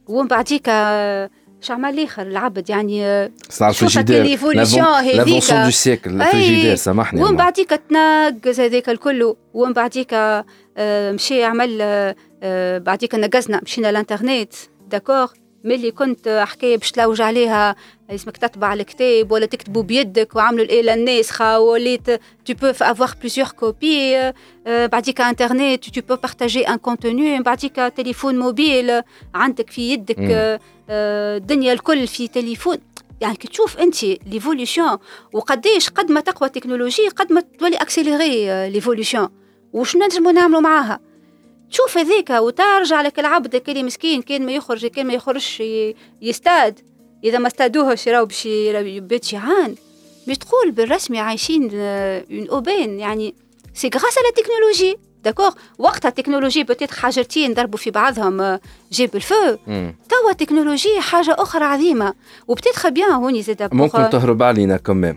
[0.08, 0.68] ومن بعديك
[1.62, 4.22] شعمل الآخر العبد يعني صار الفريجيدير
[4.54, 10.14] لافونسون دو سيكل الفريجيدير سامحني ومن بعديك تنقز هذاك الكل ومن بعديك
[11.14, 12.14] مشي عمل
[12.80, 14.52] بعديك نقزنا مشينا الانترنت
[14.90, 15.32] داكوغ
[15.64, 17.76] ملي كنت حكاية باش تلوج عليها
[18.10, 22.10] اسمك تطبع الكتاب ولا تكتبوا بيدك وعملوا الاله الناسخه وليت
[22.50, 24.34] tu peux avoir plusieurs copies
[24.66, 29.02] بعديك انترنت tu peux partager un contenu بعديك تليفون موبيل
[29.34, 30.60] عندك في يدك
[30.90, 32.78] الدنيا الكل في تليفون.
[33.20, 34.98] يعني كي تشوف أنت ليفوليسيون
[35.32, 39.28] وقديش قد ما تقوى التكنولوجيا قد ما تولي اكسيليري ليفوليسيون
[39.72, 41.00] وش نجموا نعملوا معاها؟
[41.72, 45.62] تشوف هذيك وترجع لك العبد اللي مسكين كان ما يخرج كان ما يخرجش
[46.22, 46.80] يستاد.
[47.24, 49.74] إذا ما استادوهش راهو باش يبات شيعان
[50.28, 53.34] مش تقول بالرسمي عايشين اون اوبين يعني
[53.74, 58.58] سي غراس على التكنولوجي داكوغ وقتها التكنولوجي بتيت حاجتين ضربوا في بعضهم
[58.92, 59.56] جيب الفو.
[60.08, 62.14] توا التكنولوجي حاجة أخرى عظيمة.
[62.48, 65.16] وبتيت بيان هوني زاد ممكن تهرب علينا كمان.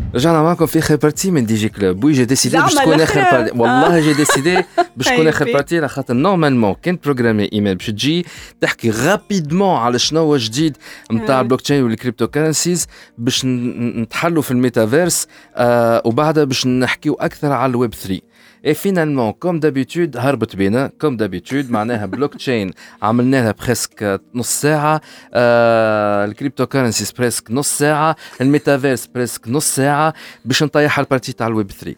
[0.15, 2.03] رجعنا معكم في اخر بارتي من دي جي كلوب.
[2.03, 3.57] وي جي ديسيدي باش تكون اخر بارتي.
[3.57, 4.63] والله جي ديسيدي
[4.97, 8.25] باش تكون اخر بارتي على خاطر نورمالمون كان بروغرامي ايميل باش تجي
[8.61, 10.77] تحكي غابيدمون على شنو هو جديد
[11.11, 17.69] نتاع البلوك تشين والكريبتو كرنسيز باش نتحلوا في الميتافيرس آه وبعدها باش نحكيو أكثر على
[17.69, 18.19] الويب 3
[18.65, 22.71] اي فينالمون كوم دابيتود هربت بينا كوم دابيتود معناها بلوك تشين
[23.01, 25.01] عملنا لها بريسك نص ساعه
[25.33, 30.13] آه الكريبتو كرنسيز بريسك نص ساعه الميتافيرس بريسك نص ساعه
[30.45, 31.95] باش نطيح البارتي تاع الويب 3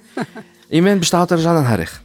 [0.73, 1.99] ايمان باش تعاود ترجعنا نهار اخر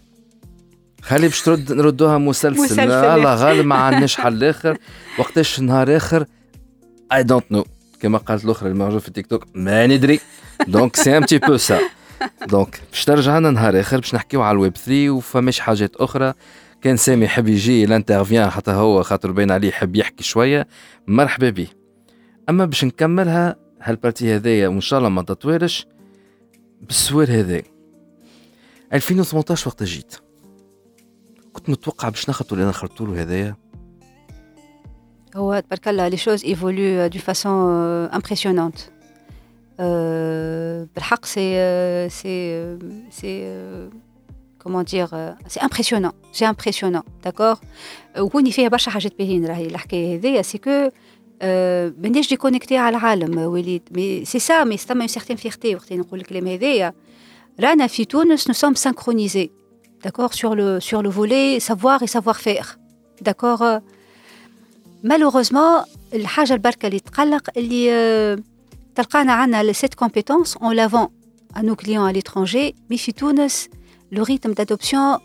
[1.03, 2.91] خلي باش ترد نردوها مسلسل مسلسل.
[2.91, 4.79] الله غالب ما عندناش حل اخر
[5.19, 6.25] وقتاش نهار اخر
[7.13, 7.65] اي دونت نو
[8.01, 10.21] كما قالت الاخرى الموجود في التيك توك ما ندري
[10.67, 11.79] دونك سي ان بتي بو سا
[12.47, 16.35] دونك باش ترجع لنا نهار آخر باش نحكيو على الويب 3 وفماش حاجات أخرى.
[16.83, 20.69] كان سامي يحب يجي لانترفيان حتى هو خاطر باين عليه يحب يحكي شوية.
[21.07, 21.69] مرحبا به
[22.49, 25.87] أما باش نكملها هالبارتي هذايا وإن شاء الله ما تطويرش.
[26.81, 27.63] بالسوار هذا
[28.93, 30.17] 2018 وقت جيت.
[31.53, 33.57] كنت متوقع باش نخرطوا اللي نخرطوا له هذايا.
[35.37, 37.73] هو تبارك الله لي شوز ايفولو دو فاسون
[38.07, 38.79] امبرسيونونت
[40.96, 42.78] بالحق سي سي
[43.12, 43.54] سي
[44.64, 45.16] comment dire
[45.48, 47.56] سي امبرسيونون سي امبرسيونون داكور
[48.20, 50.90] وكوني فيها برشا حاجات باهيين راهي الحكايه هذيا سي كو
[52.02, 56.20] مانيش ديكونيكتي على العالم وليد مي سي سا مي ستما اون سيغتين فيغتي وقت نقول
[56.20, 56.94] الكلام هذايا
[57.60, 59.52] رانا في تونس نو سوم سانكرونيزي
[60.04, 62.66] داكور سور لو سور لو فولي سافوار اي سافوار فير
[63.22, 63.82] داكور
[65.04, 65.82] مالوغوزمون
[66.14, 68.44] الحاجه البركه اللي تقلق اللي
[68.98, 71.08] آه، تلقانا عندنا سيت كومبيتونس اون لافون
[71.56, 73.70] à nos clients à l'étranger mais في تونس
[74.16, 75.20] le rythme d'adoption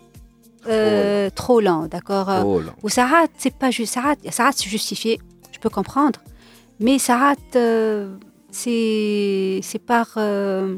[0.67, 2.73] euh, trop lent d'accord أولا.
[2.83, 5.17] وساعات c'est pas juste ساعات ساعات c'est justifié
[5.53, 6.19] je peux comprendre
[6.83, 8.17] mais ساعات euh,
[8.51, 10.77] c'est c'est par euh,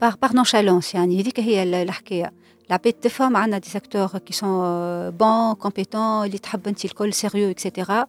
[0.00, 2.32] par par nonchalance يعني هذيك هي ال- الحكايه
[2.68, 8.06] العباد تفهم عندنا دي سيكتور كي سون بون كومبيتون اللي تحب انت الكل سيريو اكسيتيرا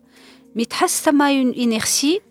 [0.56, 2.22] مي تحس ثما اون انيرسي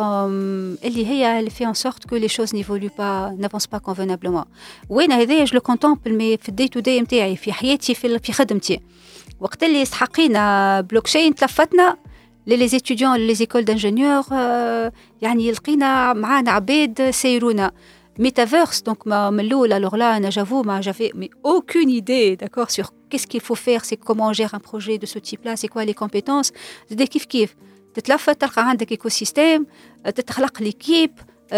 [0.00, 4.44] اللي هي اللي في ان سورت كو لي شوز نيفولو با نافونس با كونفينابلومون
[4.88, 8.32] وين هذايا جو لو كونتومبل مي في الدي تو دي نتاعي في حياتي في في
[8.32, 8.80] خدمتي
[9.40, 11.96] وقت اللي استحقينا بلوك تشين تلفتنا
[12.46, 14.24] لي زيتيديون لي زيكول دانجينيور
[15.22, 17.72] يعني لقينا معانا عباد سيرونا
[18.20, 22.70] Metaverse, donc ma- من الاول alors là انا j'avoue ما j'avais mais aucune idée d'accord
[22.70, 25.56] sur qu'est-ce qu'il faut faire c'est comment on gère un projet de ce type là
[25.56, 26.52] c'est quoi les compétences
[26.90, 27.54] زاد كيف كيف
[27.96, 29.66] تتلفت تلقى عندك ايكو سيستيم
[30.04, 31.10] تتخلق ليكيب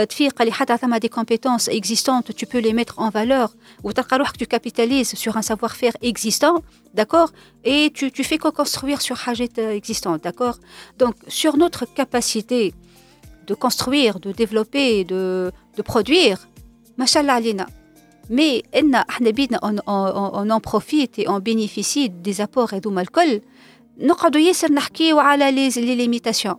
[0.09, 3.49] تفيق اللي حتى ثما دي compétences existantes tu peux les mettre en valeur
[3.85, 6.63] وتلقى روحك tu capitalises sur un savoir-faire existant
[6.95, 7.31] d'accord
[7.65, 10.59] et tu, tu fais que construire sur حاجات existantes d'accord
[10.99, 12.75] donc sur notre capacité
[13.47, 16.39] de construire de développer de, de produire
[16.99, 17.67] ما شاء الله علينا
[18.31, 23.01] مي ان احنا بيدنا on, on, on en profite et on bénéficie des apports هذوما
[23.01, 23.41] الكل
[24.00, 26.56] نقعدوا ياسر نحكيو على لي لي ليميتاسيون.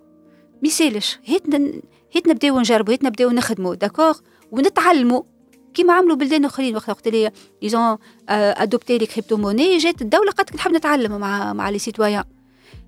[0.62, 4.18] ميسالش هيت ن- هيت نبداو نجربوا هيت نبداو نخدموا داكوغ
[4.50, 5.22] ونتعلموا
[5.74, 7.30] كيما عملوا بلدان أخرين وقت وقت اللي
[7.62, 7.98] ايزون
[8.28, 12.24] ادوبتي لي كريبتو موني جات الدولة قالت نحب نتعلم مع مع لي سيتويان.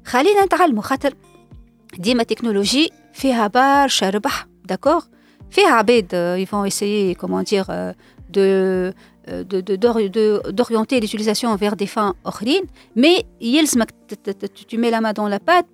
[0.05, 1.15] خلينا نتعلموا خاطر
[1.99, 5.05] ديما تكنولوجي فيها برشا ربح داكوغ
[5.51, 8.95] فيها عباد يفون اسيي كومون دير euh,
[9.29, 12.45] d'orienter l'utilisation vers des fins autres,
[12.97, 13.25] mais
[14.67, 15.67] tu mets la main dans la pâte,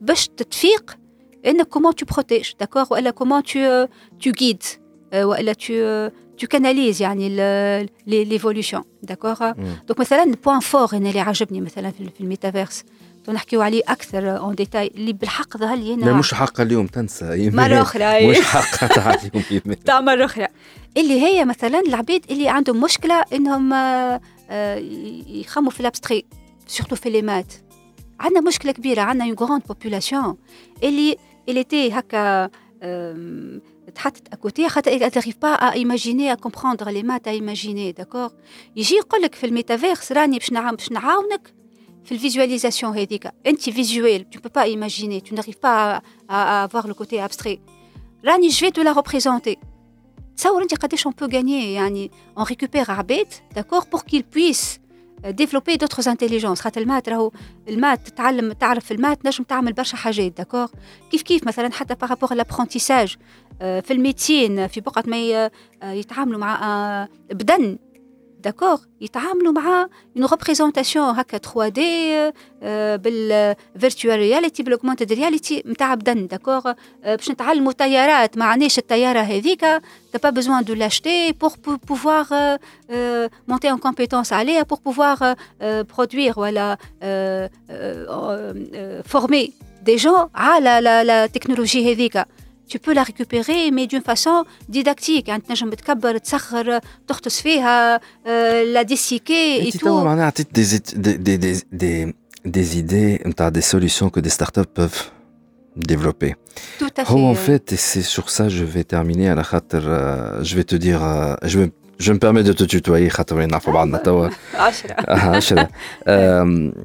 [1.71, 2.95] comment tu protèges, d'accord?
[3.15, 3.87] Comment tu, euh,
[4.19, 4.65] tu guides,
[5.15, 5.81] ou tu,
[6.37, 7.03] tu canalises
[8.07, 9.43] l'évolution, d'accord?
[9.87, 11.13] Donc, le point fort, il est
[12.21, 12.85] le métaverse.
[13.29, 17.51] ونحكيو عليه أكثر اون ديتاي اللي بالحق ظهر لي أنا مش حق اليوم تنسى.
[17.51, 18.27] مرة أخرى.
[18.31, 20.47] مش حق تاع اليوم تاع مرة أخرى.
[20.97, 23.73] اللي هي مثلا العبيد اللي عندهم مشكلة إنهم
[25.27, 26.25] يخموا في الأبستري
[26.67, 27.53] سورتو في لي مات
[28.21, 30.37] عندنا مشكلة كبيرة عندنا اون غراند بوبولاسيون
[30.83, 31.17] اللي
[31.49, 32.51] اللي تي هكا
[33.95, 38.31] تحطت اكوتي خاطر تاريف با ا ايماجيني ا كومبروندر لي مات ا ايماجيني داكور
[38.77, 41.58] يجي يقول لك في الميتافيرس راني باش باش نعاونك
[42.08, 46.88] في الفيزواليزاسيون هذيك انت فيزوال tu peux pas imaginer tu n'arrives pas à, à avoir
[46.88, 47.60] le côté abstrait
[48.26, 49.58] راني je vais te la représenter
[50.38, 54.80] تصور انت قداش on peut gagner يعني on récupère عباد d'accord pour qu'il puisse
[55.32, 57.32] développer d'autres intelligences خاطر المات راهو
[57.68, 60.68] المات تتعلم تعرف المات نجم تعمل برشا حاجات داكور
[61.12, 63.16] كيف كيف مثلا حتى بارابور لابرونتيساج
[63.60, 65.50] في الميديسين في بقعه ما
[65.84, 67.78] يتعاملوا مع بدن
[68.39, 72.33] داكوغ يتعاملوا مع اون ريبريزونطاسيون هكا 3 دي
[72.97, 76.73] بالفيرتوال رياليتي بالاوغمانتد رياليتي نتاع بدن داكوغ
[77.05, 78.39] باش نتعلموا طيارات.
[78.39, 79.65] ما عناش الطيارة هذيك.
[80.13, 81.59] T'as pas besoin l'acheter pour
[81.91, 85.85] pouvoir euh, monter en compétence عليها pour pouvoir euh,
[87.03, 87.49] euh,
[89.05, 89.53] former
[89.83, 91.29] des gens على la, la
[91.77, 92.25] هذيك
[92.69, 95.29] tu peux la récupérer, mais d'une façon didactique.
[95.29, 95.39] Hein,
[98.27, 100.05] euh, la dessicquer et tout.
[100.53, 101.39] Des, des,
[101.73, 102.15] des,
[102.45, 103.21] des idées,
[103.53, 105.11] des solutions que des startups peuvent
[105.77, 106.35] développer.
[106.79, 107.13] Tout à oh, fait.
[107.15, 107.35] Oh, en euh.
[107.35, 109.31] fait, et c'est sur ça que je vais terminer.
[109.31, 111.01] Euh, je vais te dire,
[111.43, 111.71] je vais
[112.01, 115.69] je me permets de te tutoyer خاطر نعرفوا بعضنا توا 10 10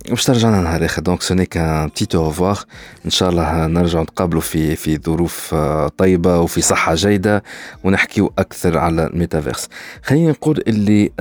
[0.10, 2.60] باش ترجعنا نهار اخر دونك سو نيك ان بتيت اوفوار
[3.06, 5.56] ان شاء الله نرجعوا نتقابلوا في في ظروف
[5.98, 7.44] طيبه وفي صحه جيده
[7.84, 9.68] ونحكيو أكثر على الميتافيرس
[10.04, 11.12] خليني نقول اللي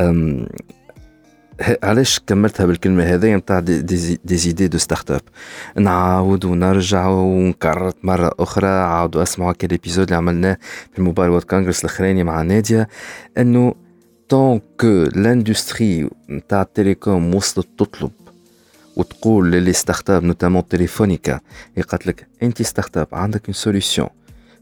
[1.82, 5.20] علاش كملتها بالكلمة هذه نتاع دي زيدي دو ستارت اب
[5.76, 8.68] نعاود ونرجع ونكررت مرة أخرى.
[8.68, 10.58] عاودوا أسمعوا هكا الابيزود اللي عملناه
[10.92, 12.88] في الموبايل وورد كونغرس الأخراني مع نادية.
[13.38, 13.74] إنه
[14.28, 18.10] طون كو لاندستري نتاع التليكوم وصلت تطلب
[18.96, 21.40] وتقول للي ستارت اب نوتامون تليفونيكا
[21.88, 24.08] قالت لك أنت ستارت اب عندك اون سوليسيون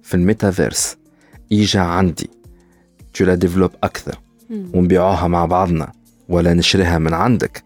[0.02, 0.96] في الميتافيرس
[1.50, 2.30] يجا عندي.
[3.14, 4.18] تو لا ديفلوب أكثر.
[4.50, 5.92] ونبيعوها مع بعضنا.
[6.30, 7.62] ولا نشريها من عندك.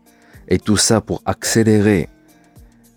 [0.51, 2.09] Et tout ça pour accélérer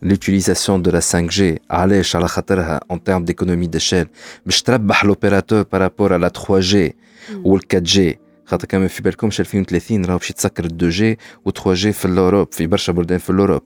[0.01, 4.07] l'utilisation de la 5G علاش على خاطرها en termes d'économie d'échelle.
[4.45, 6.93] باش تربح l'opérateur par rapport à la 3G
[7.43, 11.01] ou le 4G خاطر كما في بالكمش 2030 راهو باش يتسكر ال 2G
[11.45, 13.61] و 3G في الأوروب في برشا بلدان في الأوروب.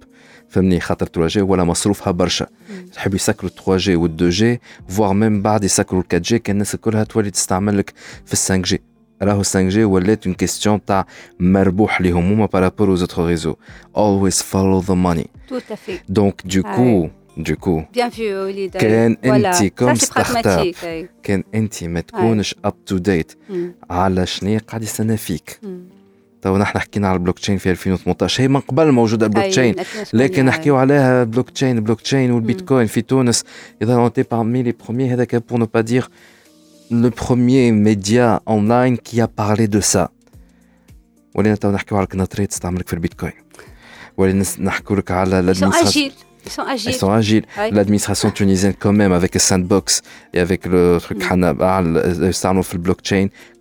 [0.50, 2.48] فهمني؟ خاطر 3G ولا مصروفها برشا.
[2.94, 4.44] تحب يسكروا 3G و 2G
[4.90, 7.94] فوار ميم بعد يسكروا ال 4G كان الناس كلها تولي تستعمل لك
[8.26, 8.91] في ال 5G
[9.22, 11.06] راهو 5G ولات اون كيستيون تاع
[11.40, 13.58] مربوح ليهم هما بارابور aux autres réseaux.
[13.96, 15.28] Always follow the money.
[15.48, 16.00] Tout à fait.
[16.10, 17.10] Donc du coup
[17.94, 23.32] bien vu وليد كان انت كوم ستارت اب كان انت ما تكونش اب تو ديت
[23.90, 25.60] على شنو قاعد يستنى فيك
[26.42, 29.76] تو نحن حكينا على البلوك تشين في 2018 هي من قبل موجوده البلوك تشين
[30.14, 33.44] لكن نحكيو عليها بلوك تشين بلوك تشين والبيتكوين في تونس
[33.82, 36.10] اذا اونتي بارمي لي بروميي هذاك بور نو با دير
[36.91, 40.09] le premier média online qui a parlé de ça
[41.35, 43.33] ولينا تو نحكيو على الكناتريت تستعملك في البيتكوين
[44.17, 46.13] ولينا نحكوا لك على l'administration
[46.49, 46.93] Ils sont agiles.
[46.93, 47.47] Ils sont agiles.
[47.77, 49.87] L'administration tunisienne, quand même, avec le sandbox
[50.35, 51.87] et avec le truc Hannibal,
[52.29, 53.01] يستعملوا في البلوك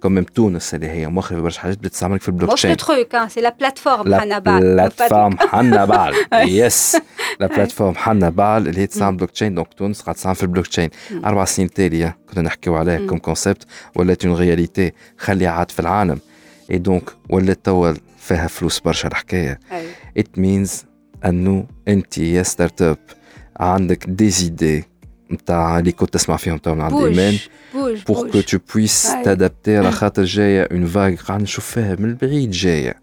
[0.05, 2.71] quand même تونس اللي هي مخربة برشا حاجات بتستعملك في البلوك تشين.
[2.71, 4.75] مش le truc, hein, c'est la plateforme Hannibal.
[4.75, 6.13] La plateforme Hannibal.
[6.45, 6.97] yes.
[7.39, 10.89] La plateforme Hannibal اللي هي تستعمل بلوك تشين دونك تونس قاعد تستعمل في البلوك تشين.
[11.25, 13.63] أربع سنين تالية كنا نحكيو عليها كوم كونسيبت
[13.95, 16.19] ولات اون رياليتي خلي عاد في العالم.
[16.71, 19.59] اي دونك ولات توا فيها فلوس برشا الحكاية.
[20.19, 20.71] It means
[21.25, 22.97] انه انت يا ستارت اب
[23.59, 24.83] عندك دي زيدي
[25.31, 27.37] نتاع اللي كنت تسمع فيهم تو من عند ايمان
[28.07, 32.51] بور كو تو بويس تادابتي على خاطر جايه اون فاغ قاعد نشوف فيها من البعيد
[32.51, 32.95] جايه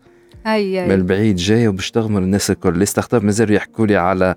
[0.46, 4.34] اي من البعيد جايه وباش تغمر الناس الكل لي ستارت اب مازالوا يحكوا لي على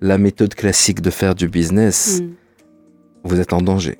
[0.00, 2.22] لا ميثود كلاسيك دو فير دو بيزنس
[3.28, 3.99] vous êtes en danger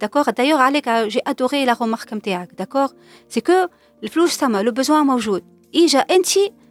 [0.00, 2.90] داكوغ دايوغ عليك جي ادوري لا رومارك نتاعك داكوغ
[3.28, 3.66] سي كو
[4.02, 5.44] الفلوس سما لو بوزوان موجود
[5.74, 6.26] اجا انت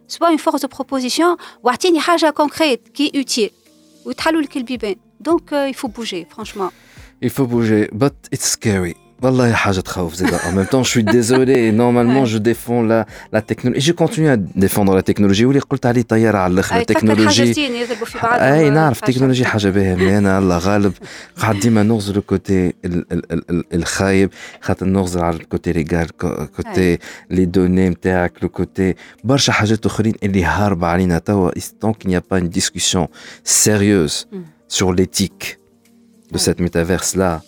[0.08, 3.50] سوا اون فورس دو بروبوزيسيون واعطيني حاجه كونكريت كي اوتيل
[4.06, 6.70] وتحلوا لك البيبان دونك يفو بوجي فرانشمون
[7.24, 8.96] Il faut bouger, but it's scary.
[9.22, 13.42] والله حاجه تخوف زيد en même temps je suis désolé normalement je défends la la
[13.42, 17.54] technologie je continue à défendre la technologie واللي قلت عليه طياره على الاخر التكنولوجي
[18.24, 20.92] اي نعرف التكنولوجي حاجه باهيه مي انا الله غالب
[21.38, 22.72] قاعد ديما نغزل الكوتي
[23.74, 24.30] الخايب
[24.60, 26.08] خاطر نغزل على الكوتي ليغال
[26.56, 26.98] كوتي
[27.30, 31.50] لي دوني نتاعك لو كوتي برشا حاجات اخرين اللي هاربه علينا توا
[31.84, 33.08] tant qu'il n'y a pas une discussion
[33.44, 34.28] sérieuse
[34.68, 35.58] sur l'éthique
[36.32, 37.40] de cette métaverse là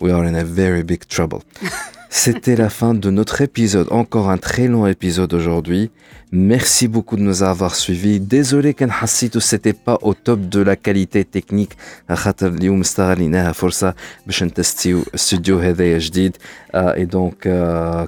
[0.00, 1.40] we are in a very big trouble.
[2.08, 5.90] C'était la fin de notre épisode, encore un très long épisode aujourd'hui.
[6.32, 8.18] Merci beaucoup de nous avoir suivis.
[8.20, 11.76] Désolé qu'un hassitou c'était pas au top de la qualité technique.
[12.12, 13.94] خاطر اليوم استغليناها فرصة
[14.26, 16.36] باش نتستيو studio هذايا جديد.
[16.74, 17.48] Et donc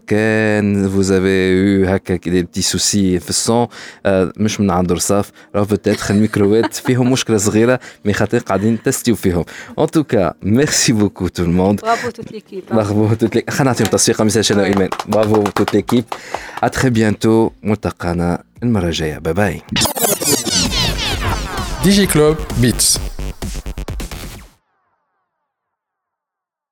[0.06, 3.66] كان vous avez eu هكا des petits soucis في الصون
[4.36, 9.44] مش من عند رصاف راه peut-être الميكروات فيهم مشكلة صغيرة مي خاطر قاعدين نتستيو فيهم.
[9.80, 11.80] En tout cas, merci beaucoup tout le monde.
[11.80, 12.72] Bravo toute l'équipe.
[12.72, 13.50] Bravo toute l'équipe.
[13.50, 14.88] خلينا نعطيهم تصفيقة مثل شنو إيمان.
[15.08, 16.14] Bravo toute l'équipe.
[16.62, 17.52] À très bientôt.
[17.62, 19.18] ملتقانا المرة الجاية.
[19.18, 19.62] Bye bye.
[21.84, 23.11] DigiClub Beats.